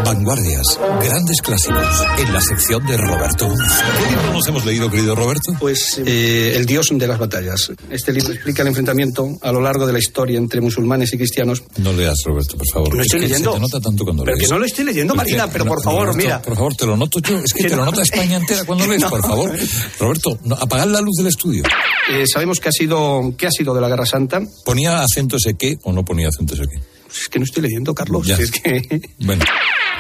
vanguardias, 0.06 0.64
grandes 1.04 1.42
clásicos. 1.42 1.86
En 2.18 2.34
la 2.34 2.40
sección 2.42 2.86
de 2.88 2.96
Roberto. 2.98 3.48
¿Qué 3.50 4.10
libro 4.10 4.34
nos 4.34 4.48
hemos 4.48 4.66
leído, 4.66 4.90
querido 4.90 5.14
Roberto? 5.16 5.54
Pues 5.60 6.02
eh, 6.06 6.54
El 6.56 6.66
Dios 6.66 6.88
de 6.92 7.08
las 7.08 7.20
batallas. 7.20 7.72
Este 7.90 8.14
libro 8.14 8.32
explica 8.34 8.62
el 8.62 8.70
enfrentamiento 8.70 9.28
a 9.42 9.52
lo 9.52 9.60
largo 9.62 9.86
de 9.86 9.94
la 9.94 10.00
historia 10.00 10.38
entre 10.38 10.62
musulmanes 10.62 11.14
y 11.14 11.18
cristianos. 11.18 11.64
No 11.78 11.92
leas, 11.92 12.18
Roberto, 12.26 12.58
por 12.58 12.68
favor. 12.74 12.96
No 12.96 13.02
Es 13.02 13.08
estoy 13.08 13.20
que 13.22 13.28
leyendo. 13.28 13.52
Se 13.52 13.58
te 13.58 13.62
nota 13.62 13.80
tanto 13.82 14.04
cuando 14.06 14.24
Pero 14.24 14.38
lees. 14.38 14.48
que 14.48 14.54
no 14.54 14.60
lo 14.60 14.66
estoy 14.66 14.86
leyendo, 14.86 15.14
Es 15.14 15.20
que- 15.20 15.26
Marina, 15.32 15.48
pero 15.52 15.66
por 15.66 15.84
favor, 15.84 16.02
Roberto, 16.08 16.18
mira. 16.18 16.42
Por 16.42 16.56
favor, 16.56 16.76
te 16.76 16.86
lo 16.86 16.96
noto 16.98 17.20
yo. 17.20 17.38
Es 17.40 17.54
que 17.54 17.64
Que 17.64 17.70
te 17.70 17.76
lo 17.76 17.86
no. 17.86 17.92
nota 17.92 18.02
España 18.02 18.38
entera 18.38 18.64
cuando 18.64 18.88
lees, 18.88 19.04
por 19.10 19.22
favor. 19.22 19.52
Roberto, 20.00 20.40
no, 20.46 20.56
apagad 20.56 20.88
la 20.88 21.02
luz 21.02 21.16
del 21.18 21.28
estudio. 21.28 21.64
Eh, 22.12 22.26
sabemos 22.32 22.60
que 22.60 22.70
ha 22.70 22.72
sido 22.72 23.34
que 23.38 23.48
ha 23.48 23.52
sido 23.52 23.74
de 23.74 23.82
la 23.82 23.90
Guerra 23.90 24.06
Santa. 24.06 24.41
¿Ponía 24.66 25.02
acento 25.02 25.38
ese 25.38 25.56
qué 25.56 25.78
o 25.84 25.92
no 25.92 26.04
ponía 26.06 26.30
acento 26.30 26.54
ese 26.54 26.64
qué? 26.68 26.80
Es 27.10 27.28
que 27.30 27.40
no 27.40 27.46
estoy 27.46 27.64
leyendo, 27.64 27.94
Carlos. 27.94 28.26
Ya. 28.28 28.38
Es 28.38 28.52
que... 28.52 29.02
Bueno. 29.20 29.44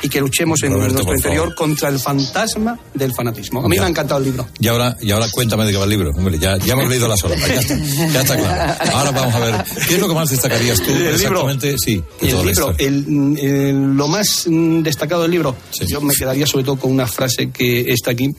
Y 0.03 0.09
que 0.09 0.19
luchemos 0.19 0.61
en 0.63 0.73
Roberto, 0.73 0.93
nuestro 0.93 1.15
interior 1.15 1.53
contra 1.55 1.89
el 1.89 1.99
fantasma 1.99 2.79
del 2.93 3.13
fanatismo. 3.13 3.63
A 3.63 3.67
mí 3.67 3.75
Ya. 3.75 3.81
me 3.83 3.87
ha 3.87 3.89
encantado 3.89 4.19
el 4.19 4.25
libro. 4.25 4.47
Y 4.59 4.67
ahora, 4.67 4.97
y 5.01 5.11
ahora 5.11 5.27
cuéntame 5.31 5.65
de 5.65 5.71
qué 5.71 5.77
va 5.77 5.83
el 5.83 5.89
libro. 5.89 6.11
Hombre, 6.15 6.39
ya, 6.39 6.57
ya 6.57 6.73
hemos 6.73 6.89
leído 6.89 7.07
la 7.07 7.17
sola. 7.17 7.35
Ya 7.37 7.59
está, 7.59 7.77
ya 7.77 8.21
está 8.21 8.37
claro. 8.37 8.73
Ahora 8.97 9.11
vamos 9.11 9.35
a 9.35 9.39
ver. 9.39 9.55
¿Qué 9.87 9.93
es 9.95 9.99
lo 9.99 10.07
que 10.07 10.13
más 10.15 10.29
destacarías 10.29 10.79
tú? 10.81 10.89
El 10.91 10.97
libro. 11.17 11.49
exactamente, 11.49 11.75
sí. 11.77 12.03
Y 12.21 12.27
toda 12.29 12.41
el 12.41 12.47
libro, 12.47 12.75
el, 12.77 13.37
el- 13.39 13.93
lo 13.95 14.07
más 14.07 14.45
mm, 14.47 14.81
destacado 14.81 15.21
del 15.23 15.31
libro, 15.31 15.55
yo 15.87 16.01
me 16.01 16.13
quedaría 16.13 16.47
sobre 16.47 16.63
todo 16.65 16.77
con 16.77 16.91
una 16.91 17.05
frase 17.07 17.51
que 17.51 17.91
está 17.91 18.11
aquí, 18.11 18.29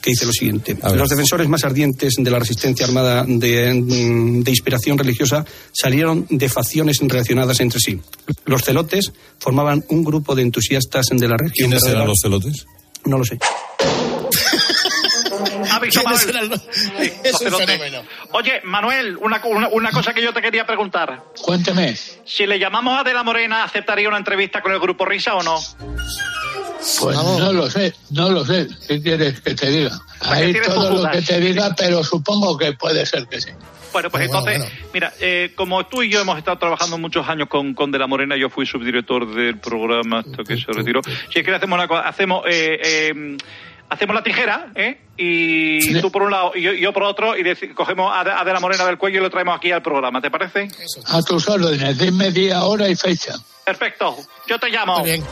que 0.00 0.10
dice 0.10 0.26
lo 0.26 0.32
siguiente. 0.32 0.76
Los 0.94 1.08
defensores 1.08 1.48
más 1.48 1.62
ardientes 1.64 2.14
de 2.18 2.30
la 2.30 2.38
resistencia 2.40 2.84
armada 2.86 3.24
de, 3.26 3.72
mm, 3.74 4.42
de 4.42 4.50
inspiración 4.50 4.98
religiosa 4.98 5.44
salieron 5.72 6.26
de 6.30 6.48
facciones 6.48 6.98
relacionadas 7.00 7.60
entre 7.60 7.78
sí. 7.78 8.00
Los 8.46 8.62
celotes 8.64 9.12
formaban 9.38 9.84
un 9.88 10.02
grupo 10.02 10.34
de 10.34 10.42
entusiastas 10.42 11.06
de 11.16 11.28
la 11.28 11.36
región. 11.36 11.52
¿Quiénes 11.70 11.84
eran 11.86 12.06
los 12.06 12.18
celotes? 12.20 12.66
No 13.04 13.18
lo 13.18 13.24
sé. 13.24 13.38
¿Has 15.70 15.80
visto, 15.80 16.00
¿Quiénes 16.02 16.26
Manuel? 16.26 16.28
eran 16.36 16.48
los- 16.50 16.60
Sí, 16.72 17.12
Es 17.24 17.32
los 17.32 17.40
un 17.42 17.46
celotes. 17.46 17.66
fenómeno. 17.66 18.02
Oye, 18.32 18.60
Manuel, 18.64 19.16
una, 19.20 19.40
una, 19.44 19.68
una 19.68 19.90
cosa 19.90 20.12
que 20.12 20.22
yo 20.22 20.32
te 20.32 20.40
quería 20.42 20.66
preguntar. 20.66 21.24
Cuénteme. 21.42 21.96
Si 22.24 22.46
le 22.46 22.58
llamamos 22.58 23.00
a 23.00 23.04
De 23.04 23.12
la 23.14 23.22
Morena, 23.22 23.64
¿aceptaría 23.64 24.08
una 24.08 24.18
entrevista 24.18 24.60
con 24.62 24.72
el 24.72 24.78
grupo 24.80 25.04
Risa 25.04 25.34
o 25.34 25.42
no? 25.42 25.58
Pues 27.00 27.16
no 27.16 27.52
lo 27.52 27.70
sé, 27.70 27.94
no 28.10 28.30
lo 28.30 28.44
sé. 28.44 28.66
¿Qué 28.88 29.00
quieres 29.00 29.40
que 29.40 29.54
te 29.54 29.70
diga? 29.70 30.00
Ahí 30.20 30.52
todo 30.64 30.90
lo 31.04 31.10
que 31.10 31.22
te 31.22 31.38
diga, 31.40 31.74
pero 31.76 32.02
supongo 32.02 32.56
que 32.58 32.72
puede 32.72 33.06
ser 33.06 33.26
que 33.28 33.40
sí. 33.40 33.50
Bueno, 33.92 34.10
pues 34.10 34.28
Bueno, 34.28 34.38
entonces, 34.48 34.72
bueno, 34.72 34.90
mira, 34.94 35.12
eh, 35.20 35.52
como 35.54 35.86
tú 35.86 36.02
y 36.02 36.08
yo 36.10 36.20
hemos 36.20 36.38
estado 36.38 36.58
trabajando 36.58 36.98
muchos 36.98 37.28
años 37.28 37.48
con, 37.48 37.74
con 37.74 37.90
De 37.90 37.98
la 37.98 38.06
Morena, 38.06 38.36
yo 38.36 38.48
fui 38.50 38.66
subdirector 38.66 39.34
del 39.34 39.58
programa 39.58 40.20
hasta 40.20 40.42
que 40.44 40.56
se 40.56 40.72
retiró. 40.72 41.00
Si 41.32 41.38
es 41.40 41.44
que 41.44 41.54
hacemos 41.54 41.76
una 41.76 41.86
cosa, 41.88 42.02
hacemos, 42.08 42.44
eh, 42.48 42.80
eh, 42.82 43.36
hacemos 43.88 44.14
la 44.16 44.22
tijera, 44.22 44.72
¿eh? 44.74 44.98
Y 45.16 46.00
tú 46.00 46.10
por 46.10 46.22
un 46.22 46.30
lado 46.30 46.52
y 46.54 46.62
yo, 46.62 46.72
yo 46.72 46.92
por 46.92 47.02
otro, 47.04 47.36
y 47.36 47.44
cogemos 47.74 48.10
a, 48.14 48.24
De- 48.24 48.32
a 48.32 48.44
De 48.44 48.52
la 48.52 48.60
Morena 48.60 48.84
del 48.86 48.96
cuello 48.98 49.18
y 49.18 49.22
lo 49.22 49.30
traemos 49.30 49.56
aquí 49.56 49.70
al 49.70 49.82
programa, 49.82 50.20
¿te 50.20 50.30
parece? 50.30 50.68
A 51.06 51.22
tus 51.22 51.48
órdenes, 51.48 51.98
dime 51.98 52.30
día, 52.32 52.62
hora 52.64 52.88
y 52.88 52.96
fecha. 52.96 53.34
Perfecto, 53.64 54.16
yo 54.48 54.58
te 54.58 54.68
llamo. 54.70 54.98
Muy 55.00 55.10
bien. 55.10 55.24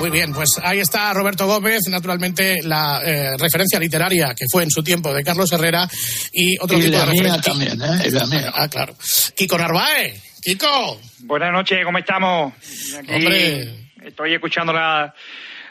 Muy 0.00 0.10
bien, 0.10 0.32
pues 0.34 0.50
ahí 0.62 0.78
está 0.80 1.12
Roberto 1.14 1.46
Gómez, 1.46 1.80
naturalmente 1.88 2.58
la 2.64 3.00
eh, 3.02 3.30
referencia 3.38 3.78
literaria 3.80 4.34
que 4.34 4.44
fue 4.52 4.62
en 4.62 4.70
su 4.70 4.82
tiempo 4.84 5.12
de 5.14 5.24
Carlos 5.24 5.50
Herrera 5.52 5.88
y 6.32 6.58
otro 6.60 6.76
Y 6.78 6.82
tipo 6.82 6.98
la 6.98 7.06
de 7.06 7.12
mía 7.12 7.22
referencia. 7.22 7.52
también, 7.52 7.82
¿eh? 7.82 8.06
Y 8.06 8.10
la 8.10 8.26
mía. 8.26 8.52
Ah, 8.54 8.68
claro. 8.68 8.94
Kiko 9.34 9.56
Narváez. 9.56 10.22
Kiko. 10.42 11.00
Buenas 11.20 11.50
noches, 11.50 11.78
¿cómo 11.84 11.96
estamos? 11.98 12.52
Aquí 12.98 13.14
Hombre. 13.14 13.88
Estoy 14.04 14.34
escuchando 14.34 14.72
la, 14.74 15.12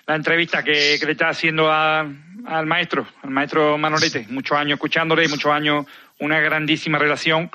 la 0.07 0.15
entrevista 0.15 0.63
que, 0.63 0.97
que 0.99 1.05
le 1.05 1.11
está 1.11 1.29
haciendo 1.29 1.71
a- 1.71 1.99
al 2.47 2.65
maestro, 2.65 3.07
al 3.21 3.29
maestro 3.29 3.77
Manolete. 3.77 4.25
Muchos 4.29 4.57
años 4.57 4.73
escuchándole, 4.77 5.27
muchos 5.27 5.51
años, 5.51 5.85
una 6.19 6.39
grandísima 6.39 6.97
relación. 6.97 7.49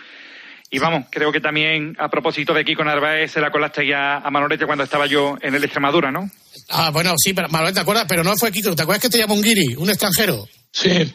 Y 0.70 0.78
vamos, 0.78 1.06
creo 1.10 1.32
que 1.32 1.40
también 1.40 1.96
a 1.98 2.08
propósito 2.08 2.54
de 2.54 2.64
Kiko 2.64 2.84
Narváez 2.84 3.32
se 3.32 3.40
la 3.40 3.50
colaste 3.50 3.86
ya 3.86 4.18
a 4.18 4.30
Manolete 4.30 4.66
cuando 4.66 4.84
estaba 4.84 5.06
yo 5.06 5.36
en 5.42 5.54
el 5.54 5.64
Extremadura, 5.64 6.12
¿no? 6.12 6.30
Ah, 6.68 6.90
bueno, 6.90 7.14
sí, 7.18 7.34
pero 7.34 7.48
Manuel, 7.48 7.74
¿te 7.74 7.80
acuerdas? 7.80 8.04
Pero 8.08 8.22
no 8.22 8.36
fue 8.36 8.52
Kiko. 8.52 8.76
¿Te 8.76 8.82
acuerdas 8.82 9.02
que 9.02 9.08
te 9.10 9.18
llamó 9.18 9.34
un 9.34 9.42
guiri, 9.42 9.74
un 9.76 9.90
extranjero? 9.90 10.46
Sí. 10.72 11.12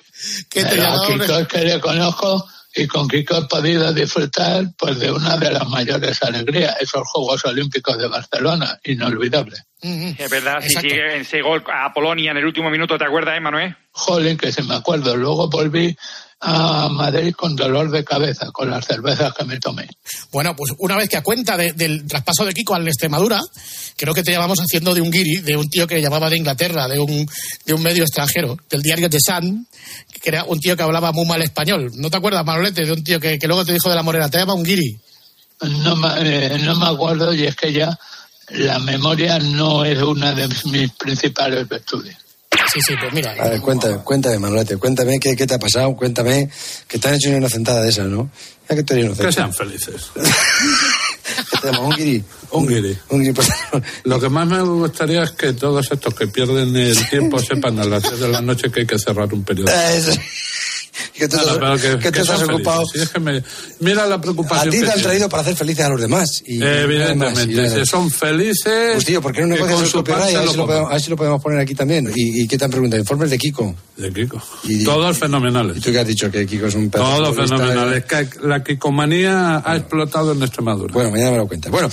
Que 0.50 0.66
te 0.66 0.80
un- 0.82 1.20
Kiko 1.20 1.38
es 1.40 1.48
que 1.48 1.62
le 1.64 1.80
conozco 1.80 2.46
y 2.76 2.86
con 2.88 3.08
Kiko 3.08 3.38
he 3.38 3.46
podido 3.46 3.94
disfrutar 3.94 4.66
pues 4.78 5.00
de 5.00 5.10
una 5.10 5.38
de 5.38 5.52
las 5.52 5.66
mayores 5.70 6.22
alegrías, 6.24 6.76
esos 6.82 7.04
Juegos 7.08 7.46
Olímpicos 7.46 7.98
de 7.98 8.08
Barcelona, 8.08 8.78
inolvidable. 8.84 9.56
Es 10.18 10.30
verdad, 10.30 10.60
sí, 10.62 10.74
sí, 10.82 10.88
ese 10.92 11.42
gol 11.42 11.64
a 11.72 11.94
Polonia 11.94 12.32
en 12.32 12.38
el 12.38 12.46
último 12.46 12.70
minuto, 12.70 12.98
¿te 12.98 13.06
acuerdas, 13.06 13.38
eh, 13.38 13.42
Manuel? 13.42 13.76
Jolín, 13.92 14.38
que 14.38 14.52
se 14.52 14.64
me 14.64 14.76
acuerdo. 14.76 15.16
Luego 15.16 15.50
volví 15.50 15.96
a 16.42 16.90
Madrid 16.90 17.34
con 17.34 17.56
dolor 17.56 17.90
de 17.90 18.04
cabeza, 18.04 18.52
con 18.52 18.70
las 18.70 18.86
cervezas 18.86 19.34
que 19.34 19.46
me 19.46 19.58
tomé. 19.60 19.88
Bueno, 20.32 20.56
pues 20.56 20.74
una 20.80 20.96
vez 20.98 21.08
que 21.10 21.18
a 21.18 21.24
cuenta 21.24 21.56
de- 21.58 21.74
del 21.74 22.06
traspaso 22.06 22.46
de 22.46 22.54
Kiko 22.54 22.76
al 22.76 22.88
Extremadura, 22.88 23.40
creo 23.96 24.14
que 24.14 24.22
te 24.22 24.32
llamamos 24.32 24.60
haciendo 24.60 24.94
de 24.94 25.02
un 25.02 25.10
guiri, 25.12 25.38
de 25.42 25.56
un 25.56 25.70
tío 25.70 25.88
que 25.88 26.02
llamaba 26.02 26.30
de 26.30 26.38
Inglaterra, 26.38 26.88
de 26.88 27.00
un, 27.00 27.26
de 27.66 27.74
un 27.74 27.82
medio 27.82 28.04
extranjero, 28.04 28.58
del 28.70 28.82
diario 28.82 29.10
The 29.10 29.20
Sun, 29.20 29.66
que 30.22 30.30
era 30.30 30.44
un 30.44 30.60
tío 30.60 30.76
que 30.76 30.84
hablaba 30.84 31.12
muy 31.14 31.26
mal 31.26 31.42
español. 31.42 31.92
¿No 31.96 32.10
te 32.10 32.18
acuerdas, 32.18 32.46
Manolete, 32.46 32.86
de 32.86 32.92
un 32.92 33.04
tío 33.04 33.20
que, 33.20 33.40
que 33.40 33.48
luego 33.48 33.64
te 33.66 33.74
dijo 33.74 33.90
de 33.90 33.96
la 33.96 34.04
morena, 34.04 34.30
te 34.30 34.38
llama 34.38 34.54
un 34.56 34.64
guiri? 34.64 35.00
No 35.62 35.96
me, 35.96 36.10
eh, 36.20 36.60
no 36.60 36.76
me 36.76 36.88
acuerdo 36.88 37.34
y 37.34 37.46
es 37.46 37.56
que 37.56 37.72
ya 37.72 37.98
la 38.50 38.80
memoria 38.80 39.40
no 39.40 39.84
es 39.84 40.02
una 40.02 40.34
de 40.34 40.48
mis 40.48 40.92
principales 40.92 41.68
virtudes. 41.68 42.16
Sí, 42.74 42.80
sí, 42.82 42.94
pues 43.00 43.14
mira. 43.14 43.32
A 43.40 43.50
ver, 43.50 43.62
cuéntame, 43.62 43.98
cuéntame, 43.98 44.40
Manolete, 44.40 44.78
cuéntame 44.78 45.20
qué, 45.20 45.36
qué 45.36 45.46
te 45.46 45.54
ha 45.54 45.60
pasado, 45.60 45.96
cuéntame 45.96 46.50
que 46.88 46.98
te 46.98 47.08
han 47.08 47.16
hecho 47.16 47.30
una 47.30 47.38
inocentada 47.38 47.82
de 47.82 47.90
esas, 47.90 48.08
¿no? 48.08 48.30
Ya 48.70 48.84
que 48.84 49.00
inocente. 49.00 49.26
Que 49.26 49.32
sean 49.32 49.54
felices. 49.54 50.12
¿Qué 51.52 51.58
te 51.62 51.68
llama? 51.68 51.88
¿Un 51.88 51.96
guiri? 51.96 52.24
Un 52.52 52.68
guiri. 52.68 52.98
Un 53.10 53.20
guiri, 53.20 53.34
pues, 53.34 53.50
Lo 54.04 54.20
que 54.20 54.30
más 54.30 54.48
me 54.48 54.62
gustaría 54.62 55.24
es 55.24 55.32
que 55.32 55.54
todos 55.54 55.92
estos 55.92 56.14
que 56.14 56.28
pierden 56.28 56.76
el 56.76 57.10
tiempo 57.10 57.40
sepan 57.40 57.80
a 57.80 57.86
las 57.86 58.04
10 58.04 58.20
de 58.20 58.28
la 58.28 58.42
noche 58.42 58.72
que 58.72 58.82
hay 58.82 58.88
que 58.88 58.98
cerrar 58.98 59.32
un 59.34 59.44
periodo. 59.44 59.72
Que 61.18 61.30
tú, 61.30 61.38
no, 61.38 61.44
pero 61.54 61.78
que, 61.78 61.90
tú 61.96 62.12
que 62.12 62.20
estás 62.20 62.42
ocupado. 62.44 62.86
felices. 62.88 62.92
Sí, 62.94 63.00
es 63.04 63.10
que 63.10 63.20
me- 63.22 63.44
mira 63.80 64.06
la 64.06 64.16
A 64.16 64.22
preocupación 64.22 64.70
ti 64.70 64.80
que 64.80 64.86
te 64.86 64.92
han 64.92 65.02
traído 65.02 65.30
para 65.30 65.44
hacer 65.44 65.56
felices 65.56 65.86
a 65.86 65.90
los 65.90 66.02
demás. 66.02 66.44
Y, 66.46 66.62
Evidentemente, 66.62 67.44
y 67.54 67.70
si 67.70 67.86
son 67.86 68.12
felices. 68.12 68.94
Pues 68.94 69.06
tío, 69.06 69.22
¿por 69.22 69.32
qué 69.32 69.42
no 69.42 69.48
negocias 69.48 69.76
con 69.78 69.86
el 69.86 69.92
copyright? 69.92 70.36
A 70.36 70.40
ver, 70.42 70.50
si 70.50 70.58
lo 70.58 70.66
podemos, 70.66 70.90
a 70.90 70.94
ver 70.94 71.02
si 71.02 71.10
lo 71.10 71.16
podemos 71.16 71.42
poner 71.42 71.60
aquí 71.60 71.74
también. 71.74 72.12
¿Y, 72.14 72.42
y 72.44 72.48
qué 72.48 72.58
te 72.58 72.66
han 72.66 72.72
preguntado? 72.72 73.00
Informes 73.00 73.30
de 73.30 73.38
Kiko. 73.38 73.74
De 73.96 74.12
Kiko. 74.12 74.42
Y- 74.66 74.84
Todos 74.84 75.18
fenomenales. 75.18 75.78
¿Y 75.78 75.80
tú 75.80 75.92
qué 75.92 76.00
has 76.00 76.08
dicho? 76.08 76.30
Que 76.30 76.46
Kiko 76.46 76.66
es 76.68 76.76
un 76.76 76.90
perro. 76.90 77.06
Todos 77.06 77.36
fenomenales. 77.36 78.04
eh. 78.12 78.30
La 78.44 78.62
Kikomanía 78.64 79.64
ha 79.66 79.76
explotado 79.78 80.34
en 80.34 80.44
Extremadura. 80.44 80.94
Bueno, 80.94 81.12
mañana 81.12 81.32
me 81.32 81.38
lo 81.38 81.48
cuentas. 81.48 81.72
Bueno, 81.72 81.90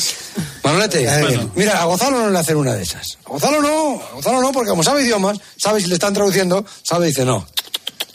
Manolete, 0.65 1.09
a 1.09 1.17
ver, 1.17 1.25
Bueno. 1.27 1.51
mira, 1.55 1.81
a 1.81 1.85
Gonzalo 1.85 2.19
no 2.21 2.31
le 2.31 2.39
hacen 2.39 2.57
una 2.57 2.75
de 2.75 2.83
esas. 2.83 3.19
A 3.25 3.29
Gonzalo 3.31 3.61
no, 3.63 4.03
a 4.03 4.15
Gonzalo 4.15 4.41
no, 4.41 4.53
porque 4.53 4.71
como 4.71 4.83
sabe 4.83 5.03
idiomas, 5.05 5.39
sabe 5.57 5.81
si 5.81 5.87
le 5.87 5.95
están 5.95 6.13
traduciendo, 6.13 6.65
sabe 6.83 7.07
y 7.07 7.09
dice 7.11 7.25
no. 7.25 7.47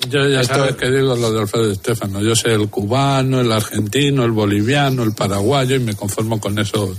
Yo 0.10 0.28
ya 0.30 0.42
Esto- 0.42 0.54
sabes 0.56 0.76
que 0.76 0.90
digo 0.92 1.16
lo 1.16 1.32
de 1.32 1.40
Alfredo 1.42 1.72
Estefano. 1.72 2.22
Yo 2.22 2.36
sé 2.36 2.54
el 2.54 2.70
cubano, 2.70 3.42
el 3.42 3.52
argentino, 3.52 4.24
el 4.26 4.32
boliviano, 4.32 5.04
el 5.04 5.14
paraguayo 5.14 5.76
y 5.76 5.80
me 5.80 5.96
conformo 5.96 6.40
con 6.40 6.58
esos 6.60 6.92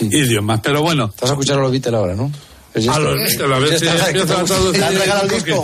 idiomas. 0.00 0.60
Pero 0.62 0.82
bueno. 0.82 1.12
Vas 1.20 1.30
a 1.30 1.34
escuchar 1.34 1.58
a 1.58 1.62
los 1.62 1.72
Beatles 1.72 1.94
ahora, 1.94 2.14
¿no? 2.14 2.30
Es 2.74 2.86
A 2.88 2.98
los 2.98 3.14
Beatles, 3.16 3.40
a 3.40 3.58
ver 3.58 3.78
si 3.78 3.84
te- 3.84 3.90
a 3.90 4.24
traducir. 4.36 5.54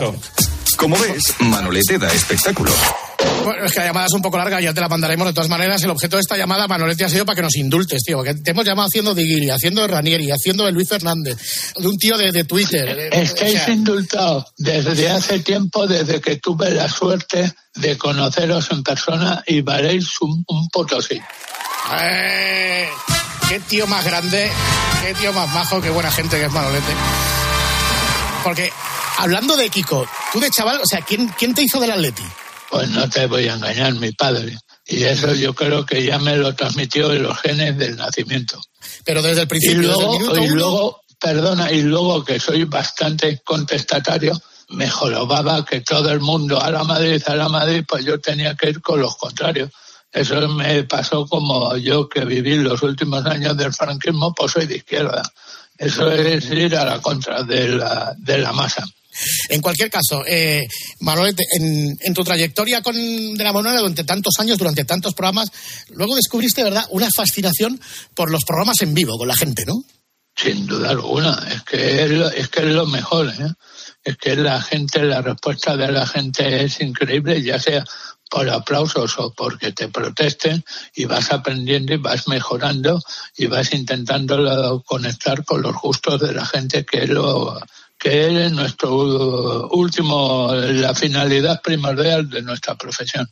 Como 0.77 0.97
ves, 0.99 1.35
Manolete 1.41 1.99
da 1.99 2.11
espectáculo. 2.13 2.71
Bueno, 3.45 3.65
es 3.65 3.73
que 3.73 3.81
la 3.81 3.87
llamada 3.87 4.07
es 4.07 4.13
un 4.13 4.23
poco 4.23 4.37
larga, 4.39 4.61
ya 4.61 4.73
te 4.75 4.81
la 4.81 4.89
mandaremos 4.89 5.27
de 5.27 5.33
todas 5.33 5.49
maneras. 5.49 5.83
El 5.83 5.91
objeto 5.91 6.17
de 6.17 6.23
esta 6.23 6.37
llamada, 6.37 6.69
Manolete, 6.69 7.05
ha 7.05 7.09
sido 7.09 7.25
para 7.25 7.37
que 7.37 7.43
nos 7.43 7.57
indultes, 7.57 8.03
tío. 8.03 8.19
Porque 8.19 8.35
te 8.35 8.51
hemos 8.51 8.65
llamado 8.65 8.89
haciendo 8.89 9.15
de 9.15 9.23
Guiri, 9.23 9.51
haciendo 9.51 9.83
de 9.83 9.89
Ranieri, 9.89 10.31
haciendo 10.31 10.65
de 10.67 10.73
Luis 10.73 10.89
Fernández, 10.89 11.37
de 11.77 11.87
un 11.89 11.97
tío 11.97 12.17
de, 12.19 12.33
de 12.33 12.45
Twitter. 12.45 12.89
eh, 12.89 13.11
o 13.13 13.17
Estáis 13.17 13.53
sea, 13.63 13.71
indultados 13.71 14.45
desde 14.59 15.09
hace 15.11 15.41
tiempo, 15.41 15.87
desde 15.87 16.21
que 16.21 16.37
tuve 16.37 16.71
la 16.71 16.89
suerte 16.89 17.53
de 17.75 17.97
conoceros 17.97 18.71
en 18.73 18.83
persona 18.83 19.43
y 19.47 19.63
valéis 19.63 20.09
un, 20.21 20.45
un 20.49 20.69
potosí. 20.69 21.19
¡Eh! 22.01 22.89
¡Qué 23.49 23.61
tío 23.61 23.87
más 23.87 24.05
grande! 24.05 24.51
¡Qué 25.03 25.15
tío 25.15 25.33
más 25.33 25.49
majo! 25.53 25.81
¡Qué 25.81 25.91
buena 25.91 26.11
gente 26.11 26.37
que 26.39 26.45
es 26.45 26.53
Manolete! 26.53 26.93
Porque, 28.45 28.71
hablando 29.19 29.57
de 29.57 29.69
Kiko, 29.69 30.07
tú 30.33 30.41
de 30.41 30.51
chaval, 30.51 30.77
o 30.81 30.87
sea, 30.87 31.01
¿quién, 31.03 31.29
quién 31.39 31.55
te 31.55 31.63
hizo 31.63 31.79
del 31.81 31.91
Atleti? 31.91 32.23
Pues 32.71 32.89
no 32.91 33.09
te 33.11 33.27
voy 33.27 33.49
a 33.49 33.55
engañar, 33.55 33.95
mi 33.95 34.13
padre. 34.13 34.57
Y 34.87 35.03
eso 35.03 35.35
yo 35.35 35.55
creo 35.55 35.85
que 35.85 36.05
ya 36.05 36.19
me 36.19 36.37
lo 36.37 36.55
transmitió 36.55 37.13
en 37.13 37.25
los 37.25 37.39
genes 37.41 37.77
del 37.77 37.97
nacimiento. 37.97 38.61
Pero 39.05 39.23
desde 39.23 39.43
el 39.43 39.47
Y 39.47 39.49
principio, 39.49 39.99
desde 39.99 40.45
el 40.45 40.45
y 40.45 40.49
luego, 40.55 41.01
perdona, 41.19 41.73
y 41.73 41.83
luego 41.83 42.25
que 42.25 42.39
soy 42.39 42.65
bastante 42.65 43.41
contestatario, 43.45 44.41
me 44.71 44.89
jorobaba 44.89 45.65
que 45.65 45.81
todo 45.81 46.11
el 46.11 46.21
mundo 46.21 46.61
a 46.63 46.71
la 46.71 46.85
Madrid, 46.85 47.21
a 47.27 47.35
la 47.35 47.49
Madrid, 47.49 47.85
pues 47.89 48.05
yo 48.05 48.21
tenía 48.21 48.55
que 48.55 48.71
ir 48.71 48.81
con 48.81 49.01
los 49.01 49.17
contrarios. 49.17 49.71
Eso 50.13 50.49
me 50.49 50.85
pasó 50.85 51.27
como 51.27 51.77
yo 51.77 52.09
que 52.09 52.25
viví 52.25 52.57
los 52.57 52.83
últimos 52.83 53.25
años 53.27 53.57
del 53.57 53.73
franquismo, 53.73 54.33
pues 54.35 54.53
soy 54.53 54.67
de 54.67 54.77
izquierda. 54.77 55.23
Eso 55.77 56.11
es 56.11 56.51
ir 56.51 56.77
a 56.77 56.85
la 56.85 57.01
contra 57.01 57.43
de 57.43 57.69
la, 57.69 58.15
de 58.17 58.39
la 58.39 58.53
masa. 58.53 58.85
En 59.49 59.61
cualquier 59.61 59.91
caso, 59.91 60.25
eh, 60.27 60.67
Manolete, 61.01 61.45
en, 61.53 62.15
tu 62.15 62.25
trayectoria 62.25 62.83
con 62.83 62.95
de 62.95 63.45
la 63.45 63.53
Monona 63.53 63.79
durante 63.79 64.05
tantos 64.05 64.35
años, 64.39 64.59
durante 64.59 64.85
tantos 64.85 65.15
programas, 65.15 65.51
luego 65.91 66.17
descubriste, 66.17 66.65
¿verdad?, 66.65 66.85
una 66.91 67.09
fascinación 67.11 67.81
por 68.15 68.31
los 68.31 68.45
programas 68.45 68.81
en 68.83 68.95
vivo 68.95 69.19
con 69.19 69.29
la 69.29 69.37
gente, 69.37 69.65
¿no? 69.67 69.83
Sin 70.37 70.67
duda 70.67 70.91
alguna, 70.91 71.47
es 71.53 71.63
que 71.63 72.05
es 72.05 72.11
lo, 72.11 72.31
es 72.31 72.49
que 72.49 72.61
es 72.61 72.67
lo 72.67 72.87
mejor, 72.87 73.29
¿eh? 73.29 73.53
Es 74.03 74.17
que 74.17 74.35
la 74.37 74.63
gente, 74.63 75.03
la 75.03 75.21
respuesta 75.21 75.77
de 75.77 75.93
la 75.93 76.07
gente 76.07 76.65
es 76.65 76.81
increíble, 76.81 77.43
ya 77.43 77.59
sea 77.59 77.85
por 78.31 78.49
aplausos 78.49 79.19
o 79.19 79.35
porque 79.35 79.73
te 79.73 79.89
protesten 79.89 80.65
y 80.95 81.05
vas 81.05 81.33
aprendiendo 81.33 81.93
y 81.93 81.97
vas 81.97 82.29
mejorando 82.29 83.03
y 83.37 83.47
vas 83.47 83.75
intentando 83.75 84.83
conectar 84.87 85.45
con 85.45 85.63
los 85.63 85.75
gustos 85.75 86.21
de 86.21 86.33
la 86.33 86.47
gente 86.47 86.87
que 86.87 87.03
es 87.03 87.09
lo 87.11 87.61
que 88.01 88.47
es 88.47 88.53
nuestro 88.53 89.69
último, 89.69 90.51
la 90.55 90.95
finalidad 90.95 91.61
primordial 91.63 92.31
de 92.31 92.41
nuestra 92.41 92.75
profesión. 92.75 93.29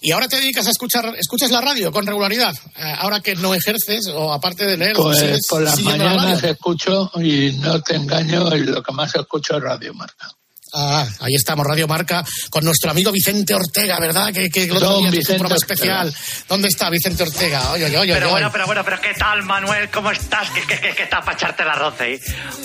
Y 0.00 0.10
ahora 0.10 0.26
te 0.26 0.36
dedicas 0.40 0.66
a 0.66 0.70
escuchar, 0.70 1.14
escuchas 1.16 1.50
la 1.52 1.60
radio 1.60 1.92
con 1.92 2.04
regularidad, 2.04 2.52
eh, 2.76 2.94
ahora 2.98 3.20
que 3.20 3.36
no 3.36 3.54
ejerces 3.54 4.08
o 4.08 4.32
aparte 4.32 4.64
de 4.64 4.76
leer, 4.76 4.96
Pues 4.96 5.18
sigues 5.18 5.46
por 5.46 5.62
las 5.62 5.80
la 5.82 5.90
mañanas 5.90 6.40
radio? 6.40 6.50
escucho 6.52 7.10
y 7.22 7.52
no 7.58 7.80
te 7.80 7.94
engaño, 7.96 8.56
y 8.56 8.64
lo 8.64 8.82
que 8.82 8.92
más 8.92 9.14
escucho 9.14 9.56
es 9.58 9.62
Radio 9.62 9.94
Marca. 9.94 10.28
Ah, 10.72 11.06
ahí 11.20 11.34
estamos, 11.34 11.66
Radio 11.66 11.88
Marca, 11.88 12.24
con 12.48 12.64
nuestro 12.64 12.90
amigo 12.90 13.10
Vicente 13.10 13.54
Ortega, 13.54 13.98
¿verdad? 13.98 14.32
Que, 14.32 14.48
que 14.50 14.64
el 14.64 14.72
otro 14.72 15.00
hizo 15.12 15.32
un 15.32 15.38
programa 15.38 15.56
Ortega. 15.56 15.56
especial. 15.56 16.14
¿Dónde 16.48 16.68
está 16.68 16.88
Vicente 16.90 17.22
Ortega? 17.24 17.72
Oye, 17.72 17.86
oye, 17.86 17.98
oye. 17.98 18.12
Pero 18.14 18.26
oye. 18.26 18.32
bueno, 18.34 18.52
pero 18.52 18.66
bueno, 18.66 18.84
pero 18.84 19.00
¿qué 19.00 19.14
tal, 19.14 19.42
Manuel? 19.42 19.90
¿Cómo 19.90 20.10
estás? 20.12 20.48
¿Qué, 20.50 20.62
qué, 20.62 20.78
qué, 20.80 20.94
qué 20.94 21.06
tal 21.06 21.22
para 21.24 21.36
echarte 21.36 21.62
el 21.64 21.68
arroz, 21.70 21.94
eh? 22.00 22.20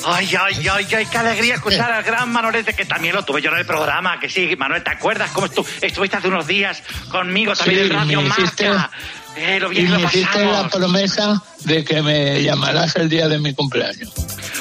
Ay, 0.05 0.29
ay, 0.39 0.67
ay, 0.67 0.87
ay, 0.95 1.05
qué 1.07 1.17
alegría 1.17 1.55
escuchar 1.55 1.91
al 1.91 2.03
gran 2.03 2.31
Manolete, 2.31 2.73
que 2.73 2.85
también 2.85 3.15
lo 3.15 3.23
tuve 3.25 3.41
yo 3.41 3.49
en 3.51 3.57
el 3.57 3.65
programa, 3.65 4.19
que 4.19 4.29
sí, 4.29 4.55
Manuel, 4.55 4.83
¿te 4.83 4.91
acuerdas 4.91 5.31
cómo 5.31 5.47
estu- 5.47 5.65
estuviste 5.81 6.17
hace 6.17 6.27
unos 6.27 6.45
días 6.45 6.83
conmigo 7.09 7.53
también 7.55 7.79
Sí, 7.79 7.85
en 7.87 7.93
Radio 7.97 8.21
me 8.21 8.29
hiciste- 8.29 8.69
Marca? 8.69 8.91
Eh, 9.37 9.59
lo 9.59 9.69
Y 9.71 9.75
bien 9.75 9.87
que 9.87 9.91
me 9.93 10.01
lo 10.03 10.07
hiciste 10.07 10.27
pasamos. 10.27 10.63
la 10.63 10.69
promesa 10.69 11.43
de 11.65 11.83
que 11.83 12.01
me 12.01 12.41
llamarás 12.41 12.95
el 12.95 13.09
día 13.09 13.27
de 13.27 13.37
mi 13.39 13.53
cumpleaños. 13.53 14.09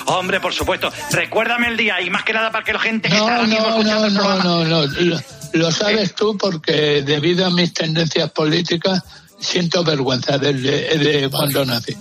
Hombre, 0.06 0.40
por 0.40 0.52
supuesto. 0.52 0.92
Recuérdame 1.10 1.68
el 1.68 1.76
día 1.76 2.00
y 2.00 2.10
más 2.10 2.24
que 2.24 2.32
nada 2.32 2.50
para 2.50 2.64
que 2.64 2.72
la 2.72 2.78
gente 2.80 3.08
que 3.08 3.14
está 3.16 3.26
No, 3.26 3.32
ahora 3.36 3.46
mismo 3.46 3.68
no, 3.68 3.68
escuchando 3.70 4.00
no, 4.00 4.06
el 4.06 4.14
no, 4.14 4.20
programa... 4.20 4.44
no, 4.44 4.64
no. 4.64 4.86
Lo, 4.86 5.20
lo 5.52 5.72
sabes 5.72 6.14
tú 6.14 6.36
porque 6.36 7.02
debido 7.02 7.46
a 7.46 7.50
mis 7.50 7.72
tendencias 7.72 8.30
políticas 8.30 9.02
siento 9.40 9.84
vergüenza 9.84 10.38
desde 10.38 10.96
de 10.98 11.28
cuando 11.30 11.64
nací. 11.64 11.94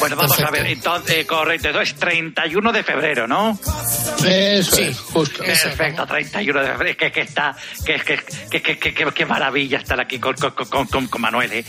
Bueno, 0.00 0.16
vamos 0.16 0.38
a 0.40 0.50
ver, 0.50 0.66
entonces, 0.66 1.16
eh, 1.18 1.24
correcto, 1.26 1.68
entonces 1.68 1.94
31 1.96 2.72
de 2.72 2.82
febrero, 2.82 3.26
¿no? 3.28 3.58
Eso 4.26 4.76
es, 4.78 4.98
justo. 4.98 5.44
Perfecto, 5.44 6.04
31 6.04 6.60
de 6.60 6.66
febrero. 6.66 6.90
Es 6.90 6.96
que, 6.96 7.12
que 7.12 7.20
está, 7.20 7.56
que, 7.86 7.94
que, 8.00 8.16
que, 8.50 8.60
que, 8.62 8.78
que, 8.78 8.92
que- 8.94 9.12
qué 9.14 9.26
maravilla 9.26 9.78
estar 9.78 9.98
aquí 10.00 10.18
con, 10.18 10.34
con, 10.34 10.50
con, 10.50 10.86
con- 10.86 11.06
con 11.06 11.20
Manuel, 11.20 11.52
¿eh? 11.52 11.64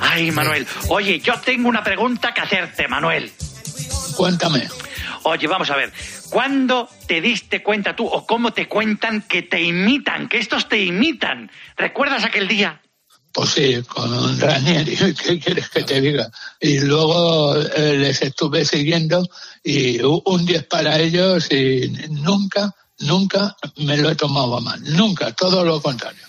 Ay, 0.00 0.30
Manuel. 0.30 0.66
Oye, 0.88 1.20
yo 1.20 1.40
tengo 1.40 1.68
una 1.68 1.82
pregunta 1.82 2.32
que 2.34 2.42
hacerte, 2.42 2.86
Manuel. 2.86 3.32
Cuéntame. 4.16 4.68
Oye, 5.22 5.46
vamos 5.46 5.70
a 5.70 5.76
ver. 5.76 5.92
¿Cuándo 6.30 6.88
te 7.06 7.20
diste 7.20 7.62
cuenta 7.62 7.94
tú 7.94 8.06
o 8.06 8.26
cómo 8.26 8.52
te 8.52 8.68
cuentan 8.68 9.22
que 9.22 9.42
te 9.42 9.60
imitan, 9.62 10.28
que 10.28 10.38
estos 10.38 10.68
te 10.68 10.82
imitan? 10.82 11.50
¿Recuerdas 11.76 12.24
aquel 12.24 12.48
día? 12.48 12.80
Pues 13.32 13.50
sí, 13.50 13.82
con 13.86 14.40
Ranieri, 14.40 14.96
¿qué 15.24 15.38
quieres 15.38 15.68
que 15.68 15.82
te 15.82 16.00
diga? 16.00 16.30
Y 16.60 16.80
luego 16.80 17.56
eh, 17.56 17.96
les 17.96 18.22
estuve 18.22 18.64
siguiendo 18.64 19.28
y 19.62 20.00
un 20.02 20.44
10 20.44 20.64
para 20.64 20.98
ellos 20.98 21.50
y 21.52 21.92
nunca, 22.10 22.74
nunca 22.98 23.56
me 23.76 23.96
lo 23.96 24.10
he 24.10 24.16
tomado 24.16 24.56
a 24.56 24.60
mal. 24.60 24.82
Nunca, 24.96 25.32
todo 25.32 25.64
lo 25.64 25.80
contrario. 25.80 26.20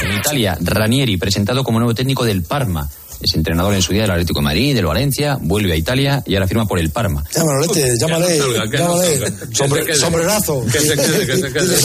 En 0.00 0.16
Italia, 0.16 0.56
Ranieri, 0.60 1.16
presentado 1.16 1.64
como 1.64 1.80
nuevo 1.80 1.94
técnico 1.94 2.24
del 2.24 2.44
Parma. 2.44 2.88
Es 3.20 3.34
entrenador 3.34 3.74
en 3.74 3.82
su 3.82 3.92
día 3.92 4.02
del 4.02 4.12
Atlético 4.12 4.38
de 4.40 4.44
Madrid, 4.44 4.74
del 4.74 4.86
Valencia, 4.86 5.38
vuelve 5.40 5.72
a 5.72 5.76
Italia 5.76 6.22
y 6.24 6.34
ahora 6.34 6.46
firma 6.46 6.66
por 6.66 6.78
el 6.78 6.90
Parma. 6.90 7.24
Ya, 7.34 7.44
Manolete, 7.44 7.94
llámale, 7.98 8.38
llámale. 8.72 9.96
sombrerazo. 9.96 10.64
Que 10.70 10.80
se 10.80 10.96
quede, 10.96 11.26
que 11.26 11.36
se 11.36 11.52
quede. 11.52 11.76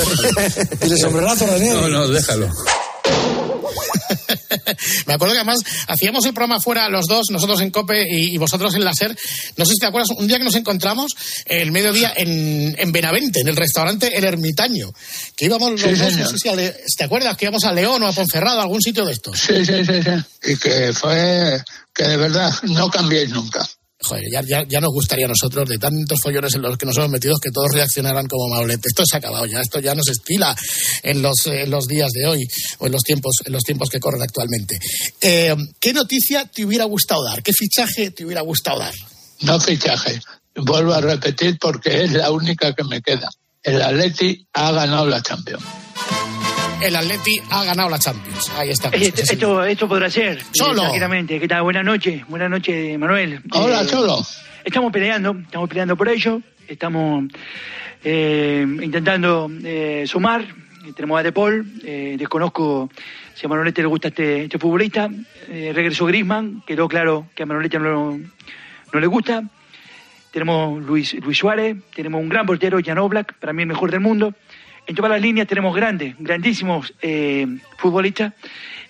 Dile, 0.81 0.97
sombrerazo, 0.97 1.47
Ranieri. 1.47 1.79
No, 1.79 1.87
no, 1.87 2.07
déjalo. 2.07 2.49
Me 5.07 5.13
acuerdo 5.13 5.33
que 5.33 5.39
además 5.39 5.59
hacíamos 5.87 6.25
el 6.25 6.33
programa 6.33 6.59
fuera 6.59 6.89
los 6.89 7.05
dos, 7.05 7.27
nosotros 7.31 7.61
en 7.61 7.71
COPE 7.71 8.03
y, 8.09 8.35
y 8.35 8.37
vosotros 8.37 8.73
en 8.75 8.83
la 8.83 8.93
SER. 8.93 9.15
No 9.57 9.65
sé 9.65 9.73
si 9.73 9.79
te 9.79 9.85
acuerdas, 9.85 10.09
un 10.17 10.27
día 10.27 10.37
que 10.37 10.43
nos 10.43 10.55
encontramos 10.55 11.11
el 11.45 11.71
mediodía 11.71 12.13
en, 12.15 12.75
en 12.77 12.91
Benavente, 12.91 13.41
en 13.41 13.47
el 13.47 13.55
restaurante 13.55 14.17
El 14.17 14.23
Ermitaño, 14.23 14.91
que 15.35 15.45
íbamos 15.45 15.71
los 15.71 15.81
Sí, 15.81 15.89
dos, 15.91 16.13
no 16.17 16.27
sé 16.27 16.37
si 16.37 16.49
a 16.49 16.55
Le- 16.55 16.75
¿te 16.97 17.03
acuerdas? 17.03 17.35
Que 17.37 17.45
íbamos 17.45 17.63
a 17.65 17.71
León 17.73 18.01
o 18.03 18.07
a 18.07 18.13
Ponferrado, 18.13 18.59
a 18.59 18.63
algún 18.63 18.81
sitio 18.81 19.05
de 19.05 19.13
estos. 19.13 19.39
Sí, 19.39 19.65
sí, 19.65 19.85
sí, 19.85 20.01
sí. 20.03 20.51
Y 20.51 20.57
que 20.57 20.93
fue 20.93 21.61
que 21.93 22.03
de 22.03 22.17
verdad 22.17 22.53
no 22.63 22.89
cambiéis 22.89 23.29
nunca. 23.29 23.67
Joder, 24.03 24.23
ya, 24.31 24.63
ya, 24.67 24.81
nos 24.81 24.91
gustaría 24.91 25.25
a 25.25 25.29
nosotros, 25.29 25.67
de 25.69 25.77
tantos 25.77 26.19
follones 26.21 26.53
en 26.55 26.61
los 26.61 26.77
que 26.77 26.85
nos 26.85 26.97
hemos 26.97 27.09
metido, 27.09 27.35
que 27.41 27.51
todos 27.51 27.69
reaccionaran 27.73 28.27
como 28.27 28.49
Manolete. 28.49 28.89
Esto 28.89 29.03
se 29.05 29.15
ha 29.15 29.19
acabado 29.19 29.45
ya, 29.45 29.61
esto 29.61 29.79
ya 29.79 29.95
no 29.95 30.03
se 30.03 30.11
estila 30.11 30.55
en 31.01 31.21
los, 31.21 31.35
los 31.67 31.87
días 31.87 32.11
de 32.11 32.27
hoy 32.27 32.45
o 32.79 32.85
en 32.87 32.91
los 32.91 33.01
tiempos, 33.01 33.37
en 33.45 33.53
los 33.53 33.63
tiempos 33.63 33.89
que 33.89 33.99
corren 33.99 34.21
actualmente. 34.21 34.77
Eh, 35.21 35.55
¿Qué 35.79 35.93
noticia 35.93 36.45
te 36.45 36.65
hubiera 36.65 36.85
gustado 36.85 37.23
dar? 37.23 37.41
¿Qué 37.41 37.53
fichaje 37.53 38.11
te 38.11 38.25
hubiera 38.25 38.41
gustado 38.41 38.79
dar? 38.79 38.93
No 39.41 39.59
fichaje. 39.59 40.19
Vuelvo 40.55 40.93
a 40.93 41.01
repetir 41.01 41.57
porque 41.59 42.03
es 42.03 42.11
la 42.11 42.31
única 42.31 42.73
que 42.73 42.83
me 42.83 43.01
queda. 43.01 43.29
El 43.63 43.81
Atleti 43.81 44.45
ha 44.53 44.71
ganado 44.71 45.07
la 45.07 45.21
Champions. 45.21 45.63
El 46.83 46.95
Atleti 46.97 47.39
ha 47.49 47.63
ganado 47.63 47.89
la 47.89 47.97
Champions. 47.97 48.49
Ahí 48.57 48.69
está. 48.69 48.89
Esto, 48.89 49.21
esto, 49.21 49.63
esto 49.63 49.87
podrá 49.87 50.09
ser. 50.09 50.41
Solo. 50.51 50.81
Tranquilamente. 50.81 51.39
¿Qué 51.39 51.47
tal? 51.47 51.61
Buenas 51.63 51.85
noches. 51.85 52.27
Buenas 52.27 52.49
noches, 52.49 52.99
Manuel. 52.99 53.41
Hola, 53.53 53.83
Eh, 53.83 53.87
Cholo. 53.87 54.17
Estamos 54.65 54.91
peleando, 54.91 55.31
estamos 55.45 55.69
peleando 55.69 55.95
por 55.95 56.09
ello. 56.09 56.41
Estamos 56.67 57.25
eh, 58.03 58.65
intentando 58.81 59.49
eh, 59.63 60.03
sumar. 60.07 60.45
Tenemos 60.93 61.17
a 61.19 61.23
De 61.23 61.31
Paul. 61.31 61.65
eh, 61.85 62.15
desconozco 62.19 62.89
si 63.33 63.45
a 63.45 63.49
Manolete 63.49 63.81
le 63.81 63.87
gusta 63.87 64.09
este, 64.09 64.43
este 64.43 64.59
futbolista. 64.59 65.09
Regresó 65.47 66.05
Grisman. 66.05 66.63
Quedó 66.67 66.89
claro 66.89 67.27
que 67.33 67.43
a 67.43 67.45
Manolete 67.45 67.79
no, 67.79 68.19
no 68.91 68.99
le 68.99 69.07
gusta. 69.07 69.41
Tenemos 70.31 70.83
Luis, 70.83 71.13
Luis 71.23 71.37
Suárez. 71.37 71.77
Tenemos 71.95 72.19
un 72.21 72.27
gran 72.27 72.45
portero, 72.45 72.79
Jan 72.83 72.97
Oblak, 72.97 73.35
para 73.39 73.53
mí 73.53 73.61
el 73.61 73.69
mejor 73.69 73.89
del 73.91 74.01
mundo. 74.01 74.33
En 74.85 74.95
todas 74.95 75.11
las 75.11 75.21
líneas 75.21 75.47
tenemos 75.47 75.75
grandes, 75.75 76.15
grandísimos 76.19 76.93
eh, 77.01 77.47
futbolistas. 77.77 78.33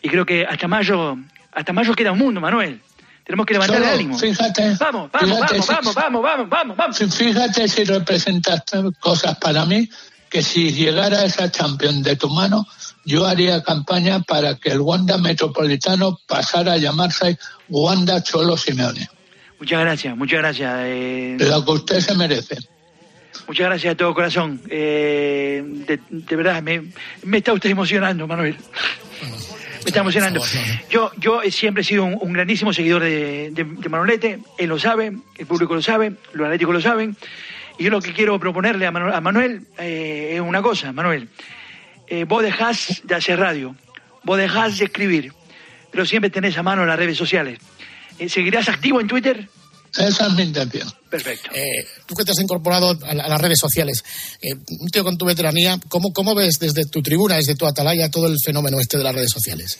Y 0.01 0.09
creo 0.09 0.25
que 0.25 0.45
hasta 0.45 0.67
mayo, 0.67 1.17
hasta 1.51 1.71
mayo 1.73 1.93
queda 1.93 2.11
un 2.11 2.19
mundo, 2.19 2.41
Manuel. 2.41 2.79
Tenemos 3.23 3.45
que 3.45 3.53
levantar 3.53 3.77
el 3.77 3.83
ánimo. 3.87 4.17
Fíjate. 4.19 4.75
Vamos, 4.79 5.09
vamos, 5.11 5.29
fíjate 5.29 5.53
vamos, 5.59 5.65
si- 5.65 5.71
vamos, 5.71 5.95
vamos, 5.95 6.21
vamos, 6.23 6.49
vamos, 6.49 6.77
vamos. 6.77 6.99
Fí- 6.99 7.09
Fíjate 7.11 7.67
si 7.69 7.83
representas 7.85 8.63
cosas 8.99 9.37
para 9.37 9.65
mí, 9.65 9.87
que 10.29 10.41
si 10.41 10.71
llegara 10.73 11.23
esa 11.23 11.49
Champions 11.49 12.03
de 12.03 12.15
tu 12.17 12.27
mano, 12.27 12.65
yo 13.05 13.25
haría 13.25 13.61
campaña 13.63 14.19
para 14.21 14.55
que 14.55 14.69
el 14.71 14.81
Wanda 14.81 15.17
Metropolitano 15.17 16.17
pasara 16.27 16.73
a 16.73 16.77
llamarse 16.77 17.37
Wanda 17.69 18.21
Cholo 18.23 18.57
Simeone. 18.57 19.07
Muchas 19.59 19.79
gracias, 19.79 20.17
muchas 20.17 20.39
gracias. 20.39 20.73
eh, 20.79 21.37
Lo 21.39 21.63
que 21.63 21.71
usted 21.71 21.99
se 22.01 22.15
merece. 22.15 22.57
Muchas 23.47 23.67
gracias 23.67 23.91
de 23.91 23.95
todo 23.95 24.13
corazón. 24.13 24.61
Eh, 24.69 25.63
de, 25.65 25.99
de 26.09 26.35
verdad, 26.35 26.61
me, 26.61 26.83
me 27.23 27.37
está 27.37 27.53
usted 27.53 27.69
emocionando, 27.69 28.27
Manuel. 28.27 28.55
Me 29.83 29.87
está 29.89 29.99
emocionando. 29.99 30.41
Yo, 30.89 31.11
yo 31.17 31.41
siempre 31.49 31.81
he 31.81 31.83
sido 31.83 32.05
un, 32.05 32.17
un 32.21 32.33
grandísimo 32.33 32.71
seguidor 32.71 33.03
de, 33.03 33.51
de, 33.51 33.63
de 33.65 33.89
Manolete. 33.89 34.39
Él 34.57 34.69
lo 34.69 34.79
sabe, 34.79 35.11
el 35.37 35.45
público 35.45 35.75
lo 35.75 35.81
sabe, 35.81 36.13
los 36.33 36.45
atléticos 36.45 36.73
lo 36.73 36.81
saben. 36.81 37.17
Y 37.77 37.85
yo 37.85 37.89
lo 37.89 38.01
que 38.01 38.13
quiero 38.13 38.39
proponerle 38.39 38.85
a 38.85 38.91
Manuel, 38.91 39.13
a 39.13 39.21
Manuel, 39.21 39.61
eh, 39.77 40.31
es 40.35 40.41
una 40.41 40.61
cosa, 40.61 40.93
Manuel. 40.93 41.27
Eh, 42.07 42.25
vos 42.25 42.43
dejás 42.43 43.01
de 43.03 43.15
hacer 43.15 43.39
radio, 43.39 43.75
vos 44.23 44.37
dejás 44.37 44.77
de 44.77 44.85
escribir, 44.85 45.33
pero 45.91 46.05
siempre 46.05 46.29
tenés 46.29 46.57
a 46.57 46.63
mano 46.63 46.85
las 46.85 46.97
redes 46.97 47.17
sociales. 47.17 47.59
Eh, 48.19 48.29
¿Seguirás 48.29 48.69
activo 48.69 49.01
en 49.01 49.07
Twitter? 49.07 49.47
Esa 49.97 50.27
es 50.27 50.33
mi 50.33 50.43
intención. 50.43 50.91
Perfecto. 51.09 51.49
Eh, 51.53 51.85
tú 52.07 52.15
que 52.15 52.23
te 52.23 52.31
has 52.31 52.39
incorporado 52.39 52.97
a, 53.03 53.13
la- 53.13 53.23
a 53.25 53.29
las 53.29 53.41
redes 53.41 53.59
sociales, 53.59 54.03
eh, 54.41 54.55
un 54.79 54.89
tío 54.89 55.03
con 55.03 55.17
tu 55.17 55.25
veteranía, 55.25 55.79
¿cómo, 55.89 56.11
¿cómo 56.13 56.33
ves 56.33 56.57
desde 56.59 56.85
tu 56.85 57.01
tribuna, 57.03 57.35
desde 57.35 57.55
tu 57.55 57.67
atalaya, 57.67 58.09
todo 58.09 58.27
el 58.27 58.37
fenómeno 58.43 58.79
este 58.79 58.97
de 58.97 59.03
las 59.03 59.13
redes 59.13 59.31
sociales? 59.31 59.77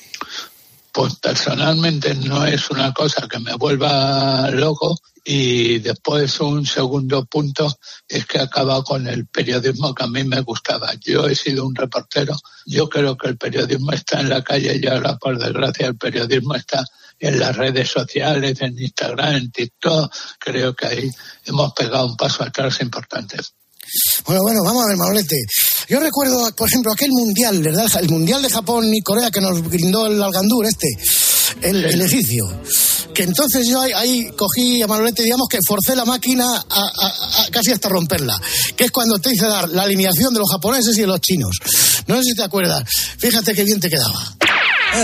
Pues 0.92 1.16
personalmente 1.16 2.14
no 2.14 2.46
es 2.46 2.70
una 2.70 2.94
cosa 2.94 3.28
que 3.28 3.40
me 3.40 3.56
vuelva 3.56 4.52
loco 4.52 4.96
y 5.26 5.80
después 5.80 6.40
un 6.42 6.68
segundo 6.68 7.26
punto 7.26 7.76
es 8.08 8.26
que 8.28 8.38
acaba 8.40 8.84
con 8.84 9.08
el 9.08 9.26
periodismo 9.26 9.96
que 9.96 10.04
a 10.04 10.08
mí 10.08 10.24
me 10.24 10.42
gustaba. 10.42 10.92
Yo 11.04 11.28
he 11.28 11.34
sido 11.34 11.66
un 11.66 11.74
reportero, 11.74 12.36
yo 12.68 12.88
creo 12.90 13.18
que 13.18 13.30
el 13.30 13.38
periodismo 13.38 13.92
está 13.94 14.20
en 14.20 14.30
la 14.30 14.44
calle 14.44 14.80
y 14.80 14.86
ahora 14.86 15.18
por 15.18 15.40
desgracia 15.40 15.88
el 15.88 15.96
periodismo 15.98 16.54
está 16.54 16.86
en 17.20 17.40
las 17.40 17.56
redes 17.56 17.90
sociales, 17.90 18.58
en 18.62 18.78
Instagram, 18.78 19.36
en 19.36 19.52
TikTok. 19.52 20.12
Creo 20.40 20.74
que 20.76 20.86
ahí 20.88 21.10
hemos 21.46 21.74
pegado 21.74 22.08
un 22.08 22.16
paso 22.18 22.44
atrás 22.44 22.80
importante. 22.82 23.38
Bueno, 24.26 24.42
bueno, 24.44 24.62
vamos 24.64 24.84
a 24.84 24.88
ver, 24.88 24.98
Manolete. 24.98 25.38
Yo 25.90 26.00
recuerdo, 26.00 26.54
por 26.56 26.68
ejemplo, 26.70 26.92
aquel 26.94 27.10
mundial, 27.12 27.62
¿verdad? 27.62 27.86
El 28.00 28.10
mundial 28.10 28.42
de 28.42 28.50
Japón 28.50 28.94
y 28.94 29.02
Corea 29.02 29.30
que 29.30 29.42
nos 29.42 29.62
brindó 29.62 30.08
el 30.08 30.22
Algandur 30.24 30.66
este, 30.66 30.88
el, 31.62 31.84
el 31.86 32.02
egipcio. 32.02 32.46
Que 33.14 33.24
entonces 33.24 33.68
yo 33.68 33.80
ahí, 33.82 33.92
ahí 33.92 34.32
cogí 34.36 34.82
a 34.82 34.88
Manolete, 34.88 35.22
digamos 35.22 35.48
que 35.48 35.60
forcé 35.68 35.96
la 35.96 36.06
máquina 36.06 36.46
a, 36.46 36.60
a- 36.80 37.44
a- 37.44 37.48
casi 37.52 37.72
hasta 37.72 37.90
romperla. 37.90 38.40
Que 38.76 38.86
es 38.86 38.92
cuando 38.92 39.20
te 39.20 39.32
hice 39.32 39.46
dar 39.46 39.70
la 39.70 39.84
alineación 39.84 40.34
de 40.34 40.40
los 40.40 40.50
japoneses 40.50 40.98
y 40.98 41.02
de 41.02 41.08
los 41.08 41.20
chinos. 41.22 41.56
No 42.08 42.16
sé 42.18 42.24
si 42.24 42.34
te 42.36 42.44
acuerdas. 42.44 42.84
Fíjate 43.20 43.54
qué 43.54 43.64
bien 43.66 43.80
te 43.80 43.90
quedaba. 43.90 44.34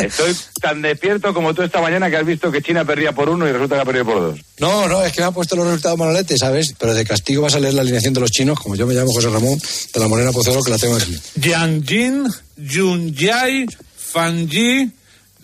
Estoy 0.01 0.35
tan 0.61 0.81
despierto 0.81 1.33
como 1.33 1.53
tú 1.53 1.61
esta 1.61 1.81
mañana 1.81 2.09
que 2.09 2.17
has 2.17 2.25
visto 2.25 2.51
que 2.51 2.61
China 2.61 2.85
perdía 2.85 3.11
por 3.11 3.29
uno 3.29 3.47
y 3.47 3.51
resulta 3.51 3.75
que 3.75 3.81
ha 3.81 3.85
perdido 3.85 4.05
por 4.05 4.21
dos. 4.21 4.39
No, 4.59 4.87
no, 4.87 5.03
es 5.03 5.13
que 5.13 5.21
me 5.21 5.27
ha 5.27 5.31
puesto 5.31 5.55
los 5.55 5.65
resultados 5.65 5.97
Manolete, 5.97 6.37
¿sabes? 6.37 6.75
Pero 6.77 6.93
de 6.93 7.05
castigo 7.05 7.41
vas 7.41 7.55
a 7.55 7.59
leer 7.59 7.73
la 7.73 7.81
alineación 7.81 8.13
de 8.13 8.21
los 8.21 8.31
chinos, 8.31 8.59
como 8.59 8.75
yo 8.75 8.85
me 8.85 8.93
llamo 8.93 9.11
José 9.11 9.29
Ramón, 9.29 9.59
de 9.93 9.99
la 9.99 10.07
Morena 10.07 10.31
Pozuelo, 10.31 10.61
que 10.61 10.71
la 10.71 10.77
tengo 10.77 10.95
aquí. 10.95 11.17
Jianjin, 11.41 12.27
Yunyai, 12.57 13.65
Fanji, 13.97 14.91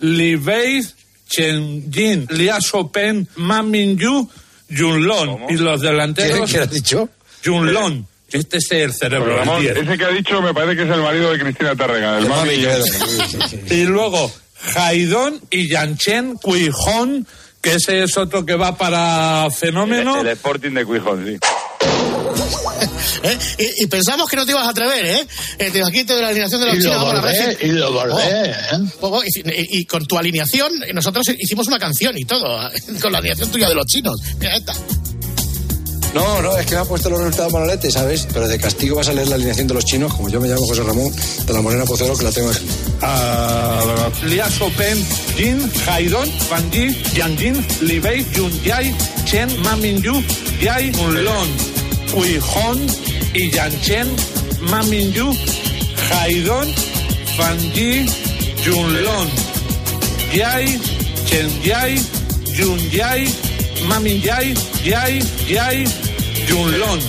Libei, 0.00 0.82
Chenjin, 1.28 2.26
Liasopen, 2.30 3.28
Ma 3.36 3.62
Minyu, 3.62 4.28
Yunlon. 4.68 5.46
Y 5.48 5.54
los 5.54 5.80
delanteros. 5.80 6.50
¿Qué 6.50 6.58
has 6.58 6.70
dicho? 6.70 7.08
Yunlon. 7.42 8.06
Este 8.32 8.56
es 8.58 8.70
el 8.72 8.92
cerebro. 8.92 9.32
el 9.32 9.38
Ramón, 9.38 9.60
10. 9.62 9.76
ese 9.76 9.98
que 9.98 10.04
ha 10.04 10.08
dicho 10.10 10.42
me 10.42 10.52
parece 10.52 10.76
que 10.76 10.82
es 10.82 10.90
el 10.90 11.00
marido 11.02 11.30
de 11.32 11.38
Cristina 11.38 11.76
Tárrega, 11.76 12.18
el 12.18 12.26
mami. 12.28 12.54
Y 13.70 13.84
luego 13.84 14.32
Haidon 14.74 15.40
y 15.50 15.68
Yanchen 15.68 16.34
Cuijón, 16.34 17.26
que 17.62 17.74
ese 17.74 18.02
es 18.02 18.16
otro 18.18 18.44
que 18.44 18.54
va 18.56 18.76
para 18.76 19.48
fenómeno. 19.50 20.20
El 20.20 20.26
Sporting 20.28 20.72
de 20.72 20.84
Cuijón, 20.84 21.24
sí. 21.24 21.38
¿Eh? 23.22 23.38
Y, 23.58 23.84
y 23.84 23.86
pensamos 23.86 24.28
que 24.28 24.36
no 24.36 24.44
te 24.44 24.52
ibas 24.52 24.66
a 24.66 24.70
atrever, 24.70 25.04
¿eh? 25.04 25.26
Eh, 25.58 25.70
te- 25.70 25.82
aquí 25.82 26.04
te 26.04 26.12
doy 26.12 26.22
la 26.22 26.28
alineación 26.28 26.60
de 26.60 26.66
los 26.66 26.76
Y 26.76 26.78
lo 26.80 26.84
chinos. 26.90 27.02
la 27.14 27.20
bordé, 27.20 27.56
y 27.62 27.66
lo 27.68 27.92
bordé, 27.92 28.12
Oh, 28.14 28.18
¿eh? 28.20 28.90
oh, 29.00 29.08
oh, 29.18 29.22
y, 29.24 29.80
y 29.80 29.84
con 29.86 30.04
tu 30.06 30.18
alineación, 30.18 30.82
eh, 30.84 30.92
nosotros 30.92 31.26
hicimos 31.38 31.66
una 31.68 31.78
canción 31.78 32.16
y 32.18 32.24
todo, 32.24 32.60
con 33.00 33.12
la 33.12 33.18
alineación 33.18 33.50
tuya 33.50 33.68
de 33.68 33.74
los 33.74 33.86
chinos. 33.86 34.14
Mira 34.38 34.56
esta. 34.56 34.74
No, 36.16 36.40
no, 36.40 36.56
es 36.56 36.64
que 36.64 36.74
me 36.74 36.80
ha 36.80 36.84
puesto 36.86 37.10
los 37.10 37.18
resultados 37.18 37.52
Manolete, 37.52 37.90
¿sabes? 37.90 38.26
Pero 38.32 38.48
de 38.48 38.58
castigo 38.58 38.96
vas 38.96 39.08
a 39.10 39.12
leer 39.12 39.28
la 39.28 39.34
alineación 39.34 39.66
de 39.66 39.74
los 39.74 39.84
chinos, 39.84 40.14
como 40.14 40.30
yo 40.30 40.40
me 40.40 40.48
llamo 40.48 40.66
José 40.66 40.82
Ramón, 40.82 41.14
de 41.46 41.52
la 41.52 41.60
Morena 41.60 41.84
Pozuelo, 41.84 42.16
que 42.16 42.24
la 42.24 42.32
tengo 42.32 42.48
aquí. 42.48 42.66
Ah, 43.02 44.08
Liasopen, 44.24 45.06
Jin, 45.36 45.70
Haidon, 45.86 46.26
Fanji, 46.48 46.96
Yanjin, 47.14 47.62
Libei, 47.82 48.24
Yunyai, 48.32 48.94
Chen, 49.26 49.60
Ma 49.60 49.76
Minyu, 49.76 50.24
Yai, 50.58 50.90
Yunlon, 50.90 51.48
Cuijón 52.14 52.86
y 53.34 53.50
Yanchen, 53.50 54.08
Ma 54.70 54.82
Minyu, 54.84 55.36
Haidon, 56.10 56.72
Fanji, 57.36 58.06
Yunlon, 58.64 59.28
Yai, 60.32 60.80
Chen 61.26 61.62
Yai, 61.62 62.00
Yunyai, 62.54 63.28
Ma 63.88 64.00
Minyai, 64.00 64.54
Yai, 64.84 65.20
Yai, 65.48 65.84
Yunlon. 66.48 67.00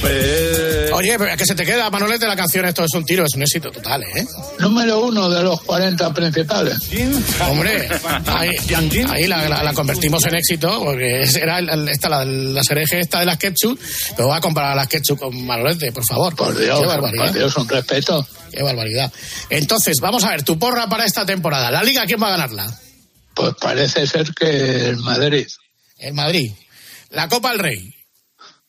Pues, 0.00 0.92
Oye, 0.92 1.18
pero 1.18 1.36
que 1.36 1.46
se 1.46 1.54
te 1.54 1.64
queda, 1.64 1.88
Manolete, 1.90 2.26
la 2.26 2.36
canción, 2.36 2.64
esto 2.66 2.84
es 2.84 2.92
un 2.94 3.04
tiro, 3.06 3.24
es 3.24 3.34
un 3.34 3.42
éxito 3.42 3.70
total, 3.70 4.02
¿eh? 4.02 4.26
Número 4.58 5.00
uno 5.00 5.30
de 5.30 5.42
los 5.42 5.62
40 5.62 6.12
principales. 6.12 6.76
Hombre, 7.48 7.88
ahí, 8.26 8.50
ahí 9.10 9.26
la, 9.26 9.48
la- 9.48 9.62
la 9.62 9.72
convertimos 9.72 10.24
en 10.26 10.34
éxito, 10.36 10.82
porque 10.84 11.20
es- 11.22 11.36
era 11.36 11.58
el- 11.58 11.88
esta, 11.88 12.08
la, 12.10 12.24
la 12.24 12.62
sereje 12.62 13.00
esta 13.00 13.20
de 13.20 13.26
las 13.26 13.38
ketchup, 13.38 13.78
pero 14.14 14.28
va 14.28 14.36
a 14.36 14.40
comparar 14.42 14.72
a 14.72 14.76
las 14.76 14.88
ketchup 14.88 15.18
con 15.20 15.44
Manolete, 15.46 15.90
por 15.90 16.04
favor. 16.04 16.36
Por 16.36 16.56
Dios, 16.58 16.80
Qué 16.80 16.86
barbaridad. 16.86 17.24
por 17.26 17.32
Dios, 17.34 17.56
un 17.56 17.68
respeto. 17.68 18.26
Qué 18.52 18.62
barbaridad. 18.62 19.10
Entonces, 19.50 19.96
vamos 20.02 20.22
a 20.24 20.30
ver, 20.30 20.42
tu 20.42 20.58
porra 20.58 20.86
para 20.86 21.06
esta 21.06 21.24
temporada. 21.24 21.70
¿La 21.70 21.82
Liga 21.82 22.04
quién 22.06 22.22
va 22.22 22.28
a 22.28 22.32
ganarla? 22.32 22.78
Pues 23.34 23.54
parece 23.60 24.06
ser 24.06 24.32
que 24.34 24.88
el 24.88 24.96
Madrid. 24.98 25.46
El 25.98 26.14
Madrid. 26.14 26.52
La 27.10 27.28
Copa 27.28 27.50
del 27.50 27.60
Rey. 27.60 27.94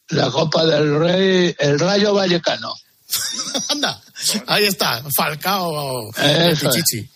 La 0.10 0.30
Copa 0.30 0.66
del 0.66 1.00
Rey, 1.00 1.56
el 1.58 1.80
Rayo 1.80 2.14
Vallecano. 2.14 2.74
Anda, 3.70 4.02
ahí 4.48 4.66
está, 4.66 5.04
Falcao. 5.16 6.12
Pichichi. 6.12 7.10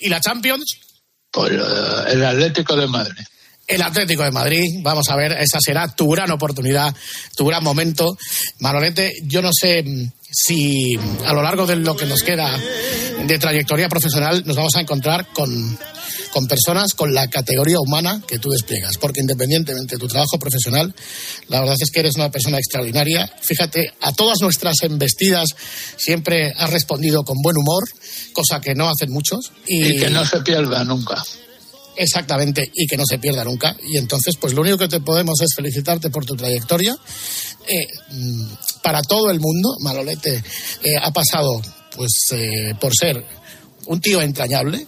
¿Y 0.00 0.08
la 0.08 0.20
Champions? 0.20 0.64
Pues 1.30 1.52
eh, 1.52 2.12
el 2.12 2.24
Atlético 2.24 2.76
de 2.76 2.86
Madrid. 2.86 3.24
El 3.66 3.82
Atlético 3.82 4.24
de 4.24 4.32
Madrid, 4.32 4.80
vamos 4.82 5.08
a 5.08 5.16
ver, 5.16 5.32
esa 5.32 5.58
será 5.60 5.88
tu 5.88 6.08
gran 6.10 6.30
oportunidad, 6.30 6.94
tu 7.36 7.46
gran 7.46 7.62
momento. 7.62 8.16
Manolete, 8.58 9.12
yo 9.24 9.40
no 9.40 9.50
sé 9.52 9.82
mm, 9.82 10.10
si 10.32 10.94
a 11.26 11.32
lo 11.34 11.42
largo 11.42 11.66
de 11.66 11.76
lo 11.76 11.94
que 11.94 12.06
nos 12.06 12.22
queda 12.22 12.58
de 13.26 13.38
trayectoria 13.38 13.88
profesional 13.88 14.42
nos 14.46 14.56
vamos 14.56 14.74
a 14.76 14.80
encontrar 14.80 15.28
con, 15.32 15.78
con 16.32 16.46
personas 16.46 16.94
con 16.94 17.12
la 17.12 17.28
categoría 17.28 17.78
humana 17.78 18.22
que 18.26 18.38
tú 18.38 18.48
despliegas, 18.48 18.96
porque 18.98 19.20
independientemente 19.20 19.96
de 19.96 20.00
tu 20.00 20.08
trabajo 20.08 20.38
profesional, 20.38 20.94
la 21.48 21.60
verdad 21.60 21.76
es 21.78 21.90
que 21.90 22.00
eres 22.00 22.16
una 22.16 22.30
persona 22.30 22.58
extraordinaria. 22.58 23.30
Fíjate, 23.42 23.92
a 24.00 24.12
todas 24.12 24.38
nuestras 24.40 24.76
embestidas 24.82 25.50
siempre 25.96 26.52
has 26.56 26.70
respondido 26.70 27.22
con 27.22 27.36
buen 27.42 27.56
humor, 27.58 27.84
cosa 28.32 28.60
que 28.60 28.74
no 28.74 28.88
hacen 28.88 29.10
muchos. 29.10 29.52
Y 29.66 29.98
que 29.98 30.10
no 30.10 30.24
se 30.24 30.40
pierda 30.40 30.82
nunca. 30.84 31.22
Exactamente, 31.96 32.70
y 32.74 32.86
que 32.86 32.96
no 32.96 33.04
se 33.06 33.18
pierda 33.18 33.44
nunca. 33.44 33.76
Y 33.82 33.98
entonces, 33.98 34.36
pues 34.36 34.54
lo 34.54 34.62
único 34.62 34.78
que 34.78 34.88
te 34.88 35.00
podemos 35.00 35.40
es 35.40 35.54
felicitarte 35.54 36.10
por 36.10 36.24
tu 36.24 36.34
trayectoria. 36.34 36.96
Eh, 37.68 37.86
mm, 38.10 38.44
para 38.82 39.02
todo 39.02 39.30
el 39.30 39.40
mundo, 39.40 39.76
Malolete 39.80 40.42
eh, 40.82 40.96
ha 41.00 41.10
pasado 41.12 41.60
pues 41.94 42.10
eh, 42.32 42.74
por 42.80 42.94
ser 42.96 43.24
un 43.86 44.00
tío 44.00 44.22
entrañable 44.22 44.86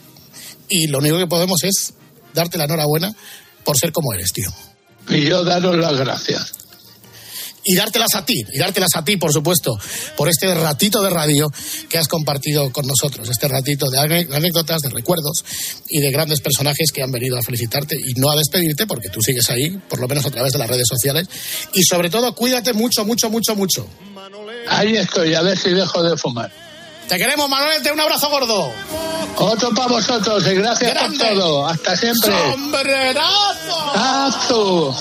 y 0.69 0.87
lo 0.87 0.99
único 0.99 1.19
que 1.19 1.27
podemos 1.27 1.63
es 1.63 1.93
darte 2.33 2.59
la 2.59 2.65
enhorabuena 2.65 3.15
por 3.65 3.79
ser 3.79 3.93
como 3.93 4.13
eres, 4.13 4.33
tío. 4.33 4.51
Y 5.09 5.27
yo 5.27 5.45
daros 5.45 5.77
las 5.77 5.97
gracias. 5.97 6.53
Y 7.65 7.75
dártelas 7.77 8.15
a 8.15 8.25
ti, 8.25 8.45
y 8.53 8.59
dártelas 8.59 8.91
a 8.95 9.05
ti, 9.05 9.17
por 9.17 9.33
supuesto, 9.33 9.73
por 10.17 10.29
este 10.29 10.55
ratito 10.55 11.03
de 11.03 11.11
radio 11.11 11.51
que 11.89 11.99
has 11.99 12.09
compartido 12.09 12.71
con 12.71 12.87
nosotros, 12.87 13.29
este 13.29 13.49
ratito 13.49 13.87
de 13.89 14.27
anécdotas, 14.35 14.83
de 14.83 14.91
recuerdos 14.91 15.45
y 15.89 16.01
de 16.01 16.11
grandes 16.11 16.41
personajes 16.41 16.93
que 16.93 17.03
han 17.03 17.11
venido 17.11 17.39
a 17.39 17.43
felicitarte 17.43 17.97
y 17.97 18.21
no 18.21 18.31
a 18.31 18.37
despedirte, 18.37 18.87
porque 18.87 19.09
tú 19.09 19.21
sigues 19.23 19.49
ahí, 19.51 19.71
por 19.89 19.99
lo 19.99 20.07
menos 20.09 20.27
a 20.27 20.31
través 20.31 20.53
de 20.53 20.59
las 20.59 20.69
redes 20.69 20.87
sociales. 20.89 21.27
Y 21.73 21.83
sobre 21.85 22.11
todo, 22.11 22.35
cuídate 22.35 22.73
mucho, 22.75 23.05
mucho, 23.05 23.31
mucho, 23.31 23.55
mucho. 23.57 23.87
Ahí 24.69 24.97
estoy, 24.97 25.35
a 25.35 25.43
ver 25.43 25.57
si 25.57 25.71
dejo 25.71 26.03
de 26.03 26.17
fumar. 26.17 26.51
Te 27.09 27.19
queremos, 27.19 27.49
Manuel, 27.49 27.83
un 27.93 28.01
abrazo 28.01 28.31
gordo. 28.31 28.73
Otro 29.37 29.71
para 29.75 29.89
vosotros 29.89 30.47
y 30.47 30.55
gracias 30.55 30.95
Grande. 30.95 31.19
por 31.19 31.29
todo. 31.29 31.67
Hasta 31.67 31.97
siempre. 31.97 32.33
¡Sombrerazo! 32.53 33.93
¡Azu! 33.95 34.95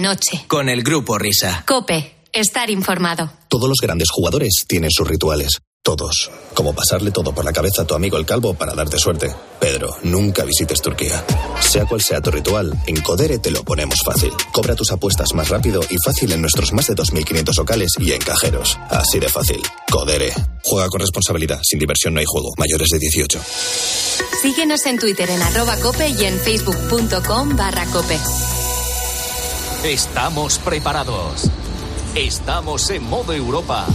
Noche. 0.00 0.44
Con 0.48 0.68
el 0.68 0.82
grupo 0.82 1.18
Risa. 1.18 1.64
Cope. 1.66 2.16
Estar 2.32 2.70
informado. 2.70 3.30
Todos 3.48 3.68
los 3.68 3.78
grandes 3.80 4.08
jugadores 4.10 4.64
tienen 4.66 4.90
sus 4.90 5.06
rituales. 5.06 5.60
Todos. 5.82 6.30
Como 6.52 6.74
pasarle 6.74 7.10
todo 7.10 7.34
por 7.34 7.44
la 7.44 7.52
cabeza 7.52 7.82
a 7.82 7.84
tu 7.86 7.94
amigo 7.94 8.18
el 8.18 8.26
calvo 8.26 8.52
para 8.52 8.74
darte 8.74 8.98
suerte. 8.98 9.34
Pedro, 9.58 9.96
nunca 10.02 10.44
visites 10.44 10.82
Turquía. 10.82 11.24
Sea 11.60 11.86
cual 11.86 12.02
sea 12.02 12.20
tu 12.20 12.30
ritual, 12.30 12.78
en 12.86 13.00
Codere 13.00 13.38
te 13.38 13.50
lo 13.50 13.64
ponemos 13.64 14.02
fácil. 14.04 14.30
Cobra 14.52 14.76
tus 14.76 14.90
apuestas 14.92 15.32
más 15.34 15.48
rápido 15.48 15.80
y 15.88 15.96
fácil 16.04 16.32
en 16.32 16.42
nuestros 16.42 16.72
más 16.74 16.86
de 16.86 16.94
2.500 16.94 17.56
locales 17.56 17.92
y 17.98 18.12
en 18.12 18.20
cajeros. 18.20 18.78
Así 18.90 19.18
de 19.18 19.28
fácil. 19.30 19.62
Codere. 19.90 20.32
Juega 20.62 20.88
con 20.88 21.00
responsabilidad. 21.00 21.60
Sin 21.62 21.78
diversión 21.78 22.12
no 22.12 22.20
hay 22.20 22.26
juego. 22.28 22.50
Mayores 22.58 22.88
de 22.88 22.98
18. 22.98 23.40
Síguenos 24.42 24.84
en 24.84 24.98
Twitter 24.98 25.30
en 25.30 25.40
arroba 25.40 25.76
cope 25.78 26.08
y 26.10 26.24
en 26.24 26.38
facebook.com 26.38 27.56
barra 27.56 27.86
cope. 27.86 28.18
Estamos 29.84 30.58
preparados. 30.58 31.50
Estamos 32.14 32.90
en 32.90 33.02
modo 33.02 33.32
Europa. 33.32 33.86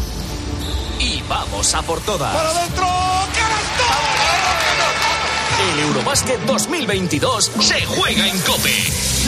Y 0.99 1.21
vamos 1.29 1.75
a 1.75 1.83
por 1.83 2.01
todas. 2.01 2.33
¡Para 2.33 2.49
adentro! 2.49 2.87
El 5.73 5.79
Eurobásquet 5.79 6.39
2022 6.45 7.51
se 7.59 7.85
juega 7.85 8.27
en 8.27 8.39
Cope. 8.41 8.71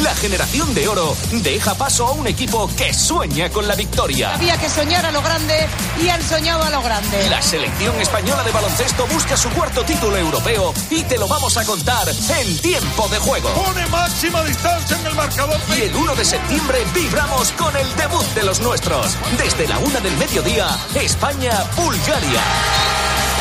La 0.04 0.14
generación 0.14 0.72
de 0.76 0.88
oro 0.88 1.16
deja 1.32 1.74
paso 1.74 2.06
a 2.06 2.12
un 2.12 2.28
equipo 2.28 2.70
que 2.78 2.94
sueña 2.94 3.50
con 3.50 3.68
la 3.68 3.74
victoria. 3.74 4.36
Había 4.36 4.56
que 4.58 4.70
soñar 4.70 5.04
a 5.06 5.12
lo 5.12 5.24
grande 5.24 5.68
y 6.00 6.10
han 6.10 6.22
soñado 6.22 6.62
a 6.64 6.70
lo 6.70 6.84
grande. 6.84 7.28
La 7.30 7.42
selección 7.42 8.00
española 8.00 8.44
de 8.44 8.52
baloncesto 8.52 9.08
busca 9.08 9.36
su 9.36 9.50
cuarto 9.50 9.84
título 9.84 10.16
europeo 10.16 10.74
y 10.92 11.04
te 11.04 11.18
lo 11.18 11.28
vamos 11.28 11.58
a 11.58 11.66
contar 11.66 12.08
en 12.08 12.58
tiempo 12.60 13.08
de 13.10 13.18
juego. 13.18 13.50
Pone 13.54 13.88
máxima 13.88 14.44
distancia 14.44 14.96
en 15.00 15.08
el 15.08 15.16
marcador. 15.16 15.60
Y 15.76 15.82
el 15.82 15.96
1 15.96 16.16
de 16.16 16.26
septiembre 16.26 16.86
vibramos 16.94 17.52
con 17.54 17.76
el 17.76 17.96
debut 17.96 18.26
de 18.36 18.44
los 18.44 18.60
nuestros. 18.60 19.18
Desde 19.40 19.68
la 19.68 19.80
una 19.80 20.00
del 20.02 20.16
mediodía, 20.18 20.68
España-Bulgaria. 20.94 22.42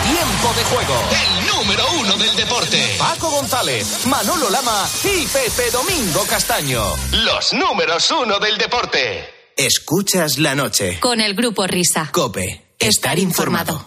Tiempo 0.06 0.54
de 0.54 0.64
juego. 0.64 0.94
El 1.10 1.46
número 1.46 1.84
uno 2.00 2.16
del 2.16 2.36
deporte. 2.36 2.85
Paco 2.98 3.30
González, 3.30 4.06
Manolo 4.06 4.50
Lama 4.50 4.88
y 5.04 5.26
Pepe 5.26 5.70
Domingo 5.70 6.24
Castaño. 6.28 6.82
Los 7.12 7.52
números 7.52 8.10
uno 8.10 8.38
del 8.38 8.56
deporte. 8.58 9.24
Escuchas 9.56 10.38
la 10.38 10.54
noche. 10.54 11.00
Con 11.00 11.20
el 11.20 11.34
grupo 11.34 11.66
Risa. 11.66 12.10
Cope. 12.12 12.62
Estar 12.78 13.18
informado. 13.18 13.84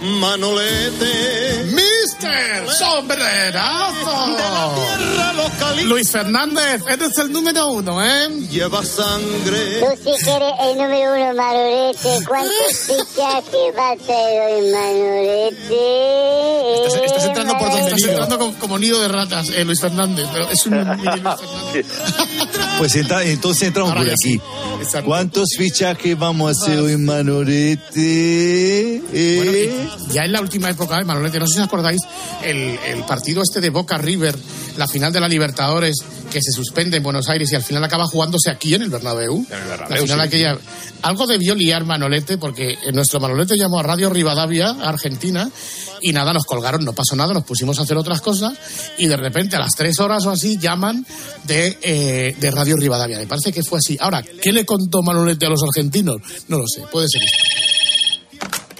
Manolete. 0.00 1.64
¡Mister! 2.10 2.66
¡Sombrerazo! 2.68 4.36
Luis 5.84 6.10
Fernández, 6.10 6.82
eres 6.88 7.16
el 7.18 7.30
número 7.32 7.68
uno, 7.68 8.04
¿eh? 8.04 8.28
Lleva 8.50 8.84
sangre. 8.84 9.80
Tú 9.80 9.86
sí 10.04 10.10
que 10.24 10.30
eres 10.30 10.52
el 10.62 10.76
número 10.78 11.14
uno, 11.14 11.34
Manolete. 11.34 12.18
¿Cuántos 12.26 12.78
fichajes 12.86 13.74
va 13.78 13.90
a 13.90 13.96
ser 13.96 14.42
hoy, 14.42 14.72
Manolete? 14.72 16.84
Estás, 16.84 17.02
estás 17.06 17.24
entrando 17.26 17.52
por 17.58 17.68
donde 17.70 17.90
estás 17.90 18.02
entrando 18.10 18.38
como, 18.38 18.58
como 18.58 18.78
nido 18.78 19.00
de 19.00 19.08
ratas, 19.08 19.50
eh, 19.50 19.64
Luis 19.64 19.80
Fernández. 19.80 20.26
Pero 20.32 20.48
es 20.50 20.66
un 20.66 20.72
mini 20.78 20.96
Luis 20.96 21.10
Fernández. 21.10 21.86
Pues 22.78 22.96
entra- 22.96 23.24
entonces 23.24 23.62
entramos 23.68 23.90
Ahora 23.92 24.02
por 24.04 24.10
aquí. 24.10 24.32
sí. 24.32 24.40
¿Cuántos 25.04 25.48
fichajes 25.56 26.18
vamos 26.18 26.48
a 26.48 26.52
hacer 26.62 26.78
hoy, 26.80 26.96
Manolete? 26.96 29.02
Bueno, 29.10 29.52
¿Eh? 29.52 29.88
y 30.08 30.12
ya 30.12 30.24
en 30.24 30.32
la 30.32 30.40
última 30.40 30.70
época 30.70 30.96
de 30.96 31.04
Manolete, 31.04 31.38
no 31.38 31.46
sé 31.46 31.54
si 31.54 31.60
os 31.60 31.66
acordáis, 31.66 31.99
el, 32.42 32.78
el 32.86 33.04
partido 33.04 33.42
este 33.42 33.60
de 33.60 33.70
Boca 33.70 33.98
River, 33.98 34.36
la 34.76 34.86
final 34.86 35.12
de 35.12 35.20
la 35.20 35.28
Libertadores, 35.28 35.96
que 36.30 36.40
se 36.40 36.52
suspende 36.52 36.98
en 36.98 37.02
Buenos 37.02 37.28
Aires 37.28 37.50
y 37.52 37.56
al 37.56 37.62
final 37.62 37.82
acaba 37.84 38.06
jugándose 38.06 38.50
aquí 38.50 38.74
en 38.74 38.82
el 38.82 38.90
Bernabéu. 38.90 39.44
la 39.48 39.86
final 39.96 40.20
sí. 40.20 40.26
aquella. 40.26 40.58
Algo 41.02 41.26
debió 41.26 41.54
liar 41.54 41.84
Manolete, 41.84 42.38
porque 42.38 42.76
nuestro 42.92 43.20
Manolete 43.20 43.56
llamó 43.56 43.80
a 43.80 43.82
Radio 43.82 44.10
Rivadavia, 44.10 44.76
Argentina, 44.82 45.50
y 46.02 46.12
nada, 46.12 46.32
nos 46.32 46.44
colgaron, 46.44 46.84
no 46.84 46.92
pasó 46.92 47.16
nada, 47.16 47.32
nos 47.32 47.44
pusimos 47.44 47.78
a 47.78 47.82
hacer 47.82 47.96
otras 47.96 48.20
cosas, 48.20 48.52
y 48.98 49.06
de 49.06 49.16
repente 49.16 49.56
a 49.56 49.60
las 49.60 49.72
tres 49.76 49.98
horas 49.98 50.24
o 50.26 50.30
así 50.30 50.58
llaman 50.58 51.04
de, 51.44 51.78
eh, 51.82 52.36
de 52.38 52.50
Radio 52.50 52.76
Rivadavia. 52.76 53.18
Me 53.18 53.26
parece 53.26 53.52
que 53.52 53.62
fue 53.62 53.78
así. 53.78 53.96
Ahora, 54.00 54.22
¿qué 54.22 54.52
le 54.52 54.64
contó 54.64 55.02
Manolete 55.02 55.46
a 55.46 55.48
los 55.48 55.62
argentinos? 55.62 56.16
No 56.48 56.58
lo 56.58 56.66
sé, 56.66 56.82
puede 56.90 57.08
ser 57.08 57.22
esto. 57.22 57.38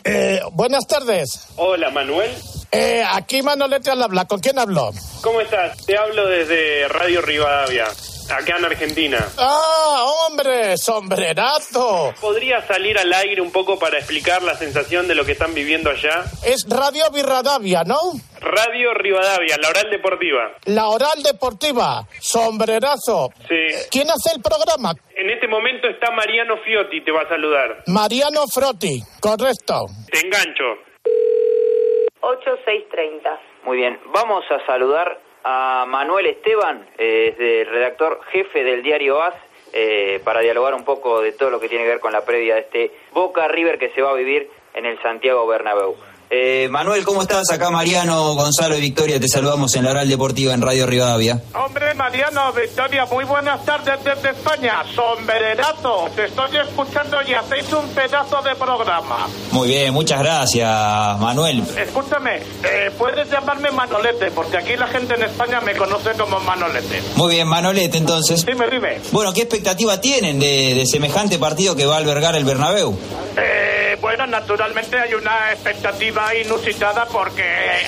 Eh, 0.05 0.41
buenas 0.53 0.87
tardes. 0.87 1.41
Hola, 1.57 1.91
Manuel. 1.91 2.31
Eh, 2.73 3.03
aquí 3.05 3.43
Manolete 3.43 3.91
al 3.91 4.03
habla. 4.03 4.25
¿Con 4.27 4.41
quién 4.41 4.59
hablo? 4.59 4.91
¿Cómo 5.23 5.41
estás? 5.41 5.85
Te 5.87 5.97
hablo 5.99 6.27
desde 6.29 6.87
Radio 6.89 7.21
Rivadavia, 7.21 7.87
acá 8.31 8.57
en 8.59 8.64
Argentina. 8.64 9.18
¡Ah, 9.39 10.05
hombre! 10.29 10.77
¡Sombrerazo! 10.79 12.14
¿Podría 12.21 12.66
salir 12.66 12.97
al 12.99 13.12
aire 13.12 13.41
un 13.41 13.51
poco 13.51 13.79
para 13.79 13.99
explicar 13.99 14.43
la 14.43 14.57
sensación 14.57 15.09
de 15.09 15.14
lo 15.14 15.25
que 15.25 15.33
están 15.33 15.53
viviendo 15.53 15.91
allá? 15.91 16.25
Es 16.45 16.64
Radio 16.68 17.11
Virradavia, 17.11 17.83
¿no? 17.85 17.99
Radio 18.41 18.95
Rivadavia, 18.95 19.57
la 19.61 19.68
oral 19.68 19.91
deportiva. 19.91 20.51
La 20.64 20.89
Oral 20.89 21.23
Deportiva. 21.23 22.07
Sombrerazo. 22.21 23.31
Sí. 23.49 23.89
¿Quién 23.91 24.09
hace 24.11 24.35
el 24.35 24.41
programa? 24.41 24.95
En 25.14 25.29
este 25.29 25.47
momento 25.47 25.87
está 25.89 26.11
Mariano 26.12 26.55
Fiotti, 26.64 27.05
te 27.05 27.12
va 27.12 27.23
a 27.23 27.29
saludar. 27.29 27.83
Mariano 27.89 28.47
Frotti. 28.53 29.03
Correcto. 29.21 29.87
Te 30.11 30.21
engancho. 30.21 30.64
8630. 32.21 33.41
Muy 33.64 33.77
bien, 33.79 33.99
vamos 34.07 34.45
a 34.51 34.64
saludar 34.66 35.18
a 35.45 35.85
Manuel 35.89 36.27
Esteban, 36.27 36.87
eh, 36.99 37.35
de 37.39 37.64
redactor 37.64 38.21
jefe 38.31 38.62
del 38.62 38.83
diario 38.83 39.23
AS, 39.23 39.35
eh, 39.73 40.21
para 40.25 40.41
dialogar 40.41 40.75
un 40.75 40.85
poco 40.85 41.21
de 41.21 41.33
todo 41.33 41.51
lo 41.51 41.61
que 41.61 41.68
tiene 41.68 41.85
que 41.85 41.91
ver 41.91 42.01
con 42.01 42.12
la 42.12 42.25
previa 42.25 42.57
de 42.57 42.61
este 42.62 42.91
Boca 43.12 43.47
River 43.49 43.79
que 43.79 43.91
se 43.91 44.03
va 44.03 44.11
a 44.11 44.14
vivir 44.14 44.51
en 44.75 44.87
el 44.87 45.01
Santiago 45.01 45.47
Bernabéu. 45.47 45.97
Eh, 46.33 46.68
Manuel, 46.70 47.03
¿cómo 47.05 47.22
estás? 47.22 47.51
Acá 47.51 47.70
Mariano, 47.70 48.35
Gonzalo 48.37 48.76
y 48.76 48.81
Victoria, 48.81 49.18
te 49.18 49.26
saludamos 49.26 49.74
en 49.74 49.83
la 49.83 49.91
Oral 49.91 50.09
Deportiva 50.09 50.55
en 50.55 50.62
Radio 50.62 50.87
Rivadavia. 50.87 51.43
Hombre, 51.55 51.93
Mariano, 51.95 52.53
Victoria, 52.53 53.05
muy 53.07 53.24
buenas 53.24 53.64
tardes 53.64 53.97
desde 54.05 54.31
España. 54.31 54.85
Sombrerazo, 54.95 56.09
te 56.14 56.26
estoy 56.26 56.57
escuchando 56.59 57.16
y 57.26 57.35
hacéis 57.35 57.72
un 57.72 57.89
pedazo 57.89 58.41
de 58.43 58.55
programa. 58.55 59.26
Muy 59.51 59.70
bien, 59.70 59.93
muchas 59.93 60.20
gracias, 60.20 60.68
Manuel. 61.18 61.64
Escúchame, 61.76 62.37
eh, 62.62 62.93
puedes 62.97 63.28
llamarme 63.28 63.72
Manolete, 63.72 64.31
porque 64.31 64.59
aquí 64.59 64.76
la 64.76 64.87
gente 64.87 65.14
en 65.14 65.24
España 65.24 65.61
me 65.61 65.74
conoce 65.74 66.12
como 66.12 66.39
Manolete. 66.39 67.03
Muy 67.16 67.35
bien, 67.35 67.49
Manolete, 67.49 67.99
entonces. 67.99 68.47
Dime, 68.47 68.70
dime. 68.70 69.01
Bueno, 69.11 69.33
¿qué 69.33 69.41
expectativa 69.41 70.01
tienen 70.01 70.39
de, 70.39 70.74
de 70.76 70.87
semejante 70.87 71.41
partido 71.41 71.74
que 71.74 71.87
va 71.87 71.97
a 71.97 71.99
albergar 71.99 72.37
el 72.37 72.45
Bernabéu? 72.45 72.97
Eh, 73.37 73.97
bueno, 74.01 74.26
naturalmente 74.26 74.99
hay 74.99 75.14
una 75.14 75.53
expectativa 75.53 76.20
inusitada 76.35 77.07
porque 77.07 77.45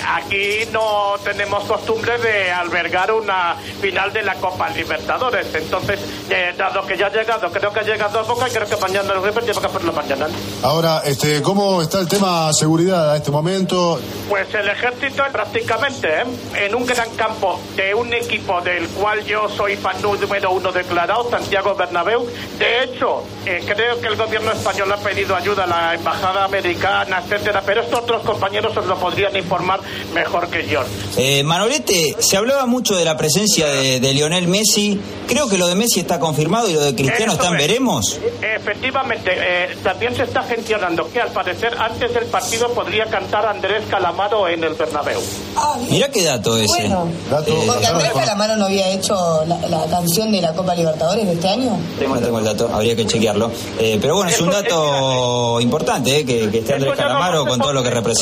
aquí 0.07 0.67
no 0.71 1.15
tenemos 1.23 1.63
costumbre 1.65 2.17
de 2.17 2.51
albergar 2.51 3.11
una 3.11 3.55
final 3.81 4.11
de 4.11 4.23
la 4.23 4.35
Copa 4.35 4.69
Libertadores. 4.69 5.53
Entonces, 5.53 5.99
eh, 6.29 6.53
dado 6.57 6.85
que 6.85 6.97
ya 6.97 7.07
ha 7.07 7.11
llegado, 7.11 7.51
creo 7.51 7.71
que 7.71 7.79
ha 7.79 7.83
llegado 7.83 8.19
a 8.19 8.23
Boca 8.23 8.47
y 8.47 8.51
creo 8.51 8.67
que 8.67 8.77
mañana 8.77 9.13
el 9.13 9.23
River 9.23 9.43
lleva 9.45 9.61
que 9.61 9.67
hacerlo 9.67 9.93
mañana. 9.93 10.27
Ahora, 10.61 11.01
este, 11.05 11.41
¿cómo 11.41 11.81
está 11.81 11.99
el 11.99 12.07
tema 12.07 12.51
seguridad 12.53 13.11
a 13.11 13.17
este 13.17 13.31
momento? 13.31 13.99
Pues 14.29 14.53
el 14.53 14.69
ejército 14.69 15.23
prácticamente 15.31 16.07
¿eh? 16.07 16.25
en 16.65 16.75
un 16.75 16.85
gran 16.85 17.09
campo 17.15 17.59
de 17.75 17.93
un 17.93 18.13
equipo 18.13 18.61
del 18.61 18.87
cual 18.89 19.23
yo 19.25 19.49
soy 19.49 19.75
fan 19.75 20.01
número 20.01 20.51
uno 20.51 20.71
declarado, 20.71 21.29
Santiago 21.29 21.75
Bernabéu. 21.75 22.25
De 22.57 22.83
hecho, 22.83 23.23
eh, 23.45 23.63
creo 23.65 23.99
que 23.99 24.07
el 24.07 24.15
gobierno 24.15 24.51
español 24.51 24.91
ha 24.91 24.97
pedido 24.97 25.35
ayuda 25.35 25.63
a 25.63 25.67
la 25.67 25.93
embajada 25.93 26.45
americana, 26.45 27.21
etcétera, 27.23 27.61
pero 27.65 27.81
estos 27.81 28.03
otros 28.03 28.22
compañeros 28.23 28.75
os 28.75 28.85
lo 28.85 28.97
podrían 28.97 29.35
informar 29.35 29.79
mejor 30.13 30.47
que 30.49 30.67
yo. 30.67 30.81
Eh, 31.17 31.43
Manolete, 31.43 32.15
se 32.19 32.37
hablaba 32.37 32.65
mucho 32.65 32.95
de 32.95 33.05
la 33.05 33.15
presencia 33.17 33.67
de, 33.67 33.99
de 33.99 34.13
Lionel 34.13 34.47
Messi. 34.47 34.99
Creo 35.27 35.47
que 35.47 35.57
lo 35.57 35.67
de 35.67 35.75
Messi 35.75 35.99
está 36.01 36.19
confirmado 36.19 36.69
y 36.69 36.73
lo 36.73 36.81
de 36.81 36.95
Cristiano 36.95 37.33
está 37.33 37.47
en 37.47 37.57
veremos. 37.57 38.19
Efectivamente, 38.41 39.31
eh, 39.35 39.75
también 39.83 40.15
se 40.15 40.23
está 40.23 40.43
gestionando 40.43 41.09
que 41.11 41.21
al 41.21 41.29
parecer 41.31 41.75
antes 41.77 42.13
del 42.13 42.25
partido 42.25 42.69
podría 42.73 43.05
cantar 43.05 43.45
Andrés 43.45 43.83
Calamaro 43.89 44.47
en 44.47 44.63
el 44.63 44.73
Bernabéu. 44.73 45.19
Mirá 45.89 46.09
qué 46.09 46.23
dato 46.23 46.55
ese. 46.57 46.87
Bueno. 46.87 47.07
Eh, 47.45 47.63
Porque 47.67 47.85
Andrés 47.87 48.11
Calamaro 48.13 48.57
no 48.57 48.65
había 48.65 48.89
hecho 48.89 49.43
la, 49.45 49.57
la 49.67 49.85
canción 49.89 50.31
de 50.31 50.41
la 50.41 50.53
Copa 50.53 50.75
Libertadores 50.75 51.25
de 51.25 51.33
este 51.33 51.49
año. 51.49 51.77
no 52.07 52.19
tengo 52.19 52.39
el 52.39 52.45
dato, 52.45 52.69
habría 52.73 52.95
que 52.95 53.05
chequearlo. 53.05 53.51
Eh, 53.79 53.97
pero 54.01 54.15
bueno, 54.15 54.29
es 54.29 54.39
un 54.41 54.49
dato 54.49 55.59
importante 55.61 56.19
eh, 56.19 56.25
que, 56.25 56.49
que 56.49 56.59
esté 56.59 56.73
Andrés 56.75 56.93
Calamaro 56.95 57.45
con 57.45 57.59
todo 57.59 57.73
lo 57.73 57.81
que 57.83 57.89
representa 57.89 58.12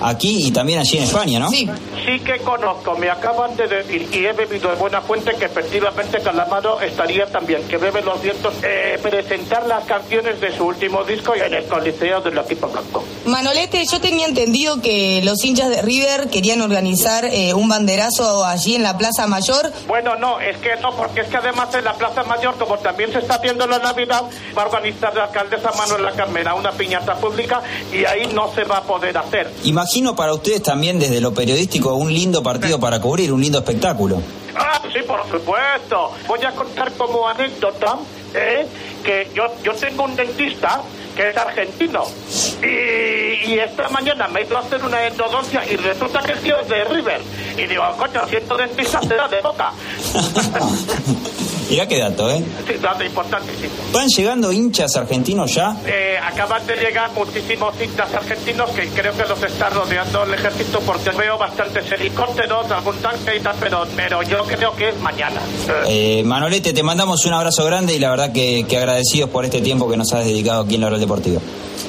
aquí 0.00 0.46
y 0.46 0.50
también 0.50 0.78
allí 0.80 0.98
en 0.98 1.04
España, 1.04 1.38
¿no? 1.38 1.50
Sí. 1.50 1.68
Sí 2.06 2.20
que 2.20 2.38
conozco, 2.38 2.96
me 2.96 3.10
acaban 3.10 3.56
de 3.56 3.68
decir 3.68 4.08
y 4.12 4.24
he 4.24 4.32
bebido 4.32 4.70
de 4.70 4.76
buena 4.76 5.00
fuente 5.02 5.34
que 5.34 5.44
efectivamente 5.44 6.20
Calamaro 6.20 6.80
estaría 6.80 7.26
también, 7.26 7.62
que 7.68 7.76
bebe 7.76 8.00
los 8.02 8.20
vientos, 8.22 8.54
eh, 8.62 8.98
presentar 9.02 9.66
las 9.66 9.84
canciones 9.84 10.40
de 10.40 10.56
su 10.56 10.64
último 10.64 11.04
disco 11.04 11.34
en 11.34 11.52
el 11.52 11.64
Coliseo 11.64 12.20
del 12.20 12.38
equipo 12.38 12.68
blanco. 12.68 13.04
Manolete, 13.26 13.84
yo 13.84 14.00
tenía 14.00 14.26
entendido 14.26 14.80
que 14.80 15.20
los 15.22 15.44
hinchas 15.44 15.68
de 15.68 15.82
River 15.82 16.28
querían 16.30 16.62
organizar 16.62 17.26
eh, 17.26 17.52
un 17.52 17.68
banderazo 17.68 18.44
allí 18.44 18.74
en 18.74 18.82
la 18.82 18.96
Plaza 18.96 19.26
Mayor. 19.26 19.70
Bueno, 19.86 20.16
no, 20.16 20.40
es 20.40 20.56
que 20.58 20.76
no, 20.80 20.94
porque 20.96 21.20
es 21.20 21.28
que 21.28 21.36
además 21.36 21.74
en 21.74 21.84
la 21.84 21.94
Plaza 21.94 22.22
Mayor, 22.24 22.54
como 22.56 22.78
también 22.78 23.12
se 23.12 23.18
está 23.18 23.34
haciendo 23.34 23.66
la 23.66 23.78
Navidad, 23.78 24.22
va 24.56 24.62
a 24.62 24.66
organizar 24.66 25.14
la 25.14 25.24
alcaldesa 25.24 25.72
Manuela 25.76 26.12
Carmena 26.12 26.54
una 26.54 26.72
piñata 26.72 27.14
pública 27.16 27.60
y 27.92 28.04
ahí 28.04 28.26
no 28.32 28.52
se 28.54 28.64
va 28.64 28.78
a 28.78 28.82
poder 28.82 29.17
hacer. 29.20 29.50
Imagino 29.64 30.14
para 30.16 30.34
ustedes 30.34 30.62
también 30.62 30.98
desde 30.98 31.20
lo 31.20 31.32
periodístico 31.34 31.94
un 31.94 32.12
lindo 32.12 32.42
partido 32.42 32.78
para 32.78 33.00
cubrir, 33.00 33.32
un 33.32 33.40
lindo 33.40 33.58
espectáculo. 33.58 34.20
Ah, 34.56 34.80
sí, 34.92 35.00
por 35.06 35.22
supuesto. 35.30 36.12
Voy 36.26 36.44
a 36.44 36.52
contar 36.52 36.92
como 36.92 37.28
anécdota 37.28 37.98
¿eh? 38.34 38.66
que 39.04 39.30
yo, 39.34 39.44
yo 39.62 39.74
tengo 39.74 40.04
un 40.04 40.16
dentista 40.16 40.82
que 41.16 41.30
es 41.30 41.36
argentino 41.36 42.04
y, 42.62 43.50
y 43.50 43.58
esta 43.58 43.88
mañana 43.88 44.28
me 44.28 44.42
a 44.42 44.58
hacer 44.60 44.84
una 44.84 45.04
endodoncia 45.04 45.64
y 45.68 45.74
resulta 45.74 46.20
que 46.20 46.32
el 46.32 46.38
tío 46.40 46.60
es 46.60 46.68
de 46.68 46.84
River 46.84 47.20
y 47.56 47.66
digo, 47.66 47.82
coño, 47.96 48.20
siento 48.28 48.56
dentista 48.56 49.00
será 49.02 49.26
de 49.26 49.40
boca. 49.40 49.72
Mirá 51.70 51.86
qué 51.86 51.98
dato, 51.98 52.30
¿eh? 52.30 52.42
Sí, 52.66 52.74
dato 52.80 53.04
importantísimo. 53.04 53.72
¿Van 53.92 54.08
llegando 54.08 54.52
hinchas 54.52 54.96
argentinos 54.96 55.54
ya? 55.54 55.76
Eh, 55.86 56.16
acaban 56.22 56.66
de 56.66 56.76
llegar 56.76 57.10
muchísimos 57.12 57.74
hinchas 57.80 58.12
argentinos 58.14 58.70
que 58.70 58.88
creo 58.88 59.14
que 59.14 59.24
los 59.24 59.42
está 59.42 59.68
rodeando 59.68 60.22
el 60.24 60.34
ejército 60.34 60.80
porque 60.80 61.10
veo 61.10 61.36
bastantes 61.36 61.90
helicópteros, 61.92 62.70
algún 62.70 62.96
tanque 62.98 63.36
y 63.36 63.40
tal, 63.40 63.56
pero, 63.60 63.86
pero 63.94 64.22
yo 64.22 64.44
creo 64.44 64.74
que 64.74 64.88
es 64.90 65.00
mañana. 65.00 65.40
Eh, 65.86 66.22
Manolete, 66.24 66.72
te 66.72 66.82
mandamos 66.82 67.24
un 67.26 67.34
abrazo 67.34 67.64
grande 67.66 67.94
y 67.94 67.98
la 67.98 68.10
verdad 68.10 68.32
que, 68.32 68.64
que 68.68 68.78
agradecidos 68.78 69.30
por 69.30 69.44
este 69.44 69.60
tiempo 69.60 69.88
que 69.90 69.96
nos 69.96 70.12
has 70.12 70.24
dedicado 70.24 70.62
aquí 70.62 70.76
en 70.76 70.80
la 70.80 70.88
Real 70.88 71.00
Deportiva. 71.00 71.40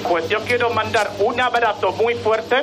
Pues 0.08 0.28
yo 0.30 0.40
quiero 0.42 0.70
mandar 0.72 1.12
un 1.20 1.40
abrazo 1.40 1.92
muy 1.94 2.16
fuerte 2.16 2.56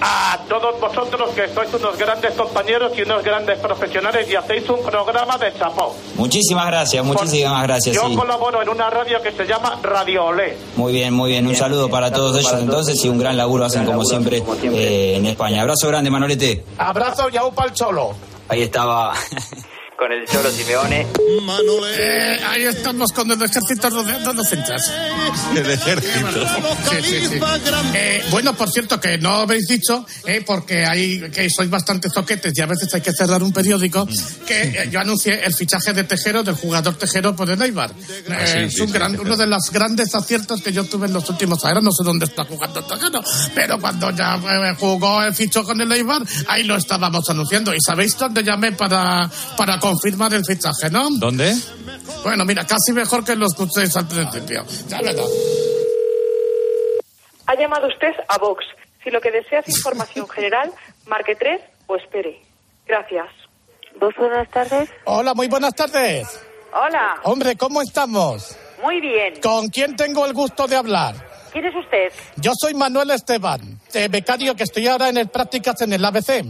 a 0.00 0.38
todos 0.48 0.80
vosotros 0.80 1.30
que 1.30 1.48
sois 1.48 1.72
unos 1.74 1.96
grandes 1.96 2.32
compañeros 2.34 2.92
y 2.96 3.02
unos 3.02 3.22
grandes 3.22 3.58
profesionales 3.58 4.28
y 4.28 4.36
hacéis 4.36 4.68
un 4.68 4.82
programa 4.82 5.38
de 5.38 5.52
chapó. 5.54 5.94
Muchísimas 6.16 6.66
gracias, 6.66 7.04
muchísimas 7.04 7.62
gracias. 7.62 7.94
Yo 7.94 8.08
sí. 8.08 8.16
colaboro 8.16 8.62
en 8.62 8.68
una 8.68 8.90
radio 8.90 9.20
que 9.22 9.32
se 9.32 9.46
llama 9.46 9.78
Radio 9.82 10.26
Olé. 10.26 10.56
Muy 10.76 10.92
bien, 10.92 11.14
muy 11.14 11.30
bien. 11.30 11.46
Un 11.46 11.56
saludo 11.56 11.88
para 11.88 12.12
todos 12.12 12.36
ellos 12.38 12.54
entonces 12.58 13.02
y 13.04 13.08
un 13.08 13.18
gran 13.18 13.36
laburo 13.36 13.64
hacen 13.64 13.84
como 13.84 14.04
siempre 14.04 14.42
eh, 14.64 15.14
en 15.16 15.26
España. 15.26 15.62
Abrazo 15.62 15.88
grande, 15.88 16.10
Manolete. 16.10 16.64
Abrazo 16.78 17.28
y 17.32 17.36
aún 17.36 17.54
el 17.64 17.72
cholo. 17.72 18.12
Ahí 18.48 18.62
estaba. 18.62 19.14
Con 20.02 20.10
el 20.10 20.26
Cholo 20.26 20.50
Simeone. 20.50 21.06
Eh, 21.96 22.40
ahí 22.48 22.64
estamos 22.64 23.12
con 23.12 23.30
el 23.30 23.40
ejército 23.40 23.88
rodeando 23.88 24.32
los 24.32 24.52
hinchas. 24.52 24.92
El 25.54 25.70
ejército. 25.70 26.46
Sí, 26.90 26.96
sí, 27.02 27.26
sí. 27.28 27.40
Eh, 27.94 28.24
bueno, 28.30 28.52
por 28.54 28.68
cierto, 28.68 28.98
que 28.98 29.18
no 29.18 29.30
habéis 29.30 29.68
dicho, 29.68 30.04
eh, 30.26 30.42
porque 30.44 30.84
hay, 30.84 31.30
que 31.30 31.48
sois 31.48 31.70
bastante 31.70 32.08
zoquetes 32.12 32.52
y 32.56 32.62
a 32.62 32.66
veces 32.66 32.92
hay 32.94 33.00
que 33.00 33.12
cerrar 33.12 33.42
un 33.44 33.52
periódico, 33.52 34.08
que 34.44 34.62
eh, 34.62 34.88
yo 34.90 34.98
anuncié 34.98 35.44
el 35.44 35.54
fichaje 35.54 35.92
de 35.92 36.02
Tejero, 36.02 36.42
del 36.42 36.56
jugador 36.56 36.96
Tejero 36.96 37.36
por 37.36 37.48
el 37.48 37.62
Eibar. 37.62 37.90
Eh, 37.90 38.32
Ah, 38.32 38.46
sí, 38.46 38.58
es 38.58 38.80
un 38.80 38.88
sí, 38.88 38.92
gran, 38.92 39.12
sí, 39.12 39.18
uno 39.20 39.36
de 39.36 39.46
los 39.46 39.70
grandes 39.70 40.12
aciertos 40.14 40.62
que 40.62 40.72
yo 40.72 40.84
tuve 40.84 41.06
en 41.06 41.12
los 41.12 41.28
últimos 41.30 41.64
años. 41.64 41.84
No 41.84 41.92
sé 41.92 42.02
dónde 42.02 42.24
está 42.24 42.44
jugando 42.44 42.82
Tejero, 42.82 43.20
pero 43.54 43.78
cuando 43.78 44.10
ya 44.10 44.34
eh, 44.34 44.74
jugó 44.78 45.22
el 45.22 45.32
fichó 45.34 45.62
con 45.62 45.80
el 45.80 45.92
Eibar, 45.92 46.22
ahí 46.48 46.64
lo 46.64 46.76
estábamos 46.76 47.28
anunciando. 47.30 47.72
¿Y 47.72 47.78
sabéis 47.80 48.16
dónde 48.18 48.42
llamé 48.42 48.72
para, 48.72 49.30
para 49.56 49.78
confirmar 49.92 50.32
el 50.34 50.44
fichaje, 50.44 50.90
no? 50.90 51.08
¿Dónde? 51.18 51.54
Bueno, 52.22 52.44
mira, 52.44 52.64
casi 52.66 52.92
mejor 52.92 53.24
que 53.24 53.36
lo 53.36 53.46
escuchéis 53.46 53.94
al 53.96 54.08
principio. 54.08 54.64
Ya 54.88 55.00
verás. 55.02 55.26
Ha 57.46 57.54
llamado 57.56 57.88
usted 57.88 58.12
a 58.28 58.38
Vox. 58.38 58.64
Si 59.04 59.10
lo 59.10 59.20
que 59.20 59.30
desea 59.30 59.60
es 59.60 59.68
información 59.76 60.28
general, 60.34 60.72
marque 61.06 61.34
3 61.34 61.60
o 61.88 61.96
espere. 61.96 62.40
Gracias. 62.86 63.26
Vox, 64.00 64.16
buenas 64.16 64.48
tardes. 64.50 64.88
Hola, 65.04 65.34
muy 65.34 65.48
buenas 65.48 65.74
tardes. 65.74 66.26
Hola, 66.74 67.16
Hombre, 67.24 67.56
¿cómo 67.56 67.82
estamos? 67.82 68.56
muy 68.82 69.00
bien. 69.00 69.34
¿Con 69.42 69.68
quién 69.68 69.94
tengo 69.94 70.24
el 70.26 70.32
gusto 70.32 70.66
de 70.66 70.74
hablar? 70.74 71.14
¿Quién 71.52 71.66
es 71.66 71.74
usted? 71.76 72.10
Yo 72.36 72.52
soy 72.58 72.72
Manuel 72.74 73.10
Esteban, 73.10 73.78
eh, 73.92 74.08
becario 74.08 74.56
que 74.56 74.64
estoy 74.64 74.88
ahora 74.88 75.08
en 75.10 75.18
el 75.18 75.28
prácticas 75.28 75.82
en 75.82 75.92
el 75.92 76.02
ABC. 76.04 76.42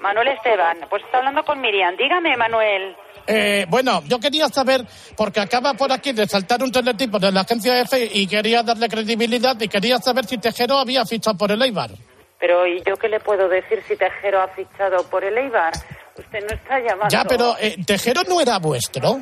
Manuel 0.00 0.28
Esteban. 0.28 0.78
Pues 0.88 1.02
está 1.04 1.18
hablando 1.18 1.44
con 1.44 1.60
Miriam. 1.60 1.96
Dígame, 1.96 2.36
Manuel. 2.36 2.96
Eh, 3.26 3.66
bueno, 3.68 4.02
yo 4.06 4.18
quería 4.18 4.48
saber, 4.48 4.84
porque 5.16 5.40
acaba 5.40 5.74
por 5.74 5.92
aquí 5.92 6.12
de 6.12 6.26
saltar 6.26 6.62
un 6.62 6.72
teletipo 6.72 7.18
de 7.18 7.30
la 7.30 7.42
agencia 7.42 7.80
EFE 7.80 8.10
y 8.12 8.26
quería 8.26 8.62
darle 8.62 8.88
credibilidad 8.88 9.60
y 9.60 9.68
quería 9.68 9.98
saber 9.98 10.24
si 10.24 10.38
Tejero 10.38 10.78
había 10.78 11.04
fichado 11.04 11.36
por 11.36 11.52
el 11.52 11.62
Eibar. 11.62 11.90
Pero 12.38 12.66
¿y 12.66 12.82
yo 12.84 12.96
qué 12.96 13.08
le 13.08 13.20
puedo 13.20 13.48
decir 13.48 13.82
si 13.86 13.96
Tejero 13.96 14.40
ha 14.40 14.48
fichado 14.48 15.04
por 15.10 15.22
el 15.22 15.36
Eibar? 15.36 15.72
Usted 16.16 16.40
no 16.40 16.54
está 16.54 16.80
llamando. 16.80 17.08
Ya, 17.10 17.24
pero 17.24 17.54
eh, 17.60 17.76
Tejero 17.86 18.22
no 18.28 18.40
era 18.40 18.58
vuestro. 18.58 19.20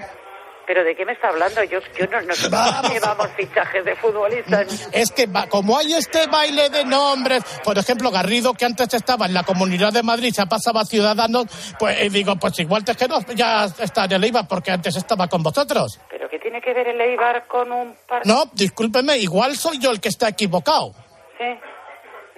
¿Pero 0.69 0.85
de 0.85 0.95
qué 0.95 1.07
me 1.07 1.13
está 1.13 1.29
hablando? 1.31 1.65
Yo, 1.65 1.81
yo 1.99 2.07
no, 2.09 2.21
no 2.21 2.35
llevamos 2.93 3.29
fichajes 3.35 3.83
de 3.87 3.97
futbolistas. 3.97 4.89
Es 4.93 5.11
que 5.13 5.27
como 5.49 5.79
hay 5.79 5.95
este 5.95 6.27
baile 6.27 6.69
de 6.69 6.85
nombres, 6.85 7.43
por 7.65 7.79
ejemplo, 7.79 8.11
Garrido, 8.11 8.53
que 8.53 8.67
antes 8.67 8.93
estaba 8.93 9.25
en 9.25 9.33
la 9.33 9.45
Comunidad 9.45 9.95
de 9.95 10.03
Madrid, 10.03 10.31
se 10.35 10.43
ha 10.43 10.47
pasado 10.47 10.79
a 10.79 10.85
Ciudadanos, 10.85 11.47
pues 11.79 11.99
eh, 12.03 12.11
digo, 12.11 12.37
pues 12.37 12.59
igual 12.59 12.85
Tejero 12.85 13.19
ya 13.35 13.65
está 13.65 14.05
en 14.05 14.13
el 14.13 14.25
Eibar 14.25 14.47
porque 14.47 14.71
antes 14.71 14.95
estaba 14.95 15.27
con 15.27 15.43
vosotros. 15.43 15.99
¿Pero 16.11 16.29
qué 16.29 16.39
tiene 16.39 16.61
que 16.61 16.75
ver 16.75 16.87
el 16.89 17.01
Eibar 17.01 17.47
con 17.47 17.73
un 17.73 17.97
par... 18.07 18.27
No, 18.27 18.45
discúlpeme, 18.53 19.17
igual 19.17 19.57
soy 19.57 19.79
yo 19.79 19.91
el 19.91 20.01
que 20.03 20.11
está 20.11 20.29
equivocado. 20.29 20.93
Sí. 21.39 21.47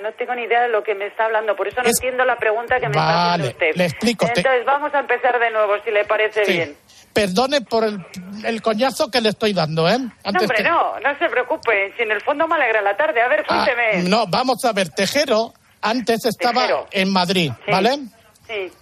No 0.00 0.12
tengo 0.12 0.34
ni 0.36 0.44
idea 0.44 0.62
de 0.62 0.68
lo 0.68 0.84
que 0.84 0.94
me 0.94 1.08
está 1.08 1.24
hablando, 1.24 1.56
por 1.56 1.66
eso 1.66 1.82
no 1.82 1.88
Es- 1.90 1.96
entiendo 1.98 2.24
la 2.24 2.36
pregunta 2.36 2.76
que 2.78 2.86
me 2.88 2.92
está 2.96 3.04
Vale, 3.04 3.24
haciendo 3.32 3.48
usted. 3.50 3.76
le 3.76 3.84
explico, 3.86 4.26
te- 4.26 4.38
Entonces 4.40 4.64
vamos 4.64 4.94
a 4.94 5.00
empezar 5.00 5.36
de 5.38 5.50
nuevo, 5.50 5.74
si 5.84 5.90
le 5.90 6.04
parece 6.04 6.44
Sí. 6.46 6.52
bien. 6.52 6.76
Perdone 7.12 7.60
por 7.62 7.84
el, 7.84 8.04
el 8.44 8.62
coñazo 8.62 9.10
que 9.10 9.20
le 9.20 9.30
estoy 9.30 9.52
dando, 9.52 9.88
¿eh? 9.88 9.98
No, 9.98 10.10
hombre, 10.24 10.56
que- 10.56 10.62
no, 10.62 11.00
no 11.00 11.18
se 11.18 11.28
preocupe. 11.28 11.92
Si 11.96 12.02
en 12.02 12.12
el 12.12 12.20
fondo 12.22 12.46
me 12.46 12.54
alegra 12.54 12.80
la 12.82 12.96
tarde. 12.96 13.20
A 13.20 13.28
ver, 13.28 13.44
Ah, 13.48 13.64
cuénteme. 13.64 14.08
no, 14.08 14.26
vamos 14.28 14.64
a 14.64 14.72
ver, 14.72 14.90
Tejero 14.90 15.52
antes 15.82 16.24
estaba 16.24 16.60
Tejero. 16.62 16.86
en 16.92 17.12
Madrid, 17.12 17.50
Sí. 17.64 17.70
¿vale? 17.72 17.98
Sí. 18.46 18.72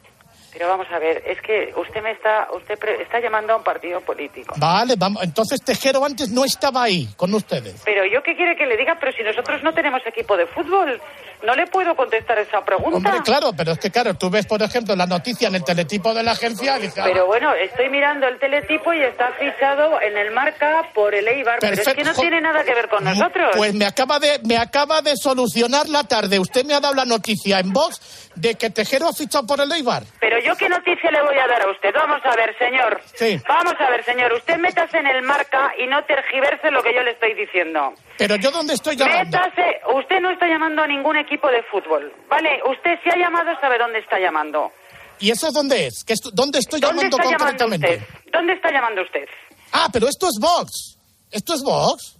Pero 0.53 0.69
vamos 0.71 0.87
a 0.91 0.99
ver, 0.99 1.23
es 1.27 1.41
que 1.43 1.73
usted 1.77 2.03
me 2.03 2.11
está, 2.13 2.49
usted 2.53 2.77
pre- 2.79 3.01
está 3.03 3.21
llamando 3.21 3.53
a 3.53 3.57
un 3.59 3.63
partido 3.63 4.01
político. 4.01 4.55
Vale, 4.59 4.95
vamos. 4.99 5.23
Entonces 5.23 5.63
Tejero 5.63 6.05
antes 6.05 6.31
no 6.31 6.45
estaba 6.45 6.83
ahí 6.83 7.09
con 7.17 7.33
ustedes. 7.33 7.81
Pero 7.85 8.05
yo 8.07 8.23
qué 8.23 8.35
quiere 8.35 8.57
que 8.57 8.67
le 8.67 8.77
diga, 8.77 8.97
pero 8.99 9.13
si 9.13 9.23
nosotros 9.23 9.63
no 9.63 9.73
tenemos 9.73 10.01
equipo 10.07 10.37
de 10.37 10.47
fútbol, 10.47 11.01
no 11.43 11.55
le 11.55 11.67
puedo 11.67 11.95
contestar 11.95 12.39
esa 12.39 12.65
pregunta. 12.65 12.97
Hombre, 12.97 13.23
claro, 13.25 13.53
pero 13.57 13.73
es 13.73 13.79
que 13.79 13.91
claro, 13.91 14.15
tú 14.15 14.31
ves, 14.31 14.47
por 14.47 14.63
ejemplo, 14.63 14.97
la 14.97 15.07
noticia 15.07 15.49
en 15.49 15.55
el 15.55 15.65
teletipo 15.65 16.13
de 16.13 16.23
la 16.23 16.33
agencia 16.33 16.79
y 16.79 16.87
ah, 16.87 17.03
Pero 17.05 17.27
bueno, 17.27 17.55
estoy 17.55 17.89
mirando 17.89 18.27
el 18.27 18.39
teletipo 18.39 18.93
y 18.93 19.03
está 19.03 19.33
fichado 19.33 20.01
en 20.01 20.17
el 20.17 20.33
marca 20.33 20.89
por 20.95 21.15
el 21.15 21.27
Eibar, 21.29 21.59
pero 21.61 21.75
es 21.75 21.89
que 21.89 22.05
no 22.05 22.15
tiene 22.15 22.41
nada 22.41 22.65
que 22.65 22.75
ver 22.75 22.89
con 22.89 23.05
nosotros. 23.05 23.51
Pues 23.57 23.75
me 23.75 23.87
acaba 23.87 24.19
de 24.19 24.41
me 24.45 24.57
acaba 24.57 25.01
de 25.01 25.17
solucionar 25.17 25.89
la 25.89 26.05
tarde. 26.05 26.39
Usted 26.39 26.65
me 26.65 26.75
ha 26.75 26.81
dado 26.81 26.95
la 26.95 27.05
noticia 27.05 27.61
en 27.61 27.73
Vox 27.73 28.31
de 28.35 28.55
que 28.55 28.71
Tejero 28.71 29.09
ha 29.09 29.13
fichado 29.13 29.47
por 29.47 29.61
el 29.61 29.71
Eibar. 29.71 30.03
Pero 30.21 30.39
yo 30.41 30.57
qué 30.57 30.69
noticia 30.69 31.11
le 31.11 31.23
voy 31.23 31.37
a 31.37 31.47
dar 31.47 31.63
a 31.63 31.71
usted. 31.71 31.93
Vamos 31.95 32.21
a 32.25 32.37
ver, 32.37 32.57
señor. 32.59 33.01
Sí. 33.15 33.41
Vamos 33.49 33.75
a 33.79 33.91
ver, 33.91 34.05
señor. 34.05 34.33
Usted 34.33 34.57
métase 34.59 34.99
en 34.99 35.07
el 35.07 35.23
marca 35.23 35.73
y 35.79 35.87
no 35.87 36.03
tergiverse 36.05 36.71
lo 36.71 36.83
que 36.83 36.95
yo 36.95 37.03
le 37.03 37.13
estoy 37.13 37.35
diciendo. 37.35 37.95
Pero 38.19 38.37
yo 38.37 38.51
dónde 38.51 38.75
estoy 38.75 38.97
llamando? 38.97 39.39
Métase. 39.39 39.81
Usted 39.97 40.21
no 40.21 40.31
está 40.31 40.47
llamando 40.49 40.83
a 40.83 40.87
ningún 40.87 41.17
equipo 41.17 41.49
de 41.49 41.63
fútbol. 41.71 42.13
Vale, 42.29 42.61
usted 42.69 42.99
si 43.03 43.09
ha 43.11 43.17
llamado 43.17 43.51
sabe 43.61 43.79
dónde 43.79 44.01
está 44.01 44.19
llamando. 44.19 44.73
¿Y 45.21 45.31
eso 45.31 45.51
dónde 45.53 45.87
es? 45.87 46.05
¿Qué 46.05 46.15
¿Dónde 46.33 46.59
estoy 46.59 46.81
¿Dónde 46.81 47.03
llamando 47.05 47.17
está 47.17 47.31
llamando 47.31 47.65
concretamente? 47.65 48.05
usted? 48.05 48.31
¿Dónde 48.33 48.53
está 48.55 48.71
llamando 48.71 49.03
usted? 49.03 49.25
Ah, 49.73 49.89
pero 49.93 50.09
esto 50.09 50.27
es 50.29 50.35
Vox. 50.41 50.99
¿Esto 51.31 51.55
es 51.55 51.63
Vox? 51.63 52.17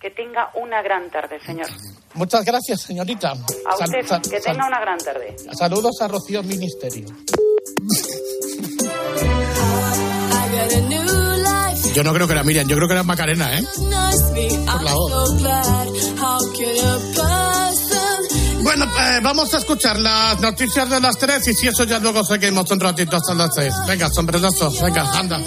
Que 0.00 0.10
tenga 0.10 0.50
una 0.54 0.80
gran 0.82 1.10
tarde, 1.10 1.38
señor. 1.40 1.68
Muchas 2.14 2.44
gracias, 2.44 2.80
señorita. 2.82 3.32
A 3.66 3.74
usted, 3.76 4.06
sal- 4.06 4.22
que 4.22 4.40
tenga 4.40 4.66
una 4.66 4.80
gran 4.80 4.98
tarde. 4.98 5.36
Saludos 5.52 6.00
a 6.00 6.08
Rocío 6.08 6.42
Ministerio. 6.42 7.06
Yo 11.94 12.04
no 12.04 12.12
creo 12.14 12.26
que 12.26 12.32
era 12.32 12.42
Miriam, 12.44 12.66
yo 12.68 12.76
creo 12.76 12.88
que 12.88 12.94
era 12.94 13.02
Macarena, 13.02 13.58
¿eh? 13.58 13.64
Por 14.66 14.82
la 14.82 14.94
voz. 14.94 15.12
Bueno, 18.62 18.84
eh, 18.84 19.20
vamos 19.22 19.52
a 19.54 19.58
escuchar 19.58 19.98
las 19.98 20.38
noticias 20.40 20.88
de 20.88 21.00
las 21.00 21.16
tres 21.16 21.48
y 21.48 21.54
si 21.54 21.66
eso 21.68 21.84
ya 21.84 21.98
luego 21.98 22.22
seguimos 22.24 22.70
un 22.70 22.78
ratito 22.80 23.16
hasta 23.16 23.34
las 23.34 23.50
seis. 23.54 23.74
Venga, 23.88 24.08
sombrerazo, 24.10 24.70
venga, 24.82 25.10
anda. 25.18 25.40